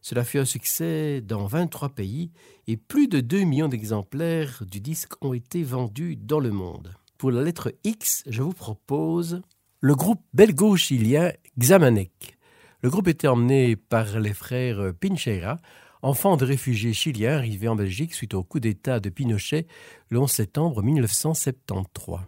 Cela 0.00 0.22
fut 0.22 0.38
un 0.38 0.44
succès 0.44 1.20
dans 1.20 1.46
23 1.46 1.88
pays 1.88 2.30
et 2.68 2.76
plus 2.76 3.08
de 3.08 3.18
2 3.18 3.42
millions 3.42 3.68
d'exemplaires 3.68 4.62
du 4.64 4.80
disque 4.80 5.14
ont 5.20 5.32
été 5.32 5.64
vendus 5.64 6.16
dans 6.16 6.38
le 6.38 6.52
monde. 6.52 6.94
Pour 7.18 7.32
la 7.32 7.42
lettre 7.42 7.72
X, 7.82 8.22
je 8.28 8.42
vous 8.42 8.52
propose 8.52 9.42
le 9.80 9.96
groupe 9.96 10.22
belgo-chilien 10.34 11.32
Xamanek. 11.58 12.38
Le 12.82 12.90
groupe 12.90 13.08
était 13.08 13.28
emmené 13.28 13.74
par 13.74 14.20
les 14.20 14.34
frères 14.34 14.92
Pincheira, 15.00 15.58
enfants 16.02 16.36
de 16.36 16.44
réfugiés 16.44 16.92
chiliens 16.92 17.38
arrivés 17.38 17.68
en 17.68 17.74
Belgique 17.74 18.14
suite 18.14 18.34
au 18.34 18.44
coup 18.44 18.60
d'État 18.60 19.00
de 19.00 19.08
Pinochet 19.08 19.66
le 20.10 20.20
11 20.20 20.30
septembre 20.30 20.80
1973. 20.80 22.20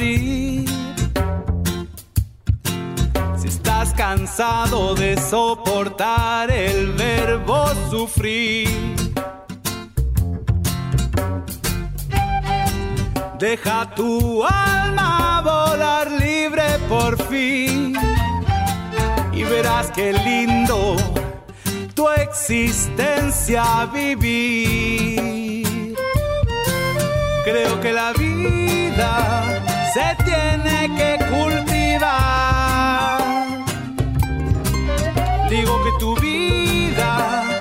Si 0.00 0.64
estás 3.44 3.92
cansado 3.92 4.94
de 4.94 5.20
soportar 5.20 6.50
el 6.50 6.92
verbo 6.92 7.66
sufrir, 7.90 8.94
deja 13.38 13.94
tu 13.94 14.42
alma 14.44 15.42
volar 15.44 16.10
libre 16.10 16.78
por 16.88 17.22
fin 17.24 17.94
y 19.32 19.44
verás 19.44 19.90
qué 19.90 20.14
lindo 20.14 20.96
tu 21.94 22.08
existencia 22.08 23.90
vivir. 23.92 25.94
Creo 27.44 27.80
que 27.80 27.92
la 27.92 28.12
vida 28.12 29.71
se 29.92 30.16
tiene 30.24 30.88
que 30.96 31.18
cultivar. 31.26 33.20
Digo 35.50 35.82
que 35.84 35.90
tu 35.98 36.16
vida 36.16 37.51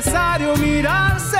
necesario 0.00 0.56
mirarse 0.56 1.39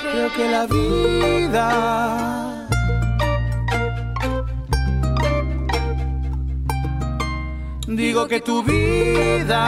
Creo 0.00 0.32
que 0.36 0.48
la 0.48 0.64
vida 0.66 1.66
Digo 7.88 8.28
que 8.28 8.40
tu 8.40 8.62
vida 8.62 9.64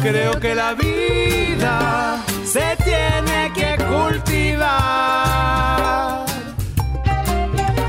Creo 0.00 0.40
que 0.40 0.54
la 0.54 0.72
vida 0.72 2.18
se 2.44 2.76
tiene 2.84 3.52
que 3.54 3.76
cultivar. 3.84 5.04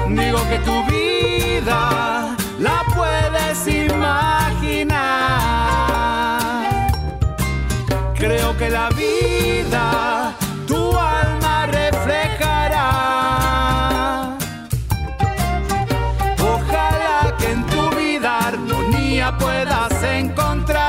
Digo 0.10 0.40
que 0.50 0.60
tu 0.60 0.84
vida 0.86 2.15
Que 8.58 8.70
la 8.70 8.88
vida 8.90 10.34
tu 10.66 10.98
alma 10.98 11.66
reflejará. 11.66 12.88
Ojalá 16.40 17.36
que 17.38 17.52
en 17.52 17.66
tu 17.66 17.90
vida 17.98 18.48
armonía 18.48 19.38
puedas 19.38 19.92
encontrar. 20.04 20.86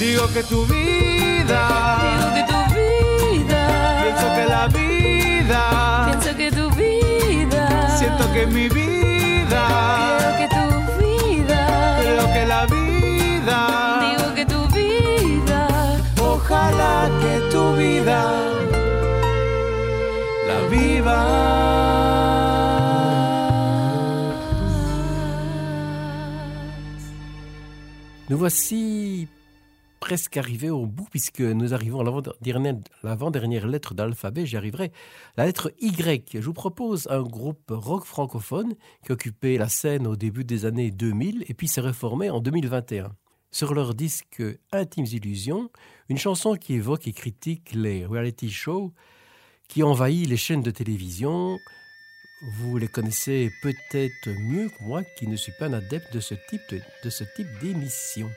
Digo 0.00 0.26
que 0.34 0.42
tu 0.42 0.66
vida. 0.66 1.60
Digo 2.02 2.34
que 2.34 2.42
tu 2.52 2.60
vida. 2.74 3.60
Pienso 4.02 4.26
que 4.34 4.44
la 4.48 4.66
vida. 4.66 5.60
Pienso 6.10 6.36
que 6.36 6.50
tu 6.50 6.70
vida. 6.72 7.96
Siento 7.96 8.32
que 8.32 8.46
mi 8.48 8.68
vida. 8.68 9.03
Nous 28.30 28.38
voici 28.38 29.28
presque 30.00 30.36
arrivés 30.36 30.68
au 30.68 30.86
bout 30.86 31.06
puisque 31.10 31.40
nous 31.40 31.72
arrivons 31.72 32.00
à 32.00 32.04
l'avant-dernière 32.04 32.74
l'avant-dernière 33.02 33.66
lettre 33.66 33.94
d'alphabet. 33.94 34.44
J'y 34.44 34.56
arriverai. 34.56 34.92
La 35.36 35.46
lettre 35.46 35.72
Y. 35.80 36.40
Je 36.40 36.44
vous 36.44 36.52
propose 36.52 37.06
un 37.10 37.22
groupe 37.22 37.70
rock 37.70 38.04
francophone 38.04 38.74
qui 39.04 39.12
occupait 39.12 39.56
la 39.56 39.68
scène 39.68 40.06
au 40.06 40.16
début 40.16 40.44
des 40.44 40.66
années 40.66 40.90
2000 40.90 41.44
et 41.48 41.54
puis 41.54 41.68
s'est 41.68 41.80
reformé 41.80 42.28
en 42.28 42.40
2021. 42.40 43.12
Sur 43.50 43.72
leur 43.72 43.94
disque 43.94 44.42
Intimes 44.72 45.06
Illusions, 45.06 45.70
une 46.08 46.18
chanson 46.18 46.54
qui 46.56 46.74
évoque 46.74 47.06
et 47.06 47.12
critique 47.12 47.72
les 47.74 48.04
reality 48.04 48.50
shows 48.50 48.92
qui 49.68 49.82
envahissent 49.82 50.28
les 50.28 50.36
chaînes 50.36 50.62
de 50.62 50.70
télévision. 50.70 51.58
Vous 52.58 52.76
les 52.76 52.88
connaissez 52.88 53.50
peut-être 53.62 54.28
mieux 54.40 54.68
que 54.68 54.84
moi 54.84 55.02
qui 55.18 55.26
ne 55.26 55.36
suis 55.36 55.52
pas 55.58 55.66
un 55.66 55.72
adepte 55.74 56.12
de 56.12 56.20
ce 56.20 56.34
type 56.48 56.62
de, 56.70 56.80
de 57.04 57.10
ce 57.10 57.24
type 57.36 57.48
d'émission. 57.60 58.30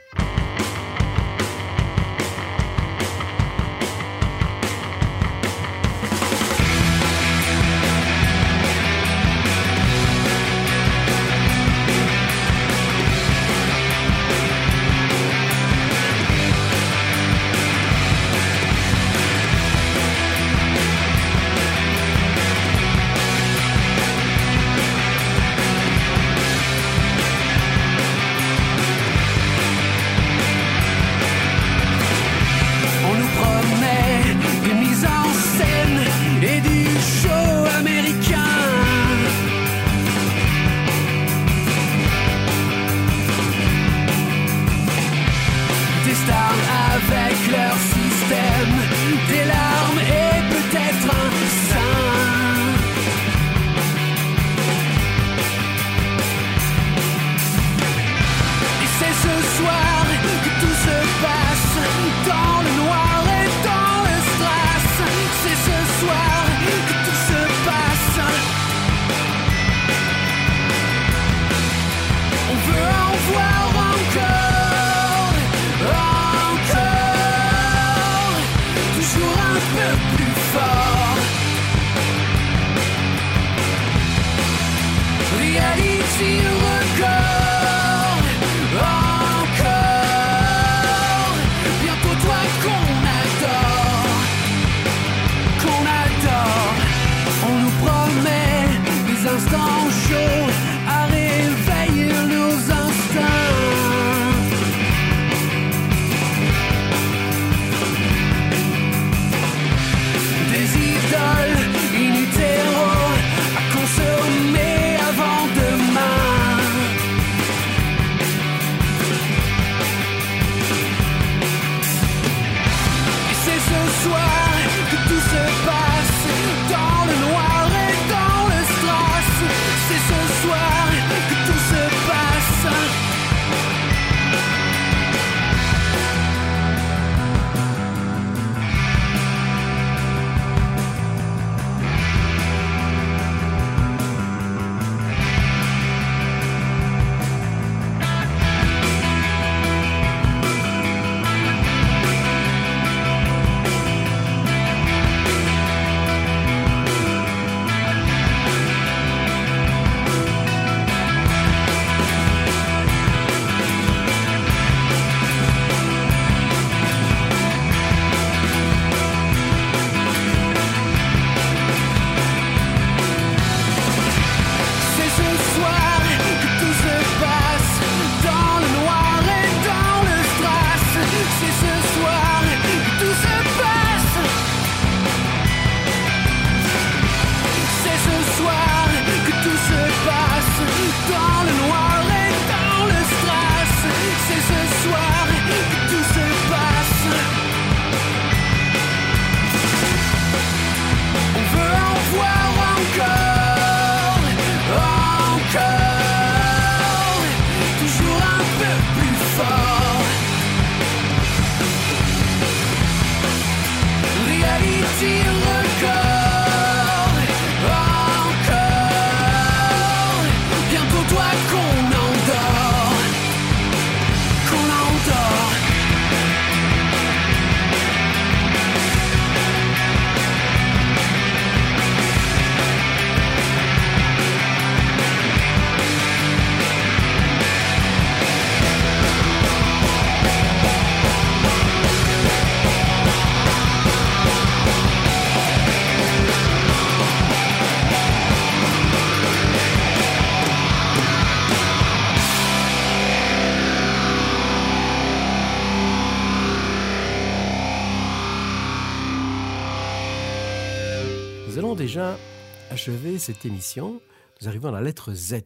Achever 262.87 263.19
cette 263.19 263.45
émission. 263.45 263.99
Nous 264.39 264.47
arrivons 264.47 264.69
à 264.69 264.71
la 264.71 264.79
lettre 264.79 265.11
Z. 265.13 265.41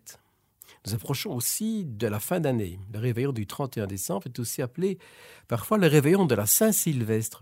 Nous 0.85 0.93
approchons 0.93 1.33
aussi 1.33 1.85
de 1.85 2.05
la 2.05 2.19
fin 2.19 2.39
d'année. 2.39 2.79
Le 2.93 2.99
réveillon 2.99 3.31
du 3.31 3.47
31 3.47 3.87
décembre 3.87 4.27
est 4.27 4.37
aussi 4.37 4.61
appelé 4.61 4.99
parfois 5.47 5.79
le 5.79 5.87
réveillon 5.87 6.27
de 6.27 6.35
la 6.35 6.45
Saint-Sylvestre, 6.45 7.41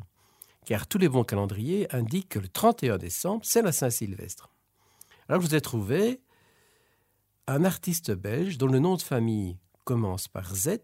car 0.65 0.87
tous 0.87 0.99
les 0.99 1.09
bons 1.09 1.25
calendriers 1.25 1.93
indiquent 1.93 2.29
que 2.29 2.39
le 2.39 2.47
31 2.47 2.97
décembre, 2.97 3.41
c'est 3.43 3.61
la 3.61 3.73
Saint-Sylvestre. 3.73 4.49
Alors 5.27 5.41
je 5.41 5.47
vous 5.47 5.55
ai 5.55 5.59
trouvé 5.59 6.21
un 7.47 7.65
artiste 7.65 8.11
belge 8.11 8.57
dont 8.57 8.67
le 8.67 8.79
nom 8.79 8.95
de 8.95 9.01
famille 9.01 9.57
commence 9.83 10.29
par 10.29 10.55
Z 10.55 10.77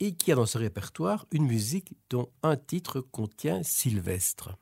et 0.00 0.14
qui 0.14 0.32
a 0.32 0.36
dans 0.36 0.46
ce 0.46 0.56
répertoire 0.56 1.26
une 1.32 1.44
musique 1.44 1.92
dont 2.08 2.30
un 2.42 2.56
titre 2.56 3.02
contient 3.02 3.62
Sylvestre. 3.62 4.56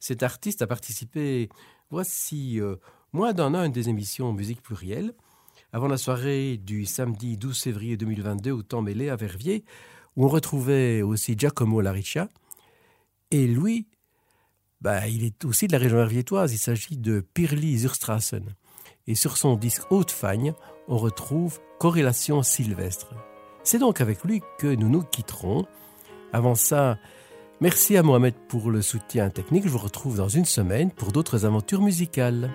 Cet 0.00 0.24
artiste 0.24 0.62
a 0.62 0.66
participé, 0.66 1.48
voici 1.90 2.60
euh, 2.60 2.76
moins 3.12 3.32
d'un 3.32 3.54
an, 3.54 3.64
une 3.64 3.72
des 3.72 3.88
émissions 3.88 4.32
Musique 4.32 4.62
plurielle, 4.62 5.14
avant 5.72 5.88
la 5.88 5.98
soirée 5.98 6.56
du 6.56 6.86
samedi 6.86 7.36
12 7.36 7.62
février 7.62 7.96
2022 7.96 8.50
au 8.50 8.62
temps 8.62 8.82
mêlé 8.82 9.08
à 9.08 9.16
Verviers, 9.16 9.64
où 10.16 10.24
on 10.24 10.28
retrouvait 10.28 11.02
aussi 11.02 11.36
Giacomo 11.36 11.80
Lariccia. 11.80 12.28
Et 13.30 13.46
lui, 13.46 13.86
bah, 14.80 15.08
il 15.08 15.24
est 15.24 15.44
aussi 15.44 15.66
de 15.66 15.72
la 15.72 15.78
région 15.78 15.96
verviétoise, 15.96 16.52
il 16.52 16.58
s'agit 16.58 16.96
de 16.96 17.20
Pirli 17.20 17.78
Zurstrassen. 17.78 18.54
Et 19.06 19.14
sur 19.14 19.36
son 19.36 19.56
disque 19.56 19.90
Haute 19.90 20.10
Fagne, 20.10 20.54
on 20.86 20.98
retrouve 20.98 21.60
Corrélation 21.78 22.42
Sylvestre. 22.42 23.14
C'est 23.64 23.78
donc 23.78 24.00
avec 24.00 24.24
lui 24.24 24.40
que 24.58 24.66
nous 24.66 24.88
nous 24.88 25.02
quitterons. 25.02 25.66
Avant 26.32 26.54
ça, 26.54 26.98
merci 27.60 27.96
à 27.96 28.02
Mohamed 28.02 28.34
pour 28.48 28.70
le 28.70 28.82
soutien 28.82 29.30
technique. 29.30 29.64
Je 29.64 29.70
vous 29.70 29.78
retrouve 29.78 30.16
dans 30.16 30.28
une 30.28 30.44
semaine 30.44 30.90
pour 30.90 31.12
d'autres 31.12 31.44
aventures 31.44 31.82
musicales. 31.82 32.50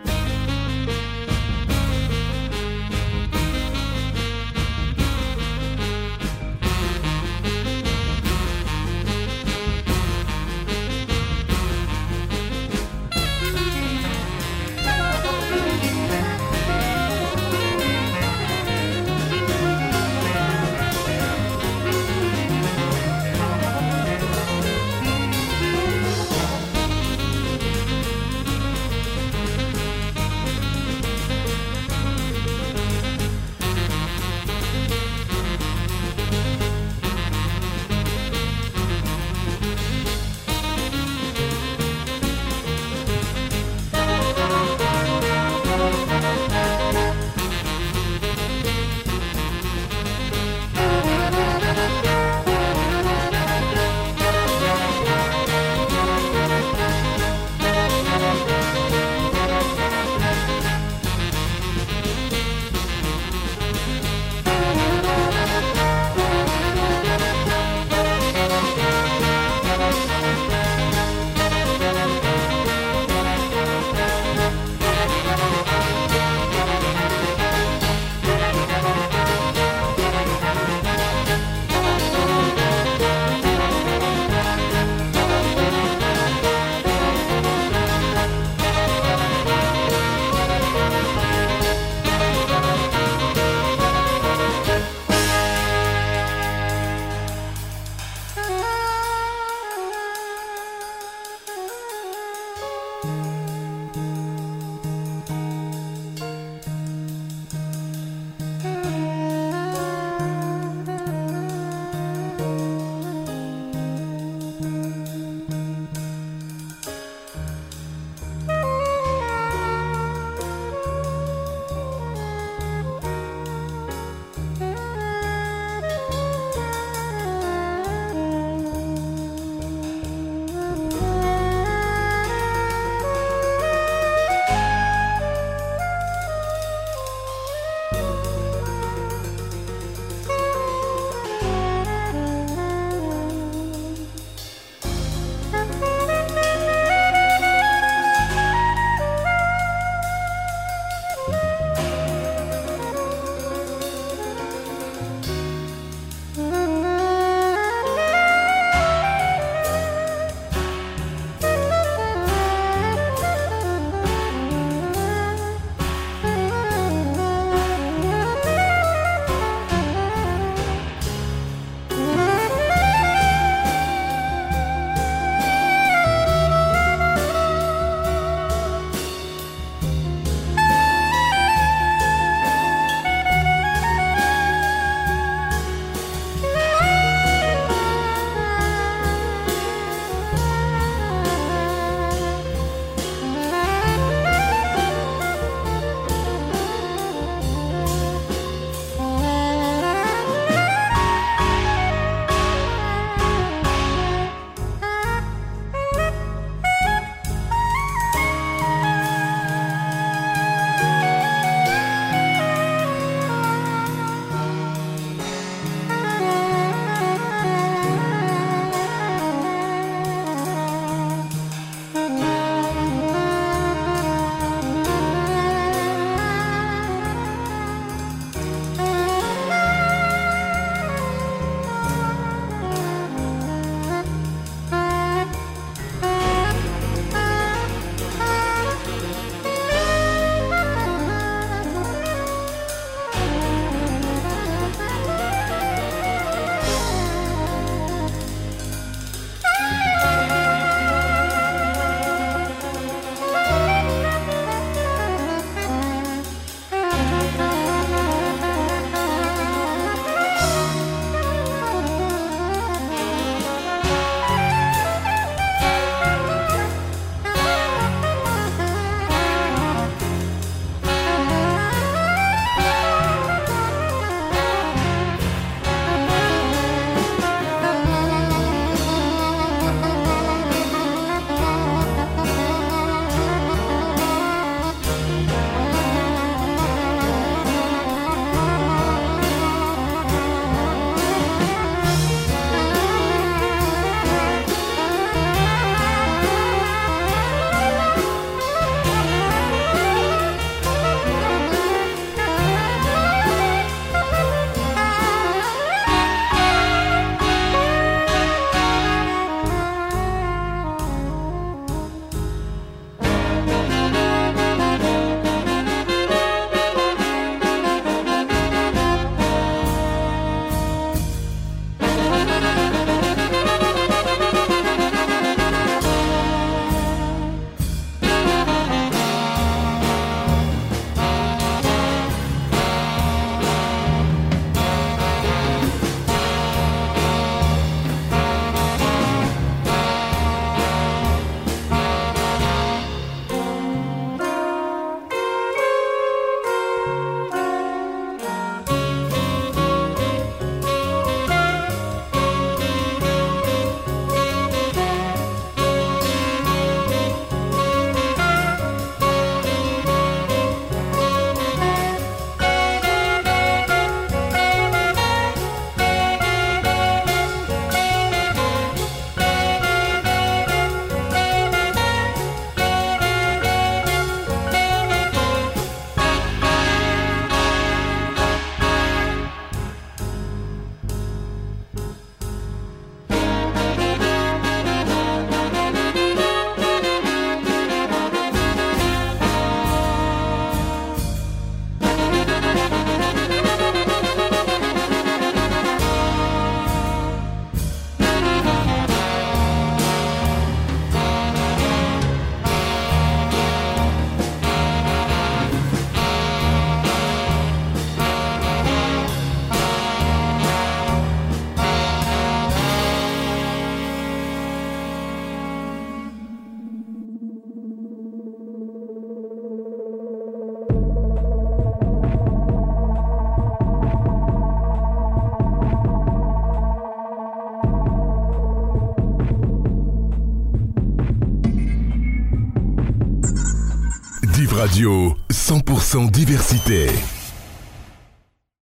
Radio, 434.74 435.16
100% 435.30 436.10
diversité. 436.10 436.88